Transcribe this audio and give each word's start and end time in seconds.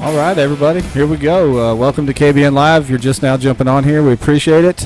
All 0.00 0.16
right, 0.16 0.38
everybody, 0.38 0.80
here 0.80 1.06
we 1.06 1.18
go. 1.18 1.72
Uh, 1.72 1.74
welcome 1.74 2.06
to 2.06 2.14
KBN 2.14 2.54
Live. 2.54 2.88
You're 2.88 2.98
just 2.98 3.22
now 3.22 3.36
jumping 3.36 3.68
on 3.68 3.84
here. 3.84 4.02
We 4.02 4.14
appreciate 4.14 4.64
it. 4.64 4.84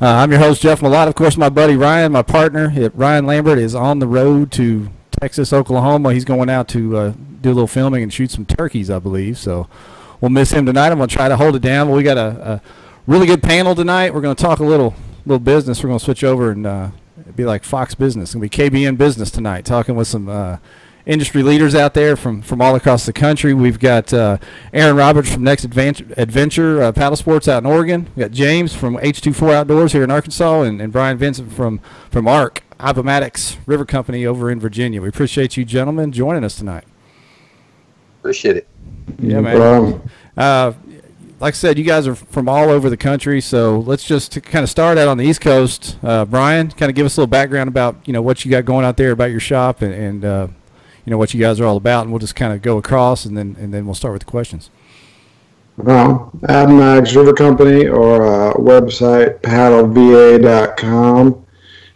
Uh, 0.00 0.06
I'm 0.06 0.30
your 0.30 0.38
host, 0.38 0.62
Jeff 0.62 0.80
Malott. 0.80 1.08
Of 1.08 1.16
course, 1.16 1.36
my 1.36 1.48
buddy 1.48 1.74
Ryan, 1.74 2.12
my 2.12 2.22
partner, 2.22 2.72
Ryan 2.94 3.26
Lambert, 3.26 3.58
is 3.58 3.74
on 3.74 3.98
the 3.98 4.06
road 4.06 4.52
to 4.52 4.88
Texas, 5.10 5.52
Oklahoma. 5.52 6.14
He's 6.14 6.24
going 6.24 6.48
out 6.48 6.68
to 6.68 6.96
uh, 6.96 7.12
do 7.40 7.48
a 7.48 7.54
little 7.54 7.66
filming 7.66 8.04
and 8.04 8.12
shoot 8.12 8.30
some 8.30 8.46
turkeys, 8.46 8.88
I 8.88 9.00
believe. 9.00 9.36
So 9.36 9.66
we'll 10.20 10.30
miss 10.30 10.52
him 10.52 10.64
tonight. 10.64 10.92
I'm 10.92 10.98
going 10.98 11.08
to 11.08 11.16
try 11.16 11.28
to 11.28 11.36
hold 11.36 11.56
it 11.56 11.62
down. 11.62 11.88
But 11.88 11.94
we 11.94 12.04
got 12.04 12.18
a, 12.18 12.52
a 12.52 12.62
really 13.08 13.26
good 13.26 13.42
panel 13.42 13.74
tonight. 13.74 14.14
We're 14.14 14.20
going 14.20 14.36
to 14.36 14.42
talk 14.42 14.60
a 14.60 14.64
little 14.64 14.94
little 15.26 15.40
business. 15.40 15.82
We're 15.82 15.88
going 15.88 15.98
to 15.98 16.04
switch 16.04 16.22
over 16.22 16.52
and 16.52 16.66
uh, 17.30 17.36
be 17.36 17.44
like 17.44 17.64
Fox 17.64 17.94
Business. 17.94 18.30
It's 18.30 18.34
going 18.34 18.48
to 18.48 18.70
be 18.70 18.70
KBN 18.70 18.98
Business 18.98 19.30
tonight, 19.30 19.64
talking 19.64 19.96
with 19.96 20.08
some 20.08 20.28
uh, 20.28 20.58
industry 21.06 21.42
leaders 21.42 21.74
out 21.74 21.94
there 21.94 22.16
from, 22.16 22.42
from 22.42 22.60
all 22.60 22.74
across 22.76 23.06
the 23.06 23.12
country. 23.12 23.54
We've 23.54 23.78
got 23.78 24.12
uh, 24.12 24.38
Aaron 24.72 24.96
Roberts 24.96 25.32
from 25.32 25.44
Next 25.44 25.64
Adventure, 25.64 26.06
Adventure 26.16 26.82
uh, 26.82 26.92
Paddle 26.92 27.16
Sports 27.16 27.48
out 27.48 27.62
in 27.62 27.66
Oregon. 27.66 28.08
We've 28.16 28.26
got 28.26 28.32
James 28.32 28.74
from 28.74 28.96
H24 28.96 29.54
Outdoors 29.54 29.92
here 29.92 30.04
in 30.04 30.10
Arkansas, 30.10 30.62
and, 30.62 30.80
and 30.80 30.92
Brian 30.92 31.18
Vincent 31.18 31.52
from, 31.52 31.80
from 32.10 32.28
ARC, 32.28 32.62
Appomattox 32.78 33.56
River 33.66 33.84
Company 33.84 34.26
over 34.26 34.50
in 34.50 34.60
Virginia. 34.60 35.00
We 35.00 35.08
appreciate 35.08 35.56
you 35.56 35.64
gentlemen 35.64 36.12
joining 36.12 36.44
us 36.44 36.56
tonight. 36.56 36.84
Appreciate 38.20 38.56
it. 38.56 38.68
Yeah, 39.18 39.40
man. 39.40 40.02
Uh, 40.36 40.72
like 41.40 41.54
I 41.54 41.56
said, 41.56 41.78
you 41.78 41.84
guys 41.84 42.06
are 42.06 42.14
from 42.14 42.48
all 42.48 42.68
over 42.68 42.90
the 42.90 42.98
country, 42.98 43.40
so 43.40 43.80
let's 43.80 44.04
just 44.04 44.40
kind 44.42 44.62
of 44.62 44.68
start 44.68 44.98
out 44.98 45.08
on 45.08 45.16
the 45.16 45.24
East 45.24 45.40
Coast. 45.40 45.96
Uh, 46.02 46.26
Brian, 46.26 46.70
kind 46.70 46.90
of 46.90 46.94
give 46.94 47.06
us 47.06 47.16
a 47.16 47.20
little 47.20 47.30
background 47.30 47.68
about 47.68 47.96
you 48.04 48.12
know 48.12 48.20
what 48.20 48.44
you 48.44 48.50
got 48.50 48.66
going 48.66 48.84
out 48.84 48.98
there 48.98 49.10
about 49.10 49.30
your 49.30 49.40
shop 49.40 49.80
and, 49.80 49.94
and 49.94 50.24
uh, 50.24 50.48
you 51.04 51.10
know 51.10 51.16
what 51.16 51.32
you 51.32 51.40
guys 51.40 51.58
are 51.58 51.64
all 51.64 51.78
about, 51.78 52.02
and 52.02 52.12
we'll 52.12 52.18
just 52.18 52.36
kind 52.36 52.52
of 52.52 52.60
go 52.60 52.76
across, 52.76 53.24
and 53.24 53.38
then 53.38 53.56
and 53.58 53.72
then 53.72 53.86
we'll 53.86 53.94
start 53.94 54.12
with 54.12 54.20
the 54.20 54.30
questions. 54.30 54.68
Well, 55.78 56.30
Appomattox 56.42 57.14
River 57.14 57.32
Company 57.32 57.86
or 57.86 58.26
uh, 58.26 58.52
website 58.54 59.40
paddleva.com, 59.40 61.46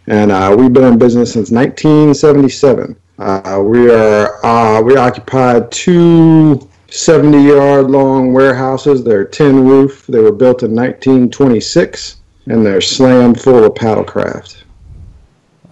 and 0.07 0.31
uh, 0.31 0.55
we've 0.57 0.73
been 0.73 0.85
in 0.85 0.97
business 0.97 1.33
since 1.33 1.51
1977. 1.51 2.95
Uh, 3.19 3.61
we 3.63 3.91
are 3.91 4.43
uh, 4.43 4.81
we 4.81 4.97
occupy 4.97 5.59
two 5.69 6.67
70 6.95 7.43
yard 7.43 7.91
long 7.91 8.31
warehouses. 8.31 9.03
They're 9.03 9.25
tin 9.25 9.65
roof. 9.67 10.07
They 10.07 10.19
were 10.19 10.31
built 10.31 10.63
in 10.63 10.73
1926, 10.73 12.17
and 12.47 12.65
they're 12.65 12.81
slammed 12.81 13.41
full 13.41 13.63
of 13.65 13.73
paddlecraft. 13.73 14.63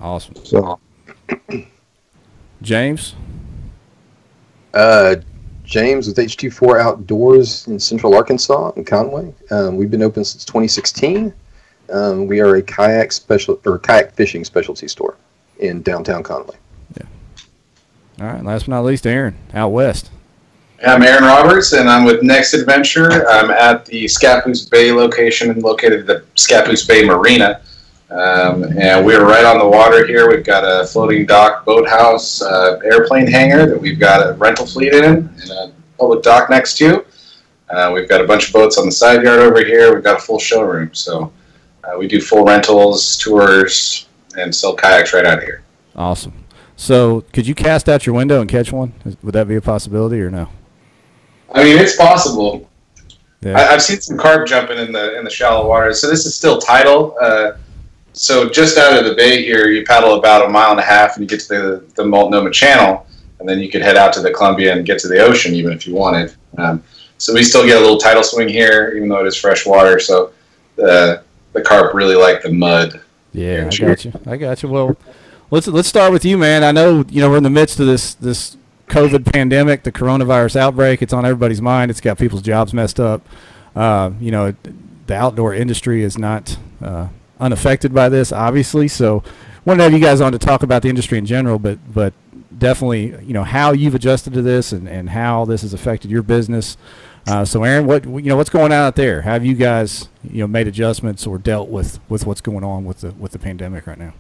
Awesome. 0.01 0.35
So, 0.43 0.79
James. 2.61 3.15
Uh, 4.73 5.15
James 5.63 6.07
with 6.07 6.17
H24 6.17 6.81
Outdoors 6.81 7.67
in 7.67 7.79
Central 7.79 8.15
Arkansas 8.15 8.71
in 8.71 8.83
Conway. 8.83 9.33
Um, 9.49 9.77
we've 9.77 9.89
been 9.89 10.03
open 10.03 10.25
since 10.25 10.43
2016. 10.43 11.33
Um, 11.91 12.27
we 12.27 12.41
are 12.41 12.55
a 12.55 12.61
kayak 12.61 13.11
special 13.11 13.59
or 13.65 13.79
kayak 13.79 14.13
fishing 14.13 14.43
specialty 14.43 14.87
store 14.87 15.15
in 15.59 15.81
downtown 15.83 16.21
Conway. 16.21 16.55
Yeah. 16.97 17.05
All 18.19 18.33
right. 18.33 18.43
Last 18.43 18.63
but 18.63 18.71
not 18.71 18.83
least, 18.83 19.07
Aaron 19.07 19.37
out 19.53 19.69
west. 19.69 20.09
I'm 20.85 21.01
Aaron 21.01 21.23
Roberts, 21.23 21.71
and 21.71 21.89
I'm 21.89 22.03
with 22.03 22.23
Next 22.23 22.53
Adventure. 22.53 23.25
I'm 23.29 23.49
at 23.51 23.85
the 23.85 24.03
Scappoose 24.03 24.69
Bay 24.69 24.91
location, 24.91 25.49
and 25.49 25.63
located 25.63 26.01
at 26.01 26.07
the 26.07 26.25
Scappoose 26.35 26.85
Bay 26.85 27.05
Marina. 27.05 27.61
Um, 28.09 28.65
and 28.77 29.05
we're 29.05 29.25
right 29.25 29.45
on 29.45 29.59
the 29.59 29.67
water 29.67 30.05
here. 30.05 30.29
We've 30.29 30.43
got 30.43 30.65
a 30.65 30.85
floating 30.85 31.25
dock 31.25 31.63
boathouse, 31.63 32.41
uh, 32.41 32.79
airplane 32.83 33.27
hangar 33.27 33.65
that 33.65 33.79
we've 33.79 33.97
got 33.97 34.27
a 34.27 34.33
rental 34.33 34.65
fleet 34.65 34.93
in, 34.93 35.05
and 35.05 35.51
a 35.51 35.73
public 35.97 36.21
dock 36.21 36.49
next 36.49 36.77
to. 36.79 37.05
Uh, 37.69 37.91
we've 37.93 38.09
got 38.09 38.19
a 38.19 38.27
bunch 38.27 38.47
of 38.47 38.53
boats 38.53 38.77
on 38.77 38.85
the 38.85 38.91
side 38.91 39.23
yard 39.23 39.39
over 39.39 39.63
here. 39.63 39.93
We've 39.93 40.03
got 40.03 40.17
a 40.17 40.21
full 40.21 40.37
showroom. 40.37 40.93
So 40.93 41.31
uh, 41.85 41.97
we 41.97 42.09
do 42.09 42.19
full 42.19 42.43
rentals, 42.43 43.15
tours, 43.15 44.09
and 44.37 44.53
sell 44.53 44.75
kayaks 44.75 45.13
right 45.13 45.25
out 45.25 45.37
of 45.37 45.45
here. 45.45 45.63
Awesome. 45.95 46.43
So 46.75 47.21
could 47.31 47.47
you 47.47 47.55
cast 47.55 47.87
out 47.87 48.05
your 48.05 48.15
window 48.15 48.41
and 48.41 48.49
catch 48.49 48.73
one? 48.73 48.91
Would 49.23 49.33
that 49.33 49.47
be 49.47 49.55
a 49.55 49.61
possibility 49.61 50.19
or 50.19 50.29
no? 50.29 50.49
I 51.53 51.63
mean, 51.63 51.77
it's 51.77 51.95
possible. 51.95 52.69
Yeah. 53.41 53.57
I, 53.57 53.61
have 53.71 53.81
seen 53.81 53.99
some 53.99 54.17
carp 54.17 54.47
jumping 54.47 54.77
in 54.77 54.91
the 54.91 55.17
in 55.17 55.23
the 55.23 55.29
shallow 55.29 55.67
water. 55.67 55.93
So 55.93 56.09
this 56.09 56.25
is 56.25 56.35
still 56.35 56.59
tidal. 56.59 57.15
Uh, 57.19 57.53
so 58.13 58.49
just 58.49 58.77
out 58.77 58.97
of 58.97 59.05
the 59.05 59.15
bay 59.15 59.43
here, 59.43 59.67
you 59.67 59.83
paddle 59.85 60.17
about 60.17 60.45
a 60.45 60.49
mile 60.49 60.71
and 60.71 60.79
a 60.79 60.83
half, 60.83 61.15
and 61.15 61.23
you 61.23 61.27
get 61.27 61.45
to 61.47 61.47
the 61.47 61.85
the 61.95 62.05
Multnomah 62.05 62.51
Channel, 62.51 63.05
and 63.39 63.49
then 63.49 63.59
you 63.59 63.69
could 63.69 63.81
head 63.81 63.97
out 63.97 64.13
to 64.13 64.21
the 64.21 64.31
Columbia 64.31 64.73
and 64.73 64.85
get 64.85 64.99
to 64.99 65.07
the 65.07 65.19
ocean, 65.19 65.53
even 65.53 65.73
if 65.73 65.85
you 65.85 65.93
wanted. 65.93 66.33
Um, 66.57 66.83
so 67.17 67.33
we 67.33 67.43
still 67.43 67.65
get 67.65 67.77
a 67.77 67.79
little 67.79 67.97
tidal 67.97 68.23
swing 68.23 68.49
here, 68.49 68.93
even 68.95 69.09
though 69.09 69.19
it 69.19 69.27
is 69.27 69.35
fresh 69.35 69.65
water. 69.65 69.99
So 69.99 70.31
the 70.75 71.23
the 71.53 71.61
carp 71.61 71.93
really 71.93 72.15
like 72.15 72.41
the 72.41 72.51
mud. 72.51 73.01
Yeah, 73.33 73.69
I 73.71 73.75
got 73.75 74.05
you. 74.05 74.13
I 74.25 74.37
got 74.37 74.63
you. 74.63 74.69
Well, 74.69 74.97
let's 75.51 75.67
let's 75.67 75.87
start 75.87 76.13
with 76.13 76.23
you, 76.23 76.37
man. 76.37 76.63
I 76.63 76.71
know 76.71 77.03
you 77.09 77.21
know 77.21 77.29
we're 77.29 77.37
in 77.37 77.43
the 77.43 77.49
midst 77.49 77.79
of 77.79 77.87
this 77.87 78.13
this 78.15 78.57
COVID 78.87 79.31
pandemic, 79.31 79.83
the 79.83 79.91
coronavirus 79.91 80.55
outbreak. 80.55 81.01
It's 81.01 81.13
on 81.13 81.25
everybody's 81.25 81.61
mind. 81.61 81.89
It's 81.91 82.01
got 82.01 82.17
people's 82.17 82.41
jobs 82.41 82.73
messed 82.73 82.99
up. 82.99 83.25
Uh, 83.75 84.11
you 84.19 84.31
know, 84.31 84.53
the 85.07 85.15
outdoor 85.15 85.53
industry 85.53 86.03
is 86.03 86.17
not 86.17 86.57
uh, 86.81 87.07
unaffected 87.39 87.93
by 87.93 88.09
this, 88.09 88.31
obviously. 88.31 88.87
So, 88.87 89.23
wanted 89.65 89.77
to 89.77 89.83
have 89.83 89.93
you 89.93 89.99
guys 89.99 90.21
on 90.21 90.31
to 90.31 90.39
talk 90.39 90.63
about 90.63 90.81
the 90.81 90.89
industry 90.89 91.17
in 91.17 91.25
general, 91.25 91.59
but 91.59 91.79
but 91.93 92.13
definitely, 92.57 93.15
you 93.23 93.33
know, 93.33 93.43
how 93.43 93.71
you've 93.71 93.95
adjusted 93.95 94.33
to 94.33 94.41
this 94.41 94.71
and, 94.71 94.87
and 94.87 95.09
how 95.09 95.45
this 95.45 95.61
has 95.61 95.73
affected 95.73 96.11
your 96.11 96.23
business. 96.23 96.77
Uh, 97.25 97.45
so, 97.45 97.63
Aaron, 97.63 97.85
what 97.85 98.05
you 98.05 98.23
know, 98.23 98.35
what's 98.35 98.49
going 98.49 98.65
on 98.65 98.73
out 98.73 98.95
there? 98.95 99.21
Have 99.21 99.45
you 99.45 99.55
guys, 99.55 100.09
you 100.23 100.39
know, 100.39 100.47
made 100.47 100.67
adjustments 100.67 101.25
or 101.25 101.37
dealt 101.37 101.69
with 101.69 101.99
with 102.09 102.25
what's 102.25 102.41
going 102.41 102.63
on 102.63 102.85
with 102.85 102.99
the 102.99 103.11
with 103.11 103.31
the 103.31 103.39
pandemic 103.39 103.87
right 103.87 103.97
now? 103.97 104.13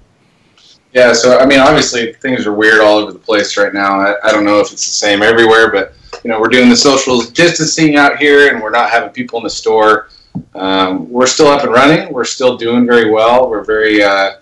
Yeah, 0.93 1.13
so 1.13 1.39
I 1.39 1.45
mean, 1.45 1.59
obviously 1.59 2.13
things 2.13 2.45
are 2.45 2.53
weird 2.53 2.79
all 2.79 2.99
over 2.99 3.11
the 3.11 3.19
place 3.19 3.57
right 3.57 3.73
now. 3.73 3.99
I, 3.99 4.15
I 4.23 4.31
don't 4.31 4.45
know 4.45 4.59
if 4.59 4.71
it's 4.71 4.85
the 4.85 4.91
same 4.91 5.23
everywhere, 5.23 5.71
but 5.71 5.93
you 6.23 6.29
know, 6.29 6.39
we're 6.39 6.49
doing 6.49 6.69
the 6.69 6.75
social 6.75 7.19
distancing 7.21 7.95
out 7.95 8.17
here, 8.17 8.53
and 8.53 8.61
we're 8.61 8.69
not 8.69 8.89
having 8.91 9.09
people 9.09 9.39
in 9.39 9.43
the 9.43 9.49
store. 9.49 10.09
Um, 10.55 11.09
we're 11.09 11.25
still 11.25 11.47
up 11.47 11.63
and 11.63 11.73
running. 11.73 12.13
We're 12.13 12.25
still 12.25 12.57
doing 12.57 12.85
very 12.85 13.09
well. 13.09 13.49
We're 13.49 13.63
very, 13.63 14.03
uh, 14.03 14.37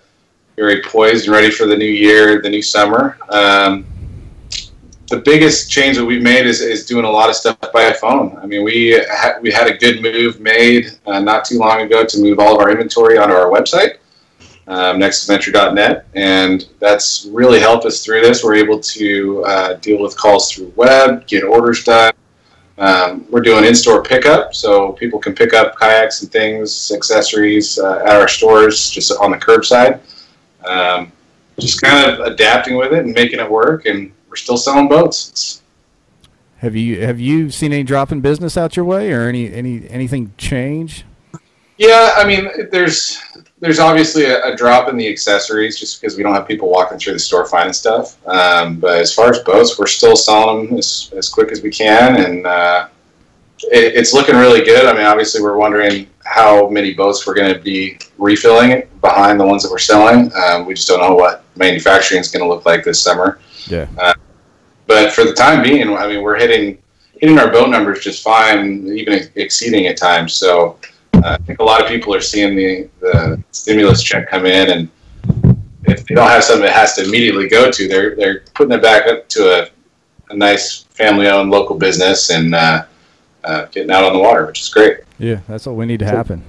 very 0.56 0.82
poised 0.82 1.24
and 1.24 1.32
ready 1.34 1.50
for 1.50 1.66
the 1.66 1.76
new 1.76 1.84
year, 1.90 2.40
the 2.42 2.50
new 2.50 2.62
summer. 2.62 3.18
Um, 3.30 3.86
the 5.08 5.18
biggest 5.18 5.70
change 5.70 5.96
that 5.96 6.04
we've 6.04 6.22
made 6.22 6.46
is, 6.46 6.60
is 6.60 6.86
doing 6.86 7.04
a 7.04 7.10
lot 7.10 7.28
of 7.28 7.36
stuff 7.36 7.58
by 7.72 7.92
phone. 7.92 8.38
I 8.42 8.46
mean, 8.46 8.62
we 8.64 8.98
ha- 9.10 9.36
we 9.40 9.50
had 9.50 9.66
a 9.66 9.76
good 9.76 10.02
move 10.02 10.40
made 10.40 10.98
uh, 11.06 11.20
not 11.20 11.44
too 11.44 11.58
long 11.58 11.82
ago 11.82 12.04
to 12.04 12.18
move 12.18 12.38
all 12.38 12.54
of 12.54 12.60
our 12.60 12.70
inventory 12.70 13.18
onto 13.18 13.34
our 13.34 13.50
website, 13.50 13.96
um, 14.66 15.00
and 16.14 16.68
that's 16.78 17.26
really 17.30 17.60
helped 17.60 17.84
us 17.84 18.04
through 18.04 18.20
this. 18.20 18.44
We're 18.44 18.54
able 18.54 18.80
to 18.80 19.44
uh, 19.44 19.74
deal 19.74 20.00
with 20.00 20.16
calls 20.16 20.52
through 20.52 20.72
web, 20.76 21.26
get 21.26 21.42
orders 21.44 21.84
done, 21.84 22.12
um, 22.78 23.26
we're 23.30 23.40
doing 23.42 23.64
in-store 23.64 24.02
pickup, 24.02 24.54
so 24.54 24.92
people 24.92 25.18
can 25.18 25.34
pick 25.34 25.52
up 25.52 25.78
kayaks 25.78 26.22
and 26.22 26.32
things, 26.32 26.90
accessories 26.92 27.78
uh, 27.78 28.02
at 28.04 28.16
our 28.16 28.28
stores, 28.28 28.90
just 28.90 29.12
on 29.12 29.30
the 29.30 29.36
curbside. 29.36 30.00
Um, 30.64 31.12
just 31.58 31.80
kind 31.82 32.10
of 32.10 32.20
adapting 32.20 32.76
with 32.76 32.92
it 32.92 33.04
and 33.04 33.12
making 33.12 33.40
it 33.40 33.50
work, 33.50 33.86
and 33.86 34.10
we're 34.28 34.36
still 34.36 34.56
selling 34.56 34.88
boats. 34.88 35.62
Have 36.56 36.74
you 36.74 37.04
have 37.04 37.20
you 37.20 37.50
seen 37.50 37.72
any 37.72 37.82
drop 37.82 38.10
in 38.10 38.20
business 38.20 38.56
out 38.56 38.74
your 38.74 38.84
way, 38.84 39.12
or 39.12 39.28
any 39.28 39.52
any 39.52 39.88
anything 39.90 40.32
change? 40.38 41.04
Yeah, 41.78 42.12
I 42.16 42.26
mean, 42.26 42.48
there's 42.70 43.18
there's 43.60 43.78
obviously 43.78 44.24
a, 44.24 44.52
a, 44.52 44.56
drop 44.56 44.88
in 44.88 44.96
the 44.96 45.08
accessories 45.08 45.78
just 45.78 46.00
because 46.00 46.16
we 46.16 46.22
don't 46.22 46.34
have 46.34 46.48
people 46.48 46.68
walking 46.68 46.98
through 46.98 47.12
the 47.12 47.18
store 47.18 47.46
finding 47.46 47.72
stuff. 47.72 48.18
Um, 48.26 48.80
but 48.80 48.98
as 48.98 49.14
far 49.14 49.30
as 49.30 49.38
boats, 49.40 49.78
we're 49.78 49.86
still 49.86 50.16
selling 50.16 50.66
them 50.66 50.78
as, 50.78 51.12
as 51.16 51.28
quick 51.28 51.52
as 51.52 51.62
we 51.62 51.70
can, 51.70 52.24
and 52.24 52.46
uh, 52.46 52.88
it, 53.64 53.94
it's 53.94 54.12
looking 54.12 54.36
really 54.36 54.64
good. 54.64 54.86
I 54.86 54.92
mean, 54.92 55.06
obviously, 55.06 55.42
we're 55.42 55.56
wondering 55.56 56.08
how 56.24 56.68
many 56.68 56.92
boats 56.92 57.26
we're 57.26 57.34
going 57.34 57.54
to 57.54 57.60
be 57.60 57.98
refilling 58.18 58.88
behind 59.00 59.38
the 59.40 59.46
ones 59.46 59.62
that 59.62 59.70
we're 59.70 59.78
selling. 59.78 60.30
Um, 60.34 60.66
we 60.66 60.74
just 60.74 60.88
don't 60.88 61.00
know 61.00 61.14
what 61.14 61.44
manufacturing 61.56 62.20
is 62.20 62.30
going 62.30 62.42
to 62.42 62.48
look 62.48 62.66
like 62.66 62.84
this 62.84 63.00
summer. 63.00 63.38
Yeah. 63.66 63.86
Uh, 63.98 64.14
but 64.86 65.12
for 65.12 65.24
the 65.24 65.32
time 65.32 65.62
being, 65.62 65.96
I 65.96 66.06
mean, 66.06 66.22
we're 66.22 66.38
hitting 66.38 66.78
hitting 67.20 67.38
our 67.38 67.50
boat 67.52 67.70
numbers 67.70 68.00
just 68.00 68.22
fine, 68.24 68.86
even 68.88 69.28
exceeding 69.36 69.86
at 69.86 69.96
times. 69.96 70.34
So 70.34 70.78
I 71.14 71.36
think 71.38 71.60
a 71.60 71.64
lot 71.64 71.80
of 71.80 71.88
people 71.88 72.14
are 72.14 72.20
seeing 72.20 72.56
the, 72.56 72.88
the 73.00 73.42
stimulus 73.50 74.02
check 74.02 74.28
come 74.28 74.46
in, 74.46 74.70
and 74.70 74.88
if 75.84 76.06
they 76.06 76.14
don't 76.14 76.28
have 76.28 76.44
something 76.44 76.66
it 76.66 76.72
has 76.72 76.94
to 76.94 77.04
immediately 77.04 77.48
go 77.48 77.70
to, 77.70 77.88
they're 77.88 78.16
they're 78.16 78.40
putting 78.54 78.72
it 78.72 78.82
back 78.82 79.06
up 79.06 79.28
to 79.30 79.62
a, 79.62 79.70
a 80.30 80.36
nice 80.36 80.82
family-owned 80.90 81.50
local 81.50 81.76
business 81.76 82.30
and 82.30 82.54
uh, 82.54 82.84
uh, 83.44 83.66
getting 83.66 83.90
out 83.90 84.04
on 84.04 84.12
the 84.12 84.18
water, 84.18 84.46
which 84.46 84.60
is 84.60 84.68
great. 84.68 84.98
Yeah, 85.18 85.40
that's 85.48 85.66
what 85.66 85.76
we 85.76 85.86
need 85.86 86.00
to 86.00 86.06
happen. 86.06 86.44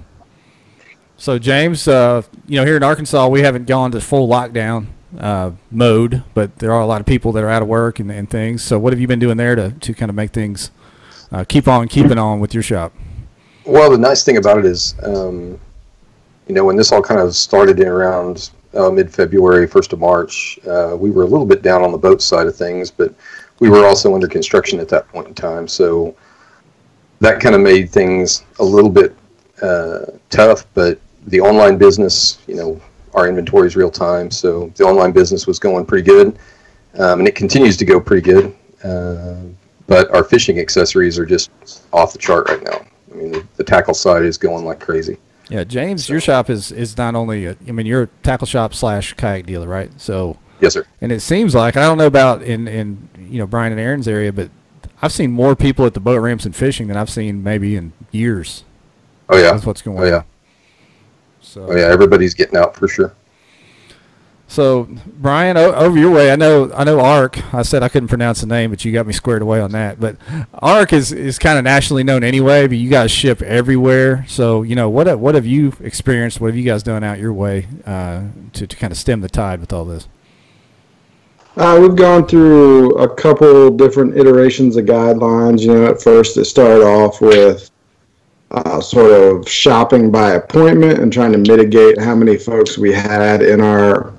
So 1.18 1.39
James, 1.39 1.88
uh, 1.88 2.24
you 2.48 2.57
know, 2.57 2.66
here 2.66 2.75
in 2.75 2.83
Arkansas, 2.83 3.27
we 3.27 3.42
haven't 3.42 3.66
gone 3.66 3.92
to 3.92 4.01
full 4.01 4.27
lockdown 4.27 4.88
uh, 5.18 5.51
mode, 5.71 6.24
but 6.33 6.57
there 6.57 6.71
are 6.71 6.81
a 6.81 6.86
lot 6.86 7.00
of 7.00 7.07
people 7.07 7.31
that 7.33 7.44
are 7.44 7.50
out 7.50 7.62
of 7.62 7.68
work 7.68 8.00
and, 8.00 8.12
and 8.12 8.30
things. 8.30 8.63
So 8.63 8.80
what 8.80 8.94
have 8.94 9.00
you 9.00 9.07
been 9.07 9.19
doing 9.19 9.38
there 9.38 9.56
to, 9.56 9.71
to 9.71 9.94
kind 9.94 10.09
of 10.09 10.16
make 10.16 10.31
things 10.31 10.71
uh, 11.31 11.44
keep 11.48 11.68
on 11.68 11.88
keeping 11.88 12.18
on 12.18 12.39
with 12.39 12.54
your 12.54 12.63
shop? 12.63 12.94
Well, 13.65 13.92
the 13.92 13.98
nice 13.98 14.24
thing 14.24 14.38
about 14.38 14.60
it 14.60 14.65
is, 14.65 14.95
um, 15.04 15.60
you 16.48 16.56
know, 16.56 16.65
when 16.65 16.75
this 16.75 16.92
all 16.92 17.01
kind 17.01 17.21
of 17.21 17.33
started 17.33 17.80
in 17.80 17.88
around 17.88 18.50
uh, 18.74 18.89
mid-February, 18.89 19.68
first 19.68 19.94
of 19.94 20.00
March, 20.00 20.60
uh, 20.68 20.98
we 21.00 21.12
were 21.12 21.24
a 21.24 21.27
little 21.27 21.45
bit 21.45 21.62
down 21.62 21.81
on 21.81 21.92
the 21.92 21.98
boat 21.98 22.21
side 22.21 22.48
of 22.48 22.56
things, 22.56 22.92
but 22.92 23.13
we 23.60 23.69
were 23.69 23.86
also 23.86 24.13
under 24.13 24.27
construction 24.27 24.80
at 24.80 24.89
that 24.89 25.07
point 25.07 25.27
in 25.30 25.33
time. 25.33 25.68
So 25.68 26.13
that 27.21 27.39
kind 27.39 27.56
of 27.56 27.62
made 27.62 27.89
things 27.89 28.44
a 28.60 28.63
little 28.63 28.89
bit 28.89 29.15
uh, 29.62 30.07
tough. 30.30 30.66
But 30.74 31.00
the 31.27 31.39
online 31.39 31.77
business, 31.77 32.39
you 32.48 32.56
know, 32.56 32.81
our 33.13 33.30
inventory 33.30 33.68
is 33.68 33.77
real 33.77 33.92
time, 33.92 34.30
so 34.30 34.74
the 34.75 34.83
online 34.83 35.13
business 35.13 35.48
was 35.48 35.59
going 35.59 35.86
pretty 35.86 36.06
good, 36.06 36.38
um, 36.95 37.19
and 37.19 37.27
it 37.27 37.36
continues 37.36 37.77
to 37.77 37.86
go 37.86 38.00
pretty 38.01 38.24
good. 38.24 38.56
Uh, 38.83 39.44
but 39.88 40.13
our 40.13 40.24
fishing 40.24 40.59
accessories 40.59 41.18
are 41.18 41.25
just 41.25 41.51
off 41.94 42.12
the 42.12 42.19
chart 42.19 42.50
right 42.50 42.63
now. 42.63 42.86
I 43.13 43.15
mean, 43.15 43.31
the, 43.31 43.48
the 43.57 43.63
tackle 43.63 43.94
side 43.94 44.24
is 44.24 44.38
going 44.38 44.65
like 44.65 44.80
crazy. 44.80 45.18
Yeah, 45.50 45.63
James, 45.63 46.10
your 46.10 46.19
shop 46.19 46.50
is 46.50 46.71
is 46.71 46.98
not 46.98 47.15
only 47.15 47.45
a, 47.45 47.56
I 47.68 47.71
mean 47.71 47.86
you're 47.86 48.04
a 48.04 48.07
tackle 48.24 48.48
shop 48.48 48.74
slash 48.74 49.13
kayak 49.13 49.45
dealer, 49.45 49.68
right? 49.68 49.92
So 50.00 50.38
Yes, 50.60 50.74
sir. 50.74 50.86
and 51.01 51.12
it 51.12 51.19
seems 51.19 51.54
like 51.54 51.77
I 51.77 51.81
don't 51.81 51.98
know 51.98 52.07
about 52.07 52.42
in 52.42 52.68
in 52.68 53.10
you 53.18 53.39
know 53.39 53.45
Brian 53.48 53.71
and 53.71 53.80
Aaron's 53.80 54.07
area, 54.07 54.31
but 54.31 54.50
I've 55.01 55.12
seen 55.12 55.31
more 55.31 55.56
people 55.56 55.86
at 55.86 55.94
the 55.94 56.00
boat 56.00 56.19
ramps 56.21 56.45
and 56.45 56.56
fishing 56.56 56.88
than 56.88 56.98
I've 56.98 57.10
seen 57.10 57.44
maybe 57.44 57.75
in 57.75 57.94
years. 58.12 58.63
Oh 59.30 59.38
yeah. 59.38 59.51
That's 59.51 59.66
what's 59.66 59.81
going 59.81 59.98
oh, 59.98 60.01
on. 60.01 60.07
Oh 60.07 60.12
yeah. 60.12 60.24
So 61.42 61.68
Oh 61.69 61.75
yeah. 61.75 61.86
Everybody's 61.86 62.33
getting 62.33 62.57
out 62.57 62.75
for 62.75 62.88
sure. 62.88 63.13
So, 64.53 64.88
Brian, 65.07 65.57
o- 65.57 65.73
over 65.73 65.97
your 65.97 66.11
way, 66.11 66.31
I 66.31 66.35
know, 66.35 66.71
I 66.75 66.83
know, 66.83 67.00
Ark. 67.00 67.41
I 67.55 67.63
said 67.63 67.81
I 67.81 67.89
couldn't 67.89 68.09
pronounce 68.09 68.41
the 68.41 68.45
name, 68.45 68.69
but 68.69 68.85
you 68.85 68.91
got 68.91 69.07
me 69.07 69.11
squared 69.11 69.41
away 69.41 69.59
on 69.59 69.71
that. 69.71 70.00
But 70.00 70.17
Ark 70.53 70.94
is, 70.94 71.11
is 71.11 71.39
kind 71.39 71.57
of 71.57 71.63
nationally 71.63 72.03
known 72.03 72.23
anyway. 72.23 72.67
But 72.67 72.77
you 72.77 72.88
guys 72.88 73.09
ship 73.09 73.41
everywhere, 73.41 74.23
so 74.27 74.61
you 74.61 74.75
know 74.75 74.91
what 74.91 75.17
what 75.17 75.33
have 75.33 75.47
you 75.47 75.73
experienced? 75.81 76.39
What 76.39 76.50
have 76.50 76.55
you 76.55 76.65
guys 76.65 76.83
done 76.83 77.03
out 77.03 77.17
your 77.17 77.33
way 77.33 77.65
uh, 77.83 78.25
to 78.53 78.67
to 78.67 78.75
kind 78.77 78.91
of 78.91 78.97
stem 79.00 79.21
the 79.21 79.27
tide 79.27 79.59
with 79.59 79.73
all 79.73 79.85
this? 79.85 80.07
Uh, 81.57 81.79
we've 81.81 81.95
gone 81.95 82.27
through 82.27 82.91
a 82.99 83.11
couple 83.11 83.71
different 83.71 84.15
iterations 84.15 84.77
of 84.77 84.85
guidelines. 84.85 85.61
You 85.61 85.73
know, 85.73 85.88
at 85.88 85.99
first 85.99 86.38
it 86.38 86.45
started 86.45 86.83
off 86.83 87.21
with 87.21 87.71
uh, 88.51 88.79
sort 88.79 89.09
of 89.13 89.49
shopping 89.49 90.11
by 90.11 90.33
appointment 90.33 90.99
and 90.99 91.11
trying 91.11 91.31
to 91.31 91.39
mitigate 91.39 91.99
how 91.99 92.13
many 92.13 92.38
folks 92.38 92.77
we 92.77 92.94
had 92.94 93.41
in 93.41 93.59
our 93.59 94.13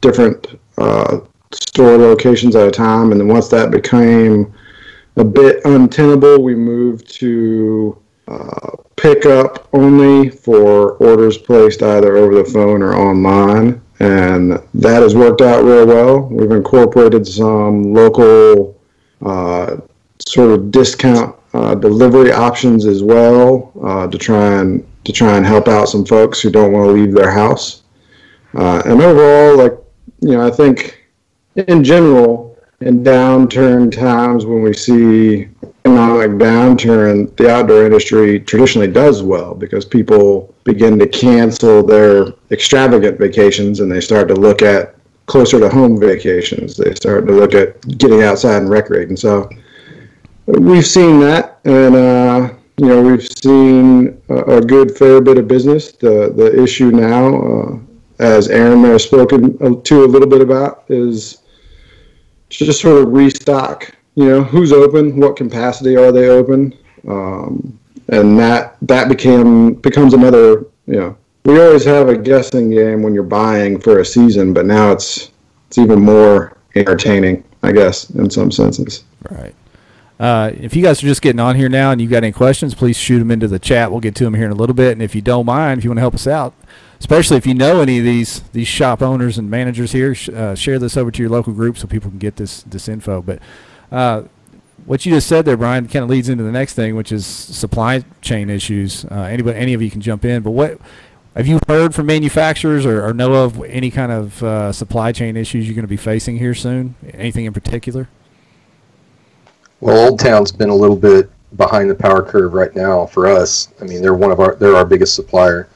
different 0.00 0.58
uh, 0.78 1.20
store 1.52 1.96
locations 1.96 2.56
at 2.56 2.66
a 2.66 2.70
time. 2.70 3.12
And 3.12 3.20
then 3.20 3.28
once 3.28 3.48
that 3.48 3.70
became 3.70 4.52
a 5.16 5.24
bit 5.24 5.64
untenable, 5.64 6.42
we 6.42 6.54
moved 6.54 7.08
to 7.16 7.96
uh, 8.28 8.76
pickup 8.96 9.68
only 9.72 10.30
for 10.30 10.92
orders 10.92 11.36
placed 11.36 11.82
either 11.82 12.16
over 12.16 12.34
the 12.34 12.44
phone 12.44 12.82
or 12.82 12.94
online. 12.94 13.80
And 13.98 14.52
that 14.74 15.02
has 15.02 15.14
worked 15.14 15.40
out 15.40 15.64
real 15.64 15.86
well. 15.86 16.20
We've 16.20 16.50
incorporated 16.50 17.26
some 17.26 17.92
local 17.92 18.80
uh, 19.20 19.78
sort 20.26 20.52
of 20.52 20.70
discount 20.70 21.36
uh, 21.52 21.74
delivery 21.74 22.32
options 22.32 22.86
as 22.86 23.02
well 23.02 23.72
uh, 23.82 24.06
to 24.06 24.16
try 24.16 24.60
and 24.60 24.86
to 25.04 25.12
try 25.12 25.36
and 25.36 25.46
help 25.46 25.66
out 25.66 25.86
some 25.86 26.04
folks 26.04 26.40
who 26.40 26.50
don't 26.50 26.72
want 26.72 26.86
to 26.86 26.92
leave 26.92 27.12
their 27.12 27.30
house. 27.30 27.82
Uh, 28.54 28.82
and 28.84 29.00
overall, 29.00 29.56
like 29.56 29.72
you 30.20 30.32
know, 30.32 30.46
I 30.46 30.50
think 30.50 31.04
in 31.56 31.82
general, 31.84 32.56
in 32.80 33.04
downturn 33.04 33.92
times 33.92 34.46
when 34.46 34.62
we 34.62 34.72
see 34.72 35.48
economic 35.84 36.32
downturn, 36.32 37.34
the 37.36 37.50
outdoor 37.50 37.84
industry 37.84 38.40
traditionally 38.40 38.88
does 38.88 39.22
well 39.22 39.54
because 39.54 39.84
people 39.84 40.54
begin 40.64 40.98
to 40.98 41.06
cancel 41.06 41.82
their 41.82 42.28
extravagant 42.50 43.18
vacations 43.18 43.80
and 43.80 43.90
they 43.90 44.00
start 44.00 44.28
to 44.28 44.34
look 44.34 44.62
at 44.62 44.94
closer 45.26 45.60
to 45.60 45.68
home 45.68 45.98
vacations. 45.98 46.76
They 46.76 46.94
start 46.94 47.26
to 47.26 47.32
look 47.32 47.54
at 47.54 47.80
getting 47.98 48.22
outside 48.22 48.62
and 48.62 48.70
recreating. 48.70 49.16
So 49.16 49.48
we've 50.46 50.86
seen 50.86 51.20
that, 51.20 51.60
and 51.64 51.94
uh, 51.94 52.54
you 52.78 52.86
know 52.86 53.02
we've 53.02 53.26
seen 53.42 54.20
a, 54.28 54.56
a, 54.56 54.60
good 54.60 54.96
fair 54.96 55.20
bit 55.20 55.38
of 55.38 55.46
business. 55.46 55.92
The 55.92 56.32
the 56.34 56.60
issue 56.62 56.90
now, 56.90 57.42
uh, 57.42 57.78
as 58.20 58.48
Aaron 58.48 58.84
have 58.84 59.00
spoken 59.00 59.82
to 59.82 60.04
a 60.04 60.06
little 60.06 60.28
bit 60.28 60.42
about, 60.42 60.84
is 60.88 61.38
just 62.50 62.80
sort 62.80 63.02
of 63.02 63.12
restock. 63.12 63.92
You 64.14 64.26
know, 64.26 64.42
who's 64.42 64.72
open? 64.72 65.18
What 65.18 65.36
capacity 65.36 65.96
are 65.96 66.12
they 66.12 66.28
open? 66.28 66.76
Um, 67.08 67.78
and 68.08 68.38
that 68.38 68.76
that 68.82 69.08
became 69.08 69.74
becomes 69.74 70.14
another. 70.14 70.66
You 70.86 70.96
know, 70.96 71.16
we 71.44 71.60
always 71.60 71.84
have 71.84 72.08
a 72.08 72.16
guessing 72.16 72.70
game 72.70 73.02
when 73.02 73.14
you're 73.14 73.22
buying 73.22 73.80
for 73.80 74.00
a 74.00 74.04
season, 74.04 74.52
but 74.52 74.66
now 74.66 74.92
it's 74.92 75.30
it's 75.68 75.78
even 75.78 76.00
more 76.00 76.56
entertaining, 76.74 77.42
I 77.62 77.72
guess, 77.72 78.10
in 78.10 78.28
some 78.28 78.50
senses. 78.50 79.04
Right. 79.30 79.54
Uh, 80.18 80.50
if 80.54 80.76
you 80.76 80.82
guys 80.82 81.02
are 81.02 81.06
just 81.06 81.22
getting 81.22 81.40
on 81.40 81.56
here 81.56 81.70
now 81.70 81.92
and 81.92 82.00
you've 82.00 82.10
got 82.10 82.18
any 82.18 82.32
questions, 82.32 82.74
please 82.74 82.96
shoot 82.96 83.20
them 83.20 83.30
into 83.30 83.48
the 83.48 83.58
chat. 83.58 83.90
We'll 83.90 84.00
get 84.00 84.14
to 84.16 84.24
them 84.24 84.34
here 84.34 84.44
in 84.44 84.52
a 84.52 84.54
little 84.54 84.74
bit. 84.74 84.92
And 84.92 85.00
if 85.00 85.14
you 85.14 85.22
don't 85.22 85.46
mind, 85.46 85.78
if 85.78 85.84
you 85.84 85.88
want 85.88 85.96
to 85.96 86.02
help 86.02 86.14
us 86.14 86.26
out, 86.26 86.52
especially 87.00 87.36
if 87.36 87.46
you 87.46 87.54
know 87.54 87.80
any 87.80 87.98
of 87.98 88.04
these 88.04 88.40
these 88.52 88.68
shop 88.68 89.02
owners 89.02 89.38
and 89.38 89.50
managers 89.50 89.92
here, 89.92 90.14
sh- 90.14 90.28
uh, 90.28 90.54
share 90.54 90.78
this 90.78 90.96
over 90.96 91.10
to 91.10 91.22
your 91.22 91.30
local 91.30 91.52
group 91.52 91.76
so 91.76 91.86
people 91.86 92.10
can 92.10 92.18
get 92.18 92.36
this 92.36 92.62
this 92.62 92.88
info. 92.88 93.22
But 93.22 93.40
uh, 93.90 94.22
what 94.86 95.04
you 95.04 95.12
just 95.12 95.26
said 95.26 95.44
there, 95.44 95.56
Brian, 95.56 95.88
kind 95.88 96.04
of 96.04 96.10
leads 96.10 96.28
into 96.28 96.44
the 96.44 96.52
next 96.52 96.74
thing, 96.74 96.94
which 96.94 97.10
is 97.10 97.26
supply 97.26 98.04
chain 98.20 98.48
issues. 98.50 99.04
Uh, 99.06 99.22
anybody, 99.22 99.58
any 99.58 99.74
of 99.74 99.82
you 99.82 99.90
can 99.90 100.00
jump 100.00 100.24
in. 100.24 100.42
But 100.42 100.52
what 100.52 100.78
have 101.34 101.46
you 101.46 101.58
heard 101.68 101.94
from 101.94 102.06
manufacturers 102.06 102.84
or, 102.84 103.04
or 103.04 103.14
know 103.14 103.44
of 103.44 103.62
any 103.64 103.90
kind 103.90 104.12
of 104.12 104.42
uh, 104.42 104.72
supply 104.72 105.12
chain 105.12 105.36
issues 105.36 105.66
you're 105.66 105.74
going 105.74 105.84
to 105.84 105.88
be 105.88 105.96
facing 105.96 106.38
here 106.38 106.54
soon? 106.54 106.94
Anything 107.12 107.46
in 107.46 107.52
particular? 107.52 108.08
Well, 109.80 110.10
Old 110.10 110.20
Town's 110.20 110.52
been 110.52 110.68
a 110.68 110.74
little 110.74 110.96
bit 110.96 111.30
behind 111.56 111.88
the 111.88 111.94
power 111.94 112.22
curve 112.22 112.52
right 112.52 112.74
now 112.76 113.06
for 113.06 113.26
us. 113.26 113.68
I 113.80 113.84
mean, 113.84 114.02
they're 114.02 114.14
one 114.14 114.30
of 114.30 114.40
our 114.40 114.54
they're 114.56 114.76
our 114.76 114.84
biggest 114.84 115.14
supplier. 115.14 115.68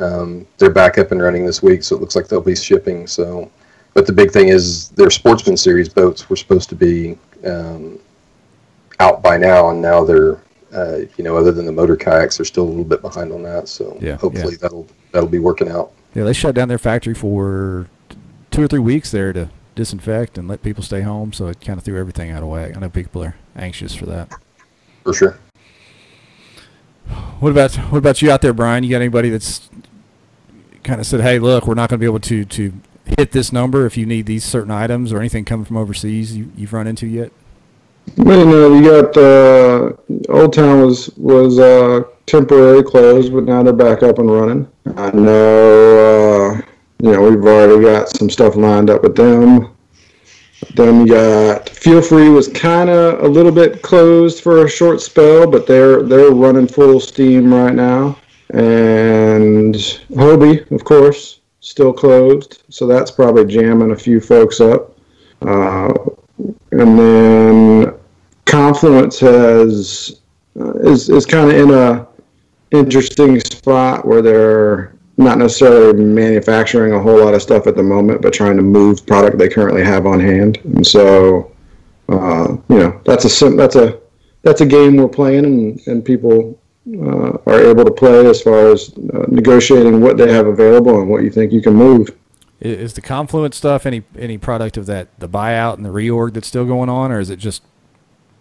Um, 0.00 0.46
they're 0.58 0.70
back 0.70 0.98
up 0.98 1.12
and 1.12 1.22
running 1.22 1.44
this 1.44 1.62
week, 1.62 1.82
so 1.82 1.96
it 1.96 2.00
looks 2.00 2.16
like 2.16 2.28
they'll 2.28 2.40
be 2.40 2.56
shipping. 2.56 3.06
So, 3.06 3.50
but 3.94 4.06
the 4.06 4.12
big 4.12 4.30
thing 4.30 4.48
is 4.48 4.88
their 4.90 5.10
Sportsman 5.10 5.56
Series 5.56 5.88
boats 5.88 6.28
were 6.30 6.36
supposed 6.36 6.68
to 6.70 6.74
be 6.74 7.18
um, 7.44 7.98
out 8.98 9.22
by 9.22 9.36
now, 9.36 9.70
and 9.70 9.82
now 9.82 10.04
they're 10.04 10.40
uh, 10.72 10.98
you 11.16 11.24
know 11.24 11.36
other 11.36 11.52
than 11.52 11.66
the 11.66 11.72
motor 11.72 11.96
kayaks, 11.96 12.36
they're 12.36 12.46
still 12.46 12.64
a 12.64 12.70
little 12.70 12.84
bit 12.84 13.02
behind 13.02 13.32
on 13.32 13.42
that. 13.42 13.68
So 13.68 13.98
Yeah, 14.00 14.16
hopefully 14.16 14.52
yeah. 14.52 14.58
that'll 14.62 14.86
that'll 15.12 15.28
be 15.28 15.38
working 15.38 15.68
out. 15.68 15.92
Yeah, 16.14 16.24
they 16.24 16.32
shut 16.32 16.54
down 16.54 16.68
their 16.68 16.78
factory 16.78 17.14
for 17.14 17.88
two 18.50 18.62
or 18.62 18.68
three 18.68 18.80
weeks 18.80 19.10
there 19.10 19.32
to 19.32 19.48
disinfect 19.74 20.36
and 20.38 20.48
let 20.48 20.62
people 20.62 20.82
stay 20.82 21.02
home. 21.02 21.32
So 21.32 21.46
it 21.46 21.60
kind 21.60 21.78
of 21.78 21.84
threw 21.84 21.98
everything 21.98 22.30
out 22.30 22.42
of 22.42 22.48
whack. 22.48 22.76
I 22.76 22.80
know 22.80 22.88
people 22.88 23.22
are 23.22 23.36
anxious 23.56 23.94
for 23.94 24.06
that. 24.06 24.28
For 25.04 25.12
sure. 25.12 25.38
What 27.40 27.50
about 27.50 27.74
what 27.76 27.98
about 27.98 28.22
you 28.22 28.30
out 28.30 28.42
there, 28.42 28.52
Brian? 28.52 28.84
You 28.84 28.90
got 28.90 28.96
anybody 28.96 29.30
that's 29.30 29.68
kind 30.84 31.00
of 31.00 31.06
said, 31.06 31.20
"Hey, 31.20 31.38
look, 31.38 31.66
we're 31.66 31.74
not 31.74 31.90
going 31.90 31.98
to 31.98 32.02
be 32.02 32.06
able 32.06 32.20
to 32.20 32.44
to 32.44 32.72
hit 33.18 33.32
this 33.32 33.52
number 33.52 33.86
if 33.86 33.96
you 33.96 34.06
need 34.06 34.26
these 34.26 34.44
certain 34.44 34.70
items 34.70 35.12
or 35.12 35.18
anything 35.18 35.44
coming 35.44 35.64
from 35.64 35.76
overseas 35.76 36.36
you, 36.36 36.50
you've 36.56 36.72
run 36.72 36.86
into 36.86 37.06
yet?" 37.06 37.32
Well, 38.16 38.44
know, 38.44 38.74
you 38.74 39.02
got 39.02 39.16
uh, 39.16 39.92
Old 40.28 40.52
Town 40.52 40.82
was 40.84 41.10
was 41.16 41.58
uh, 41.58 42.02
temporarily 42.26 42.82
closed, 42.82 43.32
but 43.32 43.44
now 43.44 43.62
they're 43.62 43.72
back 43.72 44.02
up 44.02 44.18
and 44.18 44.30
running. 44.30 44.68
I 44.96 45.10
know, 45.12 46.52
uh, 46.52 46.60
you 47.02 47.12
know, 47.12 47.22
we've 47.22 47.44
already 47.44 47.82
got 47.82 48.08
some 48.08 48.30
stuff 48.30 48.56
lined 48.56 48.90
up 48.90 49.02
with 49.02 49.16
them. 49.16 49.76
Then 50.74 51.06
you 51.06 51.14
got 51.14 51.66
Feelfree 51.66 52.34
was 52.34 52.48
kind 52.48 52.90
of 52.90 53.22
a 53.22 53.28
little 53.28 53.52
bit 53.52 53.82
closed 53.82 54.42
for 54.42 54.64
a 54.64 54.68
short 54.68 55.00
spell, 55.00 55.48
but 55.48 55.66
they're 55.66 56.02
they're 56.02 56.30
running 56.30 56.66
full 56.66 57.00
steam 57.00 57.52
right 57.52 57.74
now. 57.74 58.18
And 58.52 59.74
Hobie, 59.74 60.68
of 60.72 60.84
course, 60.84 61.40
still 61.60 61.92
closed, 61.92 62.62
so 62.68 62.86
that's 62.86 63.10
probably 63.10 63.44
jamming 63.44 63.92
a 63.92 63.96
few 63.96 64.20
folks 64.20 64.60
up. 64.60 64.96
Uh, 65.42 65.92
and 66.72 66.98
then 66.98 67.94
Confluence 68.46 69.20
has 69.20 70.20
uh, 70.58 70.72
is 70.80 71.08
is 71.08 71.26
kind 71.26 71.50
of 71.50 71.56
in 71.56 71.70
a 71.70 72.08
interesting 72.72 73.38
spot 73.40 74.04
where 74.04 74.22
they're 74.22 74.94
not 75.16 75.38
necessarily 75.38 76.02
manufacturing 76.02 76.92
a 76.92 77.00
whole 77.00 77.20
lot 77.22 77.34
of 77.34 77.42
stuff 77.42 77.66
at 77.66 77.76
the 77.76 77.82
moment, 77.82 78.22
but 78.22 78.32
trying 78.32 78.56
to 78.56 78.62
move 78.62 79.06
product 79.06 79.38
they 79.38 79.48
currently 79.48 79.84
have 79.84 80.06
on 80.06 80.18
hand. 80.18 80.58
And 80.64 80.86
so, 80.86 81.52
uh, 82.08 82.56
you 82.68 82.78
know, 82.78 83.00
that's 83.04 83.24
a 83.24 83.30
sim- 83.30 83.56
that's 83.56 83.76
a 83.76 84.00
that's 84.42 84.62
a 84.62 84.66
game 84.66 84.96
we're 84.96 85.08
playing, 85.08 85.44
and, 85.44 85.80
and 85.86 86.04
people 86.04 86.59
uh, 86.88 87.36
are 87.46 87.60
able 87.60 87.84
to 87.84 87.90
play 87.90 88.26
as 88.26 88.42
far 88.42 88.68
as 88.68 88.90
uh, 89.14 89.26
negotiating 89.28 90.00
what 90.00 90.16
they 90.16 90.32
have 90.32 90.46
available 90.46 91.00
and 91.00 91.08
what 91.08 91.22
you 91.22 91.30
think 91.30 91.52
you 91.52 91.60
can 91.62 91.74
move. 91.74 92.16
Is 92.60 92.92
the 92.94 93.00
Confluent 93.00 93.54
stuff 93.54 93.86
any 93.86 94.02
any 94.18 94.36
product 94.36 94.76
of 94.76 94.86
that 94.86 95.08
the 95.18 95.28
buyout 95.28 95.74
and 95.76 95.84
the 95.84 95.90
reorg 95.90 96.34
that's 96.34 96.48
still 96.48 96.66
going 96.66 96.88
on, 96.90 97.10
or 97.10 97.18
is 97.20 97.30
it 97.30 97.38
just 97.38 97.62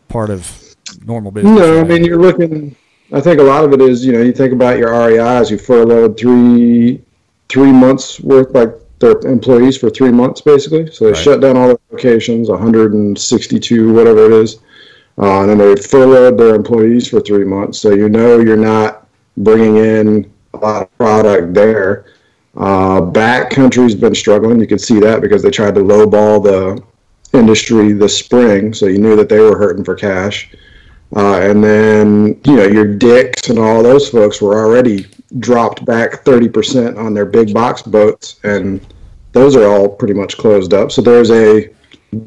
part 0.10 0.29
of 0.29 0.75
normal 1.05 1.31
business? 1.31 1.58
No, 1.58 1.79
I 1.79 1.84
mean 1.84 2.03
you're 2.03 2.19
looking. 2.19 2.75
I 3.13 3.22
think 3.22 3.39
a 3.39 3.43
lot 3.43 3.63
of 3.63 3.72
it 3.74 3.81
is 3.81 4.05
you 4.05 4.12
know 4.12 4.22
you 4.22 4.34
think 4.34 4.51
about 4.51 4.77
your 4.77 4.91
REIs. 4.91 5.50
You 5.50 5.58
furloughed 5.58 6.17
three 6.19 7.01
three 7.48 7.72
months 7.72 8.19
worth 8.19 8.51
like 8.53 8.72
their 9.00 9.17
employees 9.19 9.77
for 9.77 9.89
three 9.89 10.12
months 10.12 10.41
basically. 10.41 10.91
So 10.91 11.05
they 11.05 11.12
Right. 11.12 11.17
shut 11.24 11.39
down 11.41 11.55
all 11.55 11.69
the 11.69 11.79
locations, 11.91 12.50
162 12.50 13.93
whatever 13.93 14.25
it 14.25 14.34
is, 14.34 14.58
uh, 15.20 15.42
and 15.42 15.50
then 15.50 15.58
they 15.58 15.76
furloughed 15.76 16.38
their 16.38 16.56
employees 16.56 17.10
for 17.10 17.20
three 17.20 17.44
months. 17.44 17.80
So 17.80 17.92
you 17.92 18.10
know 18.10 18.40
you're 18.40 18.58
not 18.58 19.08
bringing 19.38 19.78
in 19.78 20.32
a 20.54 20.58
lot 20.58 20.82
of 20.84 20.98
product 20.98 21.54
there. 21.54 22.06
Uh, 22.56 23.02
backcountry's 23.02 23.96
been 23.96 24.16
struggling. 24.16 24.60
You 24.60 24.68
could 24.68 24.82
see 24.82 25.00
that 25.00 25.22
because 25.22 25.44
they 25.44 25.52
tried 25.52 25.76
to 25.76 25.82
lowball 25.82 26.44
the 26.44 26.84
industry 27.38 27.94
this 27.94 28.18
spring, 28.18 28.74
so 28.74 28.88
you 28.88 28.98
knew 28.98 29.16
that 29.16 29.30
they 29.30 29.40
were 29.40 29.58
hurting 29.58 29.84
for 29.84 29.96
cash. 29.96 30.52
Uh, 31.16 31.40
and 31.42 31.64
then, 31.64 32.40
you 32.46 32.56
know, 32.56 32.66
your 32.66 32.86
dicks 32.86 33.50
and 33.50 33.58
all 33.58 33.82
those 33.82 34.10
folks 34.10 34.42
were 34.42 34.58
already 34.58 35.08
dropped 35.40 35.86
back 35.86 36.24
30% 36.24 36.98
on 36.98 37.14
their 37.14 37.26
big 37.26 37.54
box 37.54 37.82
boats, 37.82 38.40
and 38.44 38.86
those 39.32 39.56
are 39.56 39.68
all 39.68 39.88
pretty 39.88 40.14
much 40.14 40.38
closed 40.38 40.74
up. 40.74 40.92
So 40.92 41.02
there's 41.02 41.32
a 41.32 41.70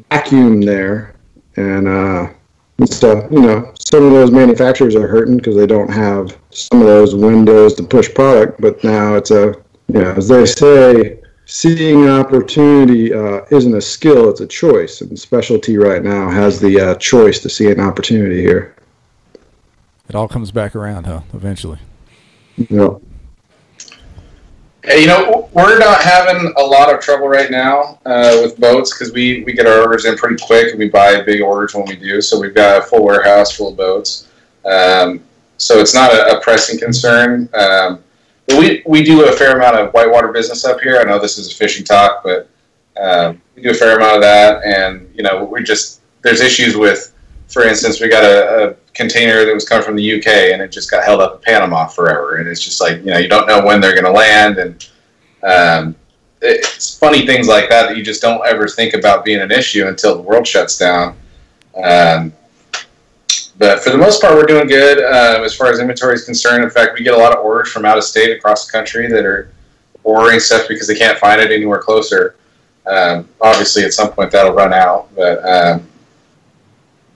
vacuum 0.09 0.61
there. 0.61 1.15
And 1.55 1.87
uh, 1.87 2.29
so, 2.85 3.27
you 3.29 3.41
know, 3.41 3.73
some 3.79 4.03
of 4.03 4.11
those 4.11 4.31
manufacturers 4.31 4.95
are 4.95 5.07
hurting 5.07 5.37
because 5.37 5.55
they 5.55 5.67
don't 5.67 5.91
have 5.91 6.37
some 6.49 6.81
of 6.81 6.87
those 6.87 7.15
windows 7.15 7.75
to 7.75 7.83
push 7.83 8.13
product, 8.13 8.59
but 8.59 8.83
now 8.83 9.15
it's 9.15 9.31
a, 9.31 9.55
you 9.87 10.01
know, 10.01 10.11
as 10.13 10.27
they 10.27 10.45
say, 10.45 11.19
seeing 11.45 12.09
opportunity 12.09 13.13
uh, 13.13 13.41
isn't 13.51 13.75
a 13.75 13.81
skill; 13.81 14.29
it's 14.29 14.41
a 14.41 14.47
choice. 14.47 15.01
And 15.01 15.17
specialty 15.17 15.77
right 15.77 16.03
now 16.03 16.29
has 16.29 16.59
the 16.59 16.79
uh, 16.79 16.95
choice 16.95 17.39
to 17.39 17.49
see 17.49 17.69
an 17.69 17.79
opportunity 17.79 18.41
here. 18.41 18.75
it 20.09 20.15
all 20.15 20.27
comes 20.27 20.51
back 20.51 20.75
around, 20.75 21.05
huh? 21.05 21.21
Eventually. 21.33 21.79
Hey, 22.55 22.97
you 24.85 25.07
know, 25.07 25.49
we're 25.53 25.79
not 25.79 26.01
having 26.01 26.53
a 26.57 26.61
lot 26.61 26.93
of 26.93 26.99
trouble 26.99 27.27
right 27.27 27.49
now 27.49 27.99
uh, 28.05 28.39
with 28.41 28.59
boats 28.59 28.93
because 28.93 29.13
we, 29.13 29.43
we 29.43 29.53
get 29.53 29.65
our 29.65 29.81
orders 29.81 30.05
in 30.05 30.15
pretty 30.17 30.43
quick 30.45 30.71
and 30.71 30.79
we 30.79 30.89
buy 30.89 31.21
big 31.21 31.41
orders 31.41 31.73
when 31.73 31.85
we 31.85 31.95
do. 31.95 32.21
So 32.21 32.39
we've 32.39 32.53
got 32.53 32.79
a 32.79 32.85
full 32.85 33.03
warehouse 33.03 33.55
full 33.55 33.69
of 33.69 33.77
boats. 33.77 34.27
Um, 34.65 35.23
so 35.57 35.79
it's 35.79 35.93
not 35.93 36.13
a, 36.13 36.37
a 36.37 36.41
pressing 36.41 36.77
concern. 36.79 37.47
Um, 37.53 38.03
we, 38.49 38.83
we 38.85 39.03
do 39.03 39.25
a 39.25 39.31
fair 39.31 39.55
amount 39.55 39.77
of 39.77 39.93
whitewater 39.93 40.33
business 40.33 40.65
up 40.65 40.81
here. 40.81 40.99
I 40.99 41.03
know 41.03 41.17
this 41.17 41.37
is 41.37 41.51
a 41.51 41.55
fishing 41.55 41.85
talk, 41.85 42.21
but 42.23 42.49
um, 43.01 43.41
we 43.55 43.61
do 43.61 43.71
a 43.71 43.73
fair 43.73 43.95
amount 43.95 44.17
of 44.17 44.21
that. 44.21 44.63
And, 44.65 45.09
you 45.15 45.23
know, 45.23 45.45
we 45.45 45.63
just, 45.63 46.01
there's 46.23 46.41
issues 46.41 46.75
with, 46.75 47.15
for 47.47 47.63
instance, 47.63 48.01
we 48.01 48.09
got 48.09 48.25
a, 48.25 48.71
a 48.71 48.75
container 48.93 49.45
that 49.45 49.53
was 49.53 49.67
coming 49.67 49.83
from 49.83 49.95
the 49.95 50.19
UK 50.19 50.27
and 50.27 50.61
it 50.61 50.71
just 50.71 50.89
got 50.91 51.03
held 51.03 51.21
up 51.21 51.35
in 51.35 51.41
Panama 51.41 51.87
forever. 51.87 52.37
And 52.37 52.47
it's 52.47 52.63
just 52.63 52.79
like, 52.79 52.97
you 52.99 53.11
know, 53.11 53.17
you 53.17 53.27
don't 53.27 53.47
know 53.47 53.63
when 53.63 53.81
they're 53.81 53.99
going 53.99 54.05
to 54.05 54.11
land. 54.11 54.57
And 54.57 54.89
um, 55.43 55.95
it's 56.41 56.97
funny 56.97 57.25
things 57.25 57.47
like 57.47 57.69
that 57.69 57.89
that 57.89 57.97
you 57.97 58.03
just 58.03 58.21
don't 58.21 58.45
ever 58.45 58.67
think 58.67 58.93
about 58.93 59.25
being 59.25 59.41
an 59.41 59.51
issue 59.51 59.87
until 59.87 60.15
the 60.15 60.21
world 60.21 60.45
shuts 60.45 60.77
down. 60.77 61.15
Um, 61.75 62.33
but 63.57 63.83
for 63.83 63.91
the 63.91 63.97
most 63.97 64.21
part, 64.21 64.35
we're 64.35 64.45
doing 64.45 64.67
good 64.67 64.99
um, 64.99 65.43
as 65.43 65.55
far 65.55 65.67
as 65.67 65.79
inventory 65.79 66.15
is 66.15 66.25
concerned. 66.25 66.63
In 66.63 66.69
fact, 66.69 66.97
we 66.97 67.03
get 67.03 67.13
a 67.13 67.17
lot 67.17 67.35
of 67.35 67.43
orders 67.43 67.71
from 67.71 67.85
out 67.85 67.97
of 67.97 68.03
state 68.03 68.35
across 68.35 68.65
the 68.65 68.71
country 68.71 69.07
that 69.07 69.25
are 69.25 69.51
ordering 70.03 70.39
stuff 70.39 70.67
because 70.67 70.87
they 70.87 70.95
can't 70.95 71.17
find 71.17 71.39
it 71.39 71.51
anywhere 71.51 71.79
closer. 71.79 72.35
Um, 72.85 73.29
obviously, 73.39 73.83
at 73.83 73.93
some 73.93 74.11
point 74.11 74.31
that'll 74.31 74.53
run 74.53 74.73
out, 74.73 75.13
but 75.15 75.43
um, 75.47 75.87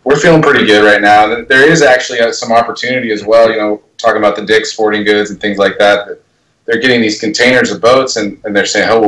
we're 0.08 0.16
feeling 0.16 0.42
pretty 0.42 0.66
good 0.66 0.86
right 0.86 1.02
now. 1.02 1.44
There 1.44 1.70
is 1.70 1.82
actually 1.82 2.22
uh, 2.22 2.32
some 2.32 2.54
opportunity 2.54 3.12
as 3.12 3.26
well. 3.26 3.52
You 3.52 3.58
know, 3.58 3.82
talking 3.98 4.20
about 4.20 4.38
the 4.38 4.46
Dick's 4.46 4.72
Sporting 4.72 5.04
Goods 5.04 5.32
and 5.32 5.42
things 5.42 5.58
like 5.58 5.78
that. 5.80 6.20
they're 6.64 6.80
getting 6.80 7.02
these 7.02 7.20
containers 7.20 7.72
of 7.72 7.82
boats, 7.82 8.16
and, 8.16 8.40
and 8.46 8.56
they're 8.56 8.66
saying, 8.66 8.88
"Oh, 8.90 9.00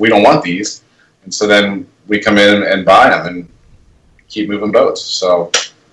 we 0.00 0.08
don't 0.08 0.24
want 0.24 0.42
these," 0.42 0.82
and 1.22 1.32
so 1.32 1.46
then 1.46 1.86
we 2.08 2.18
come 2.18 2.38
in 2.38 2.64
and 2.64 2.84
buy 2.84 3.08
them 3.08 3.26
and 3.28 3.48
keep 4.26 4.48
moving 4.48 4.72
boats. 4.72 5.00
So 5.04 5.52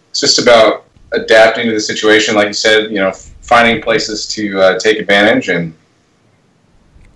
it's 0.09 0.19
just 0.19 0.39
about 0.39 0.85
adapting 1.11 1.67
to 1.67 1.71
the 1.71 1.79
situation, 1.79 2.33
like 2.33 2.47
you 2.47 2.53
said. 2.53 2.89
You 2.89 3.01
know, 3.01 3.11
finding 3.41 3.83
places 3.83 4.27
to 4.29 4.59
uh, 4.59 4.79
take 4.79 4.97
advantage 4.97 5.47
and 5.47 5.75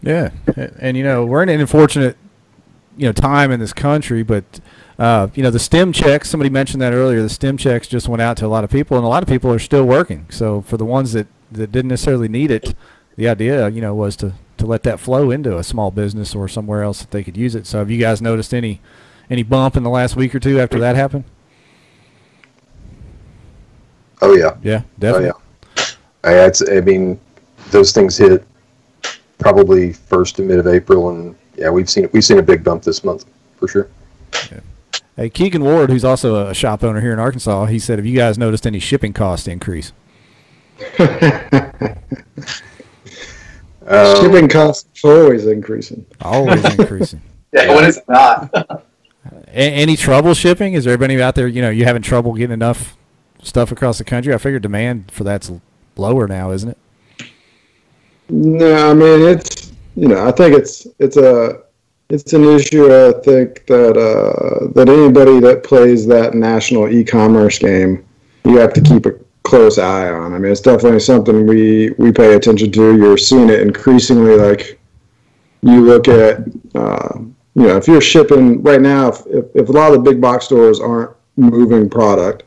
Yeah, 0.04 0.30
and, 0.80 0.96
you 0.96 1.04
know 1.04 1.26
we're 1.26 1.42
in 1.42 1.50
an 1.50 1.62
unfortunate, 1.62 2.16
you 3.00 3.06
know, 3.06 3.14
time 3.14 3.52
in 3.52 3.60
this 3.60 3.74
country, 3.74 4.24
but 4.24 4.60
uh, 5.00 5.30
you 5.34 5.42
know 5.42 5.50
the 5.50 5.60
stem 5.60 5.94
checks. 5.94 6.30
Somebody 6.30 6.50
mentioned 6.50 6.82
that 6.82 6.94
earlier. 6.94 7.22
The 7.22 7.30
stem 7.30 7.58
checks 7.58 7.88
just 7.88 8.08
went 8.10 8.22
out 8.22 8.38
to 8.38 8.46
a 8.46 8.48
lot 8.50 8.64
of 8.64 8.70
people, 8.70 8.98
and 8.98 9.06
a 9.06 9.10
lot 9.10 9.24
of 9.24 9.30
people 9.30 9.52
are 9.52 9.60
still 9.60 9.86
working. 9.86 10.26
So 10.30 10.62
for 10.62 10.78
the 10.78 10.86
ones 10.86 11.14
that 11.14 11.28
that 11.52 11.72
didn't 11.72 11.90
necessarily 11.90 12.28
need 12.28 12.52
it, 12.52 12.76
the 13.16 13.28
idea, 13.30 13.70
you 13.70 13.82
know, 13.82 13.96
was 13.96 14.16
to 14.18 14.34
to 14.58 14.66
let 14.66 14.84
that 14.84 15.00
flow 15.00 15.32
into 15.32 15.58
a 15.58 15.64
small 15.64 15.90
business 15.92 16.36
or 16.36 16.48
somewhere 16.50 16.84
else 16.84 17.00
that 17.00 17.12
they 17.12 17.24
could 17.24 17.38
use 17.38 17.56
it. 17.56 17.66
So 17.66 17.80
have 17.80 17.90
you 17.90 17.98
guys 18.00 18.22
noticed 18.22 18.54
any 18.54 18.82
any 19.30 19.44
bump 19.44 19.78
in 19.78 19.84
the 19.84 19.90
last 19.90 20.16
week 20.18 20.36
or 20.36 20.40
two 20.40 20.60
after 20.60 20.78
that 20.80 20.96
happened? 20.98 21.24
Oh 24.22 24.34
yeah, 24.36 24.58
Yeah, 24.62 24.82
oh 24.84 24.90
definitely. 25.00 25.28
yeah. 25.28 25.84
I, 26.26 26.34
it's, 26.46 26.62
I 26.70 26.82
mean, 26.82 27.18
those 27.72 27.94
things 27.94 28.18
hit 28.18 28.46
probably 29.38 29.94
first 29.94 30.36
to 30.36 30.42
mid 30.42 30.60
of 30.60 30.68
April, 30.68 31.10
and 31.10 31.36
yeah, 31.60 31.70
we've 31.70 31.90
seen 31.90 32.10
we've 32.14 32.24
seen 32.24 32.40
a 32.40 32.44
big 32.44 32.64
bump 32.64 32.84
this 32.84 33.04
month 33.04 33.26
for 33.58 33.68
sure. 33.68 33.90
Hey, 35.16 35.30
Keegan 35.30 35.64
Ward, 35.64 35.90
who's 35.90 36.06
also 36.06 36.48
a 36.48 36.54
shop 36.54 36.84
owner 36.84 37.02
here 37.02 37.12
in 37.12 37.20
Arkansas, 37.20 37.66
he 37.66 37.78
said, 37.78 38.00
"Have 38.00 38.06
you 38.06 38.16
guys 38.16 38.38
noticed 38.38 38.66
any 38.66 38.80
shipping 38.80 39.14
cost 39.14 39.48
increase?" 39.48 39.92
Um, 43.90 44.16
shipping 44.18 44.48
costs 44.48 45.04
are 45.04 45.24
always 45.24 45.48
increasing. 45.48 46.06
Always 46.22 46.64
increasing. 46.78 47.24
yeah, 47.52 47.74
when 47.74 47.86
it's 47.86 48.00
not. 48.08 48.54
A- 49.48 49.52
any 49.52 49.96
trouble 49.96 50.36
shipping? 50.36 50.74
Is 50.74 50.86
there 50.86 50.94
anybody 50.94 51.20
out 51.22 51.34
there? 51.34 51.48
You 51.48 51.64
know, 51.64 51.72
you 51.72 51.86
having 51.86 52.04
trouble 52.04 52.34
getting 52.34 52.54
enough 52.54 52.96
stuff 53.42 53.72
across 53.72 53.98
the 53.98 54.04
country? 54.04 54.32
I 54.32 54.38
figure 54.38 54.60
demand 54.60 55.12
for 55.12 55.24
that's 55.24 55.52
lower 55.98 56.28
now, 56.28 56.52
isn't 56.52 56.70
it? 56.70 56.78
No, 58.30 58.92
I 58.92 58.94
mean 58.94 59.22
it's 59.28 59.69
you 60.00 60.08
know 60.08 60.26
I 60.26 60.32
think 60.32 60.56
it's 60.56 60.88
it's 61.00 61.18
a 61.18 61.62
it's 62.10 62.32
an 62.32 62.46
issue 62.46 62.86
I 62.86 63.12
think 63.22 63.66
that 63.68 63.98
uh, 63.98 64.72
that 64.74 64.88
anybody 64.88 65.40
that 65.42 65.64
plays 65.64 66.08
that 66.08 66.34
national 66.34 66.88
e-commerce 66.88 67.60
game 67.60 68.06
you 68.46 68.58
have 68.58 68.74
to 68.74 68.82
keep 68.82 69.06
a 69.06 69.12
close 69.44 69.78
eye 69.78 70.10
on. 70.10 70.34
I 70.34 70.40
mean 70.40 70.52
it's 70.52 70.62
definitely 70.62 71.02
something 71.02 71.46
we 71.46 71.92
we 71.98 72.14
pay 72.14 72.36
attention 72.36 72.72
to. 72.72 72.98
You're 72.98 73.18
seeing 73.18 73.50
it 73.50 73.60
increasingly. 73.60 74.38
Like 74.38 74.80
you 75.64 75.82
look 75.82 76.08
at 76.08 76.44
uh, 76.76 77.20
you 77.56 77.68
know 77.68 77.76
if 77.76 77.88
you're 77.88 78.00
shipping 78.00 78.64
right 78.64 78.82
now 78.82 79.10
if, 79.10 79.26
if 79.28 79.46
if 79.54 79.70
a 79.70 79.74
lot 79.74 79.94
of 79.94 80.02
the 80.02 80.10
big 80.10 80.22
box 80.22 80.46
stores 80.46 80.80
aren't 80.80 81.12
moving 81.36 81.90
product, 81.90 82.44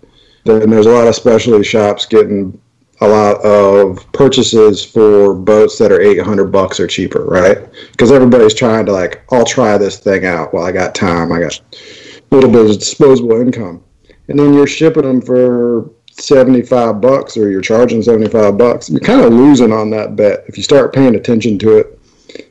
then 0.47 0.71
there's 0.71 0.87
a 0.87 0.91
lot 0.91 1.07
of 1.07 1.15
specialty 1.15 1.65
shops 1.65 2.07
getting 2.07 2.59
a 3.03 3.09
lot 3.09 3.45
of 3.45 4.11
purchases 4.13 4.85
for 4.85 5.35
boats 5.35 5.77
that 5.79 5.91
are 5.91 6.01
800 6.01 6.53
bucks 6.53 6.79
or 6.79 6.87
cheaper, 6.87 7.25
right? 7.25 7.59
Because 7.91 8.13
everybody's 8.13 8.55
trying 8.55 8.87
to 8.87 8.93
like, 8.93 9.25
I'll 9.33 9.45
try 9.45 9.77
this 9.77 9.99
thing 9.99 10.25
out 10.25 10.55
while 10.55 10.65
I 10.65 10.71
got 10.71 10.95
time. 10.95 11.33
I 11.33 11.41
got 11.41 11.59
a 11.59 12.35
little 12.35 12.51
bit 12.51 12.71
of 12.71 12.79
disposable 12.79 13.41
income. 13.41 13.83
And 14.29 14.39
then 14.39 14.55
you're 14.55 14.69
shipping 14.69 15.03
them 15.03 15.21
for 15.21 15.91
75 16.13 17.01
bucks 17.01 17.37
or 17.37 17.51
you're 17.51 17.61
charging 17.61 18.03
75 18.03 18.57
bucks. 18.57 18.89
You're 18.89 19.01
kind 19.01 19.23
of 19.23 19.33
losing 19.33 19.73
on 19.73 19.91
that 19.91 20.15
bet 20.15 20.45
if 20.47 20.57
you 20.57 20.63
start 20.63 20.95
paying 20.95 21.17
attention 21.17 21.59
to 21.59 21.79
it 21.79 21.99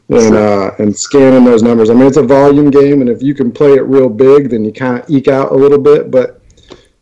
and 0.09 0.35
uh, 0.35 0.71
and 0.79 0.93
scanning 0.93 1.45
those 1.45 1.63
numbers. 1.63 1.89
I 1.89 1.93
mean, 1.93 2.07
it's 2.07 2.17
a 2.17 2.23
volume 2.23 2.69
game, 2.69 2.99
and 2.99 3.09
if 3.09 3.23
you 3.23 3.33
can 3.33 3.51
play 3.53 3.71
it 3.75 3.83
real 3.83 4.09
big, 4.09 4.49
then 4.49 4.65
you 4.65 4.73
kind 4.73 4.99
of 4.99 5.09
eke 5.09 5.29
out 5.29 5.53
a 5.53 5.55
little 5.55 5.79
bit. 5.79 6.11
But 6.11 6.41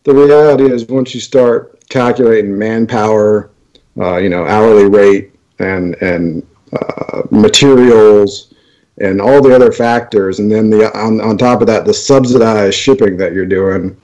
the 0.03 0.13
reality 0.13 0.71
is, 0.71 0.85
once 0.85 1.15
you 1.15 1.19
start 1.19 1.78
calculating 1.89 2.57
manpower, 2.57 3.51
uh, 3.99 4.17
you 4.17 4.29
know, 4.29 4.45
hourly 4.45 4.87
rate, 4.87 5.35
and 5.59 5.95
and 5.95 6.47
uh, 6.73 7.23
materials, 7.31 8.53
and 8.99 9.21
all 9.21 9.41
the 9.41 9.53
other 9.53 9.71
factors, 9.71 10.39
and 10.39 10.51
then 10.51 10.69
the 10.69 10.95
on, 10.97 11.19
on 11.21 11.37
top 11.37 11.61
of 11.61 11.67
that, 11.67 11.85
the 11.85 11.93
subsidized 11.93 12.77
shipping 12.77 13.17
that 13.17 13.33
you're 13.33 13.45
doing. 13.45 13.99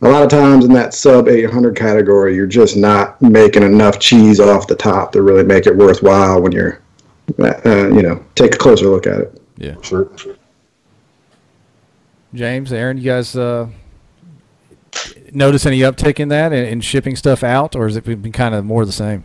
A 0.00 0.08
lot 0.08 0.22
of 0.22 0.28
times 0.28 0.64
in 0.64 0.72
that 0.74 0.94
sub 0.94 1.26
800 1.26 1.74
category, 1.74 2.36
you're 2.36 2.46
just 2.46 2.76
not 2.76 3.20
making 3.20 3.64
enough 3.64 3.98
cheese 3.98 4.38
off 4.38 4.68
the 4.68 4.76
top 4.76 5.10
to 5.12 5.22
really 5.22 5.42
make 5.42 5.66
it 5.66 5.76
worthwhile 5.76 6.40
when 6.40 6.52
you're, 6.52 6.80
uh, 7.40 7.88
you 7.88 8.02
know, 8.02 8.24
take 8.36 8.54
a 8.54 8.58
closer 8.58 8.86
look 8.86 9.08
at 9.08 9.18
it. 9.18 9.42
Yeah. 9.56 9.74
Sure. 9.82 10.08
James, 12.32 12.72
Aaron, 12.72 12.96
you 12.96 13.02
guys 13.02 13.34
uh, 13.34 13.66
notice 15.32 15.66
any 15.66 15.80
uptick 15.80 16.20
in 16.20 16.28
that 16.28 16.52
and, 16.52 16.84
shipping 16.84 17.16
stuff 17.16 17.42
out, 17.42 17.76
or 17.76 17.86
has 17.86 17.96
it 17.96 18.04
been 18.04 18.32
kind 18.32 18.54
of 18.54 18.64
more 18.64 18.84
the 18.84 18.92
same? 18.92 19.24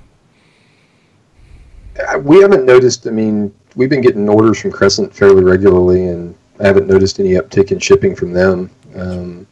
Uh, 2.00 2.20
We 2.20 2.42
haven't 2.42 2.66
noticed. 2.66 3.08
I 3.08 3.12
mean, 3.12 3.54
we've 3.76 3.90
been 3.90 4.02
getting 4.02 4.28
orders 4.28 4.60
from 4.60 4.72
Crescent 4.72 5.14
fairly 5.14 5.44
regularly, 5.44 6.08
and 6.08 6.36
I 6.60 6.68
haven't 6.68 6.88
noticed 6.88 7.20
any 7.20 7.32
uptick 7.32 7.72
in 7.72 7.80
shipping 7.80 8.16
from 8.16 8.34
them. 8.34 8.70
Um, 8.96 9.48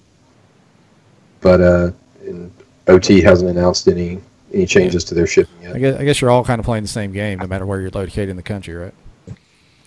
but 1.42 1.62
uh, 1.62 1.92
and 2.26 2.52
OT 2.88 3.22
hasn't 3.22 3.50
announced 3.50 3.88
any 3.88 4.20
any 4.54 4.66
changes 4.66 5.04
to 5.06 5.16
their 5.16 5.26
shipping 5.28 5.56
I 5.62 5.70
yet, 5.70 5.80
guess, 5.80 6.00
I 6.00 6.04
guess 6.04 6.22
you're 6.22 6.30
all 6.30 6.44
kind 6.44 6.60
of 6.60 6.66
playing 6.66 6.84
the 6.84 6.90
same 6.90 7.12
game, 7.14 7.40
no 7.40 7.48
matter 7.48 7.66
where 7.66 7.80
you're 7.80 7.90
located 7.90 8.30
in 8.30 8.36
the 8.36 8.44
country, 8.44 8.76
right? 8.76 8.94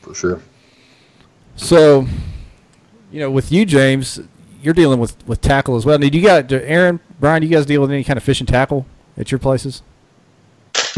for 0.00 0.14
sure. 0.14 0.40
So, 1.56 2.06
you 3.11 3.21
know, 3.21 3.30
with 3.30 3.52
you, 3.52 3.64
James, 3.64 4.21
you're 4.64 4.75
dealing 4.75 4.99
with, 4.99 5.26
with 5.26 5.40
tackle 5.40 5.76
as 5.76 5.85
well. 5.85 5.99
Now, 5.99 6.09
do 6.09 6.18
you 6.18 6.25
got 6.25 6.47
do 6.47 6.61
Aaron, 6.61 7.00
Brian? 7.21 7.42
Do 7.42 7.47
you 7.47 7.54
guys 7.54 7.66
deal 7.66 7.80
with 7.80 7.90
any 7.90 8.04
kind 8.04 8.16
of 8.16 8.23
fishing 8.23 8.47
tackle 8.47 8.87
at 9.16 9.30
your 9.30 9.38
places? 9.38 9.83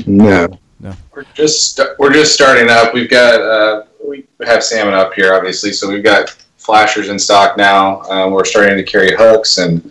No. 0.06 0.58
no. 0.80 0.94
We're 1.14 1.24
just 1.34 1.80
we're 1.98 2.12
just 2.12 2.32
starting 2.32 2.68
up. 2.68 2.94
We've 2.94 3.10
got 3.10 3.40
uh, 3.40 3.84
we 4.06 4.26
have 4.44 4.62
salmon 4.62 4.94
up 4.94 5.14
here, 5.14 5.34
obviously, 5.34 5.72
so 5.72 5.88
we've 5.88 6.04
got 6.04 6.30
flashers 6.56 7.08
in 7.08 7.18
stock 7.18 7.56
now. 7.56 8.02
Um, 8.02 8.32
we're 8.32 8.44
starting 8.44 8.76
to 8.76 8.82
carry 8.82 9.14
hooks, 9.16 9.58
and 9.58 9.84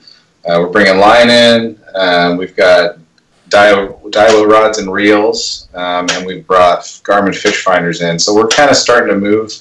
uh, 0.46 0.58
we're 0.60 0.70
bringing 0.70 0.98
line 0.98 1.30
in. 1.30 1.80
Um, 1.96 2.38
we've 2.38 2.56
got 2.56 2.98
Dio, 3.50 4.00
Dilo 4.10 4.48
rods 4.48 4.78
and 4.78 4.92
reels, 4.92 5.70
um, 5.74 6.08
and 6.12 6.26
we've 6.26 6.46
brought 6.46 6.82
Garmin 7.04 7.36
fish 7.36 7.64
finders 7.64 8.02
in. 8.02 8.20
So 8.20 8.36
we're 8.36 8.48
kind 8.48 8.70
of 8.70 8.76
starting 8.76 9.10
to 9.10 9.20
move 9.20 9.54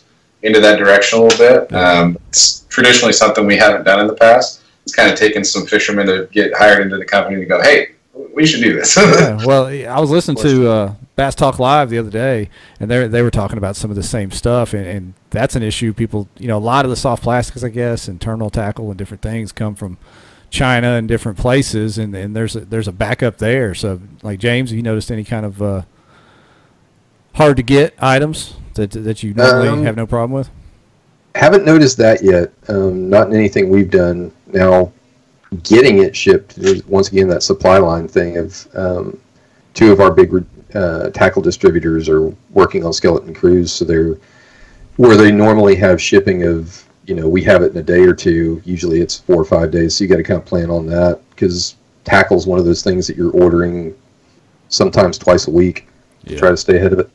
into 0.45 0.61
that 0.61 0.79
direction 0.79 1.19
a 1.19 1.23
little 1.23 1.39
bit. 1.39 1.73
Um, 1.75 2.19
it's 2.29 2.61
traditionally 2.69 3.13
something 3.13 3.47
we 3.47 3.57
haven't 3.57 3.85
done 3.85 3.99
in 3.99 4.07
the 4.07 4.15
past. 4.15 4.63
It's 4.85 4.95
kind 4.95 5.11
of 5.11 5.19
taken 5.19 5.43
some 5.43 5.67
fishermen 5.67 6.07
to 6.07 6.29
get 6.31 6.55
hired 6.55 6.83
into 6.83 6.99
the 6.99 7.07
company 7.07 7.41
to 7.41 7.47
go, 7.47 7.61
hey, 7.63 7.89
we 8.35 8.47
should 8.47 8.63
do 8.63 8.75
this. 8.75 8.95
yeah, 8.97 9.41
well, 9.47 9.67
I 9.67 9.99
was 9.99 10.11
listening 10.11 10.37
to 10.43 10.71
uh, 10.71 10.95
Bass 11.17 11.35
Talk 11.35 11.59
Live 11.59 11.89
the 11.89 11.99
other 11.99 12.11
day, 12.11 12.51
and 12.79 12.91
they 12.91 13.09
they 13.09 13.23
were 13.23 13.31
talking 13.31 13.59
about 13.59 13.75
some 13.75 13.91
of 13.91 13.97
the 13.97 14.03
same 14.03 14.31
stuff, 14.31 14.75
and, 14.75 14.87
and 14.87 15.15
that's 15.31 15.57
an 15.57 15.63
issue. 15.63 15.93
People, 15.93 16.29
you 16.39 16.47
know, 16.47 16.59
a 16.59 16.61
lot 16.61 16.85
of 16.85 16.91
the 16.91 16.97
soft 16.97 17.23
plastics, 17.23 17.65
I 17.65 17.71
guess, 17.71 18.07
and 18.07 18.21
terminal 18.21 18.51
tackle 18.51 18.91
and 18.91 18.99
different 18.99 19.23
things 19.23 19.51
come 19.51 19.75
from 19.75 19.97
China 20.51 20.93
and 20.93 21.09
different 21.09 21.39
places, 21.39 21.97
and, 21.97 22.15
and 22.15 22.37
there's 22.37 22.55
a, 22.55 22.61
there's 22.61 22.87
a 22.87 22.93
backup 22.93 23.39
there. 23.39 23.75
So, 23.75 24.01
like 24.23 24.39
James, 24.39 24.71
have 24.71 24.77
you 24.77 24.83
noticed 24.83 25.11
any 25.11 25.25
kind 25.25 25.47
of 25.47 25.63
uh, 25.63 25.83
hard 27.33 27.57
to 27.57 27.63
get 27.63 27.95
items 27.99 28.57
that 28.75 28.91
that 28.93 29.23
you 29.23 29.35
normally 29.35 29.69
Um, 29.69 29.85
have 29.85 29.97
no 29.97 30.07
problem 30.07 30.33
with? 30.33 30.51
Haven't 31.35 31.65
noticed 31.65 31.97
that 31.99 32.23
yet. 32.23 32.53
Um, 32.69 33.09
not 33.11 33.29
in 33.29 33.35
anything 33.35 33.69
we've 33.69 33.91
done. 33.91 34.31
Now, 34.53 34.93
getting 35.63 35.99
it 35.99 36.15
shipped 36.15 36.59
once 36.87 37.09
again 37.09 37.29
that 37.29 37.43
supply 37.43 37.79
line 37.79 38.07
thing 38.09 38.37
of 38.39 38.67
um, 38.75 39.19
two 39.75 39.91
of 39.93 40.01
our 40.01 40.11
big 40.13 40.45
uh, 40.75 41.11
tackle 41.11 41.43
distributors 41.43 42.09
are 42.09 42.33
working 42.51 42.85
on 42.85 42.93
skeleton 42.93 43.35
crews, 43.35 43.73
so 43.73 43.85
they're 43.85 44.17
where 44.97 45.17
they 45.17 45.33
normally 45.33 45.75
have 45.75 46.01
shipping 46.01 46.45
of 46.45 46.85
you 47.07 47.15
know 47.15 47.29
we 47.29 47.43
have 47.43 47.63
it 47.63 47.73
in 47.73 47.79
a 47.79 47.83
day 47.83 48.03
or 48.05 48.15
two. 48.15 48.63
Usually 48.65 49.01
it's 49.01 49.19
four 49.19 49.41
or 49.41 49.45
five 49.45 49.71
days, 49.71 49.97
so 49.97 50.05
you 50.05 50.09
got 50.09 50.17
to 50.17 50.23
kind 50.23 50.39
of 50.41 50.47
plan 50.47 50.71
on 50.71 50.87
that 50.87 51.21
because 51.31 51.75
tackle's 52.05 52.47
one 52.47 52.59
of 52.59 52.65
those 52.65 52.83
things 52.83 53.07
that 53.07 53.17
you're 53.17 53.33
ordering 53.33 53.95
sometimes 54.69 55.19
twice 55.19 55.47
a 55.49 55.51
week. 55.51 55.87
to 56.27 56.37
Try 56.37 56.51
to 56.51 56.57
stay 56.57 56.77
ahead 56.77 56.93
of 56.93 56.99
it. 57.01 57.11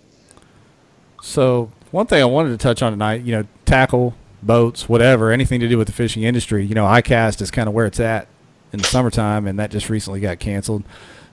So 1.21 1.71
one 1.91 2.07
thing 2.07 2.21
I 2.21 2.25
wanted 2.25 2.49
to 2.49 2.57
touch 2.57 2.81
on 2.81 2.91
tonight, 2.91 3.21
you 3.23 3.31
know, 3.31 3.45
tackle, 3.65 4.15
boats, 4.41 4.88
whatever, 4.88 5.31
anything 5.31 5.59
to 5.59 5.67
do 5.67 5.77
with 5.77 5.88
the 5.88 5.93
fishing 5.93 6.23
industry. 6.23 6.65
You 6.65 6.75
know, 6.75 6.85
ICAST 6.85 7.41
is 7.41 7.51
kind 7.51 7.67
of 7.67 7.73
where 7.73 7.85
it's 7.85 7.99
at 7.99 8.27
in 8.71 8.79
the 8.79 8.85
summertime, 8.85 9.47
and 9.47 9.57
that 9.59 9.71
just 9.71 9.89
recently 9.89 10.19
got 10.19 10.39
canceled. 10.39 10.83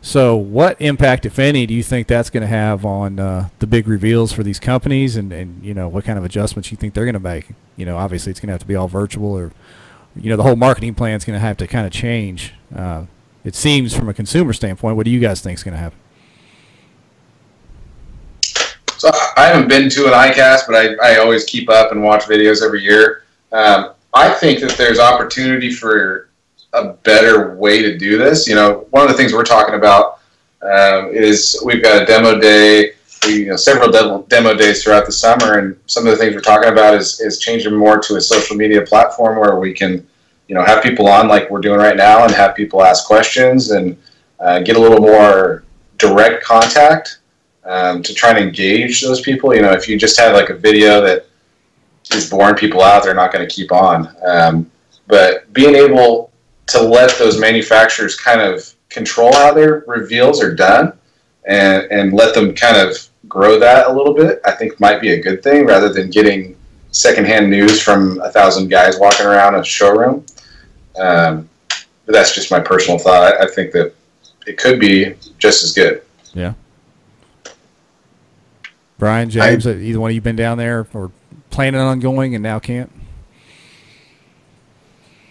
So, 0.02 0.37
what 0.37 0.81
impact, 0.81 1.26
if 1.26 1.38
any, 1.38 1.66
do 1.66 1.75
you 1.75 1.83
think 1.83 2.07
that's 2.07 2.31
going 2.31 2.43
to 2.43 2.47
have 2.47 2.85
on 2.85 3.19
uh, 3.19 3.49
the 3.59 3.66
big 3.66 3.88
reveals 3.88 4.33
for 4.33 4.43
these 4.43 4.61
companies, 4.61 5.16
and, 5.16 5.33
and 5.33 5.64
you 5.64 5.75
know, 5.75 5.88
what 5.88 6.05
kind 6.05 6.19
of 6.19 6.25
adjustments 6.25 6.71
you 6.71 6.76
think 6.76 6.95
they're 6.95 7.05
going 7.05 7.14
to 7.14 7.21
make? 7.21 7.49
You 7.76 7.87
know, 7.87 7.97
obviously 7.97 8.31
it's 8.31 8.40
going 8.40 8.49
to 8.49 8.52
have 8.52 8.61
to 8.61 8.66
be 8.66 8.76
all 8.76 8.88
virtual, 8.88 9.37
or 9.37 9.52
you 10.14 10.31
know, 10.31 10.37
the 10.37 10.43
whole 10.43 10.57
marketing 10.57 10.95
plan 10.95 11.16
is 11.16 11.25
going 11.25 11.37
to 11.37 11.45
have 11.45 11.57
to 11.59 11.66
kind 11.66 11.87
of 11.87 11.92
change. 11.92 12.55
Uh, 12.75 13.07
it 13.44 13.55
seems 13.55 13.96
from 13.96 14.09
a 14.09 14.14
consumer 14.14 14.53
standpoint. 14.53 14.96
What 14.96 15.05
do 15.05 15.11
you 15.11 15.20
guys 15.20 15.40
think 15.40 15.59
is 15.59 15.62
going 15.62 15.75
to 15.75 15.81
happen? 15.81 15.99
So 18.98 19.11
I- 19.37 19.46
haven't 19.46 19.68
been 19.68 19.88
to 19.90 20.06
an 20.06 20.12
ICAST, 20.12 20.66
but 20.66 20.74
I, 20.74 21.14
I 21.14 21.18
always 21.18 21.44
keep 21.44 21.68
up 21.68 21.92
and 21.92 22.02
watch 22.02 22.24
videos 22.24 22.64
every 22.64 22.82
year. 22.82 23.24
Um, 23.52 23.92
I 24.14 24.30
think 24.30 24.61
that 24.61 24.72
there's 24.72 24.98
opportunity 24.98 25.70
for 25.70 26.30
a 26.72 26.92
better 26.92 27.54
way 27.54 27.82
to 27.82 27.96
do 27.96 28.18
this. 28.18 28.48
You 28.48 28.54
know, 28.54 28.87
one 28.90 29.02
of 29.02 29.09
the 29.09 29.16
things 29.16 29.32
we're 29.32 29.44
talking 29.44 29.74
about 29.74 30.20
um, 30.62 31.11
is 31.11 31.61
we've 31.64 31.82
got 31.82 32.02
a 32.02 32.06
demo 32.06 32.38
day, 32.38 32.92
we, 33.24 33.40
you 33.40 33.46
know, 33.46 33.56
several 33.56 33.90
demo, 33.90 34.22
demo 34.28 34.54
days 34.54 34.82
throughout 34.82 35.06
the 35.06 35.12
summer, 35.12 35.59
and 35.59 35.78
some 35.87 36.06
of 36.06 36.12
the 36.12 36.16
things 36.16 36.35
we're 36.35 36.40
talking 36.40 36.70
about 36.70 36.94
is, 36.94 37.20
is 37.20 37.38
changing 37.38 37.74
more 37.74 37.98
to 38.00 38.16
a 38.16 38.20
social 38.20 38.56
media 38.56 38.82
platform 38.82 39.38
where 39.38 39.59
we 39.59 39.72
can, 39.72 40.06
you 40.48 40.54
know, 40.54 40.64
have 40.64 40.82
people 40.82 41.06
on 41.09 41.28
like 41.28 41.50
we're 41.50 41.61
doing 41.61 41.78
right 41.78 41.96
now 41.96 42.24
and 42.24 42.32
have 42.32 42.54
people 42.54 42.82
ask 42.82 43.06
questions 43.06 43.70
and 43.70 43.96
uh, 44.40 44.61
get 44.61 44.76
a 44.76 44.80
little 44.80 45.00
more 45.00 45.64
direct 45.98 46.44
contact 46.44 47.18
um, 47.66 48.02
to 48.02 48.14
try 48.14 48.31
and 48.31 48.38
engage 48.38 49.02
those 49.02 49.20
people. 49.20 49.55
You 49.55 49.62
know, 49.62 49.72
if 49.72 49.88
you 49.88 49.98
just 49.98 50.18
have 50.18 50.35
like 50.35 50.50
a 50.50 50.55
video 50.55 51.00
that 51.02 51.26
is 52.12 52.31
boring 52.31 52.55
people 52.55 52.83
out, 52.83 53.05
they're 53.05 53.14
not 53.14 53.33
going 53.33 53.46
to 53.46 53.52
keep 53.52 53.72
on. 53.72 54.14
Um, 54.26 54.70
but 55.07 55.52
being 55.52 55.74
able 55.74 56.33
to 56.68 56.81
let 56.81 57.16
those 57.18 57.38
manufacturers 57.38 58.18
kind 58.18 58.40
of 58.40 58.72
control 58.88 59.33
how 59.33 59.52
their 59.52 59.85
reveals 59.87 60.42
are 60.42 60.55
done 60.55 60.92
and, 61.46 61.85
and 61.90 62.12
let 62.12 62.35
them 62.35 62.55
kind 62.55 62.76
of 62.76 62.96
grow 63.29 63.59
that 63.59 63.88
a 63.88 63.92
little 63.92 64.14
bit, 64.14 64.40
I 64.44 64.52
think 64.52 64.79
might 64.81 65.00
be 65.00 65.12
a 65.12 65.20
good 65.20 65.42
thing 65.42 65.66
rather 65.66 65.92
than 65.92 66.11
getting 66.11 66.57
secondhand 66.90 67.50
news 67.50 67.83
from 67.83 68.20
a 68.22 68.31
thousand 68.31 68.68
guys 68.68 68.98
walking 68.98 69.26
around 69.26 69.55
a 69.55 69.64
showroom. 69.64 70.24
Um, 70.98 71.48
but 72.07 72.12
that's 72.12 72.35
just 72.35 72.50
my 72.50 72.61
personal 72.61 72.98
thought. 72.98 73.35
I, 73.35 73.44
I 73.44 73.48
think 73.48 73.72
that 73.72 73.94
it 74.46 74.57
could 74.57 74.81
be 74.81 75.14
just 75.38 75.62
as 75.64 75.72
good. 75.72 76.02
Brian, 78.98 79.28
James, 79.28 79.66
uh, 79.66 79.70
either 79.70 80.00
one 80.00 80.11
of 80.11 80.14
you 80.14 80.20
been 80.20 80.37
down 80.37 80.59
there 80.59 80.87
or 80.94 81.11
planning 81.50 81.80
on 81.80 82.00
going 82.00 82.35
and 82.35 82.42
now 82.42 82.59
can't? 82.59 82.90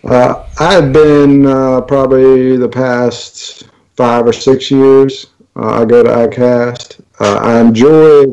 Uh, 0.04 0.46
I've 0.60 0.94
been 0.94 1.48
uh, 1.48 1.82
probably 1.82 2.58
the 2.58 2.70
past 2.70 3.68
five 3.96 4.28
or 4.28 4.34
six 4.34 4.70
years. 4.70 5.28
Uh, 5.56 5.82
I 5.82 5.86
go 5.86 6.04
to 6.04 6.10
ICAST. 6.10 7.02
Uh, 7.20 7.40
I 7.42 7.60
enjoy 7.60 8.26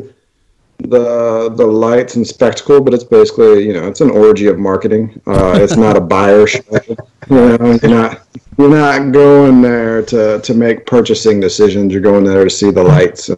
the 0.79 1.49
the 1.55 1.65
lights 1.65 2.15
and 2.15 2.27
spectacle, 2.27 2.81
but 2.81 2.93
it's 2.93 3.03
basically 3.03 3.65
you 3.65 3.73
know 3.73 3.87
it's 3.87 4.01
an 4.01 4.11
orgy 4.11 4.47
of 4.47 4.59
marketing. 4.59 5.19
Uh, 5.25 5.57
it's 5.59 5.77
not 5.77 5.97
a 5.97 6.01
buyer 6.15 6.45
show. 6.45 6.61
You 6.87 6.97
know, 7.29 7.79
you're 7.81 7.89
not 7.89 8.27
you're 8.57 8.69
not 8.69 9.11
going 9.11 9.61
there 9.61 10.03
to 10.03 10.41
to 10.41 10.53
make 10.53 10.85
purchasing 10.85 11.39
decisions. 11.39 11.91
You're 11.91 12.01
going 12.01 12.23
there 12.23 12.43
to 12.43 12.49
see 12.49 12.69
the 12.69 12.83
lights. 12.83 13.31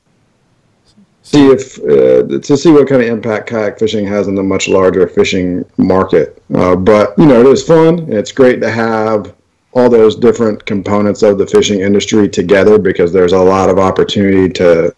See 1.35 1.47
if 1.47 1.79
uh, 1.79 2.39
to 2.39 2.55
see 2.55 2.71
what 2.71 2.87
kind 2.87 3.01
of 3.01 3.09
impact 3.09 3.49
kayak 3.49 3.77
fishing 3.77 4.07
has 4.07 4.29
in 4.29 4.35
the 4.35 4.43
much 4.43 4.69
larger 4.69 5.05
fishing 5.05 5.65
market. 5.75 6.41
Uh, 6.53 6.77
but 6.77 7.13
you 7.17 7.25
know, 7.25 7.41
it 7.41 7.47
is 7.47 7.61
fun. 7.61 7.99
And 7.99 8.13
it's 8.13 8.31
great 8.31 8.61
to 8.61 8.71
have 8.71 9.35
all 9.73 9.89
those 9.89 10.15
different 10.15 10.65
components 10.65 11.23
of 11.23 11.37
the 11.37 11.45
fishing 11.45 11.81
industry 11.81 12.29
together 12.29 12.79
because 12.79 13.11
there's 13.11 13.33
a 13.33 13.37
lot 13.37 13.69
of 13.69 13.77
opportunity 13.77 14.47
to 14.53 14.95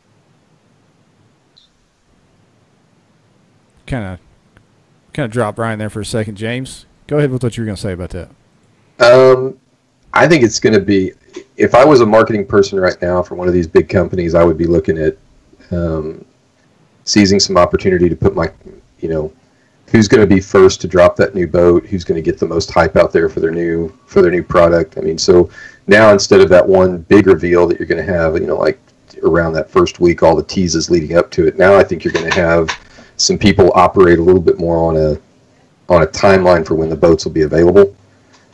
Kind 3.88 4.06
of, 4.06 4.20
kind 5.14 5.26
of 5.26 5.32
drop 5.32 5.56
Brian 5.56 5.80
there 5.80 5.90
for 5.90 6.02
a 6.02 6.06
second. 6.06 6.36
James, 6.36 6.86
go 7.08 7.18
ahead 7.18 7.32
with 7.32 7.42
what 7.42 7.56
you 7.56 7.64
were 7.64 7.66
going 7.66 7.78
to 7.78 7.82
say 7.82 7.94
about 7.94 8.10
that. 8.12 8.30
Um, 9.00 9.58
I 10.14 10.28
think 10.28 10.44
it's 10.44 10.60
going 10.60 10.74
to 10.74 10.82
be. 10.82 11.14
If 11.56 11.74
I 11.74 11.84
was 11.84 12.02
a 12.02 12.06
marketing 12.06 12.46
person 12.46 12.80
right 12.80 13.02
now 13.02 13.24
for 13.24 13.34
one 13.34 13.48
of 13.48 13.56
these 13.56 13.66
big 13.66 13.90
companies, 13.90 14.36
I 14.36 14.44
would 14.44 14.58
be 14.58 14.68
looking 14.68 14.98
at 14.98 15.18
um, 15.72 16.26
seizing 17.04 17.40
some 17.40 17.58
opportunity 17.58 18.10
to 18.10 18.16
put 18.16 18.36
my, 18.36 18.52
you 19.00 19.10
know, 19.10 19.34
who's 19.90 20.08
going 20.08 20.28
to 20.28 20.36
be 20.36 20.42
first 20.42 20.82
to 20.82 20.88
drop 20.88 21.16
that 21.16 21.34
new 21.34 21.48
boat, 21.48 21.86
who's 21.86 22.04
going 22.04 22.22
to 22.22 22.22
get 22.22 22.40
the 22.40 22.48
most 22.48 22.72
hype 22.72 22.96
out 22.96 23.14
there 23.14 23.30
for 23.30 23.40
their 23.40 23.52
new 23.52 23.90
for 24.06 24.22
their 24.22 24.32
new 24.32 24.44
product. 24.44 24.98
I 24.98 25.02
mean, 25.02 25.18
so 25.18 25.50
now 25.88 26.12
instead 26.12 26.42
of 26.42 26.50
that 26.50 26.68
one 26.68 27.00
big 27.04 27.28
reveal 27.28 27.68
that 27.68 27.80
you're 27.80 27.88
going 27.88 28.06
to 28.06 28.14
have, 28.14 28.36
you 28.36 28.48
know, 28.48 28.58
like 28.58 28.80
around 29.24 29.54
that 29.54 29.70
first 29.70 30.00
week, 30.00 30.24
all 30.24 30.36
the 30.36 30.44
teases 30.44 30.90
leading 30.90 31.18
up 31.18 31.32
to 31.32 31.48
it. 31.48 31.58
Now 31.58 31.76
I 31.76 31.84
think 31.84 32.04
you're 32.04 32.14
going 32.14 32.30
to 32.30 32.36
have 32.36 32.70
some 33.18 33.38
people 33.38 33.72
operate 33.74 34.20
a 34.20 34.24
little 34.24 34.42
bit 34.42 34.60
more 34.60 34.78
on 34.78 34.98
a 34.98 35.20
on 35.90 36.04
a 36.04 36.08
timeline 36.08 36.66
for 36.66 36.76
when 36.76 36.90
the 36.90 36.96
boats 36.96 37.26
will 37.26 37.32
be 37.32 37.44
available 37.44 37.96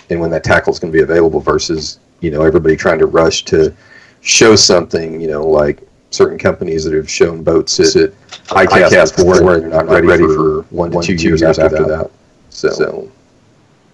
and 0.10 0.20
when 0.20 0.30
that 0.30 0.44
tackle 0.44 0.72
is 0.72 0.80
going 0.80 0.92
to 0.92 0.98
be 0.98 1.04
available 1.04 1.40
versus 1.40 2.00
you 2.22 2.32
know 2.32 2.44
everybody 2.44 2.76
trying 2.76 3.00
to 3.00 3.08
rush 3.08 3.44
to 3.44 3.76
show 4.22 4.56
something 4.56 5.20
you 5.20 5.28
know 5.28 5.46
like 5.46 5.82
certain 6.14 6.38
companies 6.38 6.84
that 6.84 6.94
have 6.94 7.10
shown 7.10 7.44
boats 7.44 7.80
at, 7.80 7.96
at 7.96 8.14
ICAST 8.48 9.18
before 9.18 9.56
and 9.56 9.72
they're 9.72 9.84
not 9.84 9.88
ready, 10.06 10.24
for 10.24 10.62
one 10.70 10.92
to 10.92 11.02
two, 11.02 11.14
years, 11.16 11.42
after 11.42 11.70
that. 11.70 12.12
So, 12.50 13.12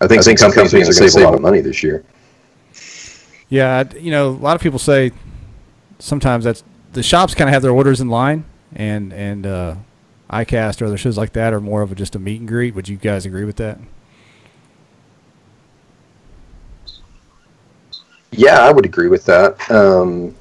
I 0.01 0.07
think 0.07 0.23
some 0.23 0.51
companies 0.51 0.73
are 0.73 0.77
going 0.77 0.85
to 0.85 1.09
save 1.09 1.21
a 1.21 1.25
lot 1.25 1.33
of 1.33 1.41
money 1.41 1.61
this 1.61 1.81
year. 1.81 2.03
Yeah, 3.49 3.83
you 3.97 4.11
know, 4.11 4.29
a 4.29 4.31
lot 4.31 4.55
of 4.55 4.61
people 4.61 4.79
say 4.79 5.11
sometimes 5.97 6.45
that's 6.45 6.63
the 6.93 7.03
shops 7.03 7.33
kind 7.33 7.49
of 7.49 7.53
have 7.53 7.61
their 7.61 7.71
orders 7.71 8.01
in 8.01 8.09
line, 8.09 8.45
and 8.75 9.11
and 9.11 9.47
uh, 9.47 9.75
ICAST 10.29 10.81
or 10.81 10.85
other 10.85 10.97
shows 10.97 11.17
like 11.17 11.33
that 11.33 11.53
are 11.53 11.61
more 11.61 11.81
of 11.81 11.91
a, 11.91 11.95
just 11.95 12.15
a 12.15 12.19
meet 12.19 12.39
and 12.39 12.47
greet. 12.47 12.75
Would 12.75 12.87
you 12.87 12.97
guys 12.97 13.25
agree 13.25 13.45
with 13.45 13.55
that? 13.57 13.79
Yeah, 18.31 18.59
I 18.59 18.71
would 18.71 18.85
agree 18.85 19.07
with 19.07 19.25
that. 19.25 19.69
Um, 19.71 20.35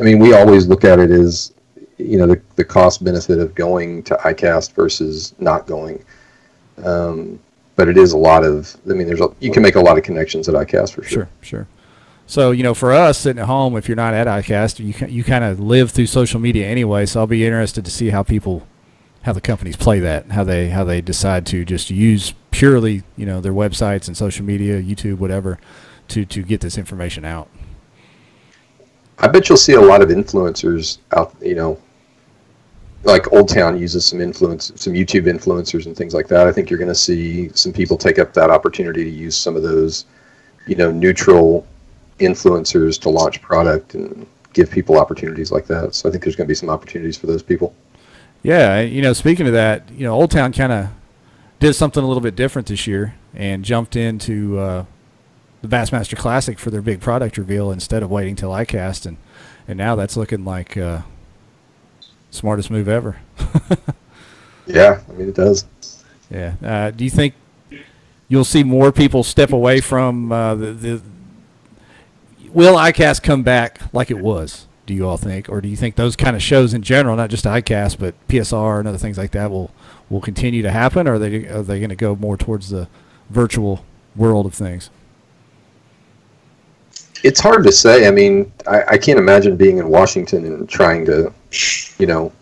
I 0.00 0.02
mean, 0.02 0.18
we 0.18 0.32
always 0.32 0.66
look 0.66 0.84
at 0.84 0.98
it 0.98 1.10
as, 1.10 1.52
you 1.98 2.16
know, 2.16 2.26
the, 2.26 2.40
the 2.56 2.64
cost 2.64 3.04
benefit 3.04 3.38
of 3.38 3.54
going 3.54 4.02
to 4.04 4.14
ICAST 4.16 4.72
versus 4.72 5.34
not 5.38 5.66
going. 5.66 6.02
Um, 6.82 7.38
but 7.76 7.88
it 7.88 7.98
is 7.98 8.12
a 8.12 8.18
lot 8.18 8.44
of, 8.44 8.76
I 8.88 8.94
mean, 8.94 9.06
there's 9.06 9.20
a, 9.20 9.28
you 9.40 9.52
can 9.52 9.62
make 9.62 9.74
a 9.74 9.80
lot 9.80 9.98
of 9.98 10.04
connections 10.04 10.48
at 10.48 10.54
ICAST 10.54 10.94
for 10.94 11.02
sure. 11.02 11.10
Sure, 11.10 11.28
sure. 11.40 11.68
So 12.30 12.52
you 12.52 12.62
know, 12.62 12.74
for 12.74 12.92
us 12.92 13.18
sitting 13.18 13.40
at 13.40 13.46
home, 13.46 13.76
if 13.76 13.88
you're 13.88 13.96
not 13.96 14.14
at 14.14 14.28
ICAST, 14.28 14.78
you 14.78 15.08
you 15.08 15.24
kind 15.24 15.42
of 15.42 15.58
live 15.58 15.90
through 15.90 16.06
social 16.06 16.38
media 16.38 16.64
anyway. 16.64 17.04
So 17.04 17.18
I'll 17.18 17.26
be 17.26 17.44
interested 17.44 17.84
to 17.84 17.90
see 17.90 18.10
how 18.10 18.22
people, 18.22 18.68
how 19.22 19.32
the 19.32 19.40
companies 19.40 19.76
play 19.76 19.98
that, 19.98 20.30
how 20.30 20.44
they 20.44 20.68
how 20.68 20.84
they 20.84 21.00
decide 21.00 21.44
to 21.46 21.64
just 21.64 21.90
use 21.90 22.32
purely 22.52 23.02
you 23.16 23.26
know 23.26 23.40
their 23.40 23.52
websites 23.52 24.06
and 24.06 24.16
social 24.16 24.44
media, 24.44 24.80
YouTube, 24.80 25.18
whatever, 25.18 25.58
to 26.06 26.24
to 26.24 26.44
get 26.44 26.60
this 26.60 26.78
information 26.78 27.24
out. 27.24 27.48
I 29.20 29.28
bet 29.28 29.48
you'll 29.48 29.58
see 29.58 29.74
a 29.74 29.80
lot 29.80 30.02
of 30.02 30.08
influencers 30.08 30.98
out, 31.12 31.34
you 31.40 31.54
know, 31.54 31.78
like 33.02 33.32
Old 33.32 33.48
Town 33.48 33.78
uses 33.78 34.04
some 34.06 34.20
influence, 34.20 34.72
some 34.76 34.92
YouTube 34.92 35.24
influencers 35.24 35.86
and 35.86 35.96
things 35.96 36.14
like 36.14 36.28
that. 36.28 36.46
I 36.46 36.52
think 36.52 36.70
you're 36.70 36.78
going 36.78 36.88
to 36.88 36.94
see 36.94 37.50
some 37.54 37.72
people 37.72 37.96
take 37.96 38.18
up 38.18 38.32
that 38.34 38.50
opportunity 38.50 39.04
to 39.04 39.10
use 39.10 39.36
some 39.36 39.56
of 39.56 39.62
those, 39.62 40.06
you 40.66 40.74
know, 40.74 40.90
neutral 40.90 41.66
influencers 42.18 43.00
to 43.00 43.10
launch 43.10 43.40
product 43.40 43.94
and 43.94 44.26
give 44.52 44.70
people 44.70 44.98
opportunities 44.98 45.50
like 45.50 45.66
that. 45.66 45.94
So 45.94 46.08
I 46.08 46.12
think 46.12 46.24
there's 46.24 46.36
going 46.36 46.46
to 46.46 46.50
be 46.50 46.54
some 46.54 46.70
opportunities 46.70 47.16
for 47.16 47.26
those 47.26 47.42
people. 47.42 47.74
Yeah, 48.42 48.80
you 48.80 49.02
know, 49.02 49.12
speaking 49.12 49.46
of 49.46 49.52
that, 49.52 49.90
you 49.90 50.04
know, 50.04 50.14
Old 50.14 50.30
Town 50.30 50.52
kind 50.52 50.72
of 50.72 50.88
did 51.58 51.74
something 51.74 52.02
a 52.02 52.06
little 52.06 52.22
bit 52.22 52.36
different 52.36 52.68
this 52.68 52.86
year 52.86 53.14
and 53.34 53.64
jumped 53.64 53.96
into 53.96 54.58
uh, 54.58 54.84
the 55.62 55.68
Bassmaster 55.68 56.16
Classic 56.16 56.58
for 56.58 56.70
their 56.70 56.82
big 56.82 57.00
product 57.00 57.36
reveal 57.38 57.70
instead 57.70 58.02
of 58.02 58.10
waiting 58.10 58.36
till 58.36 58.50
ICAST, 58.50 59.06
and 59.06 59.16
and 59.68 59.76
now 59.78 59.94
that's 59.94 60.16
looking 60.16 60.44
like 60.44 60.76
uh, 60.76 61.02
smartest 62.30 62.70
move 62.70 62.88
ever. 62.88 63.16
Yeah, 64.66 65.00
I 65.08 65.12
mean 65.12 65.28
it 65.28 65.34
does. 65.34 65.64
yeah. 66.30 66.54
Uh, 66.62 66.90
do 66.90 67.02
you 67.04 67.10
think 67.10 67.34
you'll 68.28 68.44
see 68.44 68.62
more 68.62 68.92
people 68.92 69.24
step 69.24 69.52
away 69.52 69.80
from 69.80 70.30
uh, 70.30 70.54
the, 70.54 70.72
the? 70.72 71.02
Will 72.52 72.74
ICAST 72.76 73.22
come 73.22 73.42
back 73.42 73.80
like 73.92 74.10
it 74.10 74.18
was? 74.18 74.66
Do 74.86 74.94
you 74.94 75.08
all 75.08 75.16
think, 75.16 75.48
or 75.48 75.60
do 75.60 75.68
you 75.68 75.76
think 75.76 75.94
those 75.96 76.16
kind 76.16 76.34
of 76.34 76.42
shows 76.42 76.74
in 76.74 76.82
general, 76.82 77.16
not 77.16 77.30
just 77.30 77.44
ICAST, 77.44 77.98
but 77.98 78.14
PSR 78.28 78.80
and 78.80 78.88
other 78.88 78.98
things 78.98 79.18
like 79.18 79.30
that, 79.32 79.50
will 79.50 79.70
will 80.08 80.20
continue 80.20 80.62
to 80.62 80.70
happen, 80.70 81.08
or 81.08 81.14
are 81.14 81.18
they 81.18 81.46
are 81.46 81.62
they 81.62 81.78
going 81.78 81.90
to 81.90 81.96
go 81.96 82.14
more 82.16 82.36
towards 82.36 82.70
the 82.70 82.88
virtual 83.28 83.84
world 84.16 84.46
of 84.46 84.54
things? 84.54 84.90
It's 87.22 87.40
hard 87.40 87.64
to 87.64 87.72
say. 87.72 88.06
I 88.06 88.10
mean, 88.10 88.50
I, 88.66 88.82
I 88.82 88.98
can't 88.98 89.18
imagine 89.18 89.56
being 89.56 89.78
in 89.78 89.88
Washington 89.88 90.44
and 90.46 90.68
trying 90.68 91.04
to, 91.06 91.32
you 91.98 92.06
know, 92.06 92.32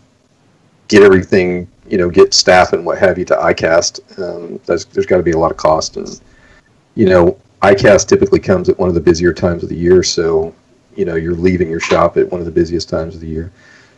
get 0.87 1.03
everything, 1.03 1.67
you 1.87 1.97
know, 1.97 2.09
get 2.09 2.33
staff 2.33 2.73
and 2.73 2.85
what 2.85 2.97
have 2.97 3.17
you 3.17 3.25
to 3.25 3.35
ICAST. 3.35 4.19
Um, 4.19 4.59
there's 4.65 4.85
there's 4.85 5.05
got 5.05 5.17
to 5.17 5.23
be 5.23 5.31
a 5.31 5.37
lot 5.37 5.51
of 5.51 5.57
cost, 5.57 5.97
and 5.97 6.21
you 6.95 7.07
know, 7.07 7.37
ICAST 7.61 8.07
typically 8.07 8.39
comes 8.39 8.69
at 8.69 8.79
one 8.79 8.89
of 8.89 8.95
the 8.95 9.01
busier 9.01 9.33
times 9.33 9.63
of 9.63 9.69
the 9.69 9.75
year, 9.75 10.01
so 10.03 10.53
you 10.95 11.05
know 11.05 11.15
you're 11.15 11.35
leaving 11.35 11.69
your 11.69 11.79
shop 11.79 12.17
at 12.17 12.29
one 12.29 12.39
of 12.39 12.45
the 12.45 12.51
busiest 12.51 12.89
times 12.89 13.15
of 13.15 13.21
the 13.21 13.27
year. 13.27 13.51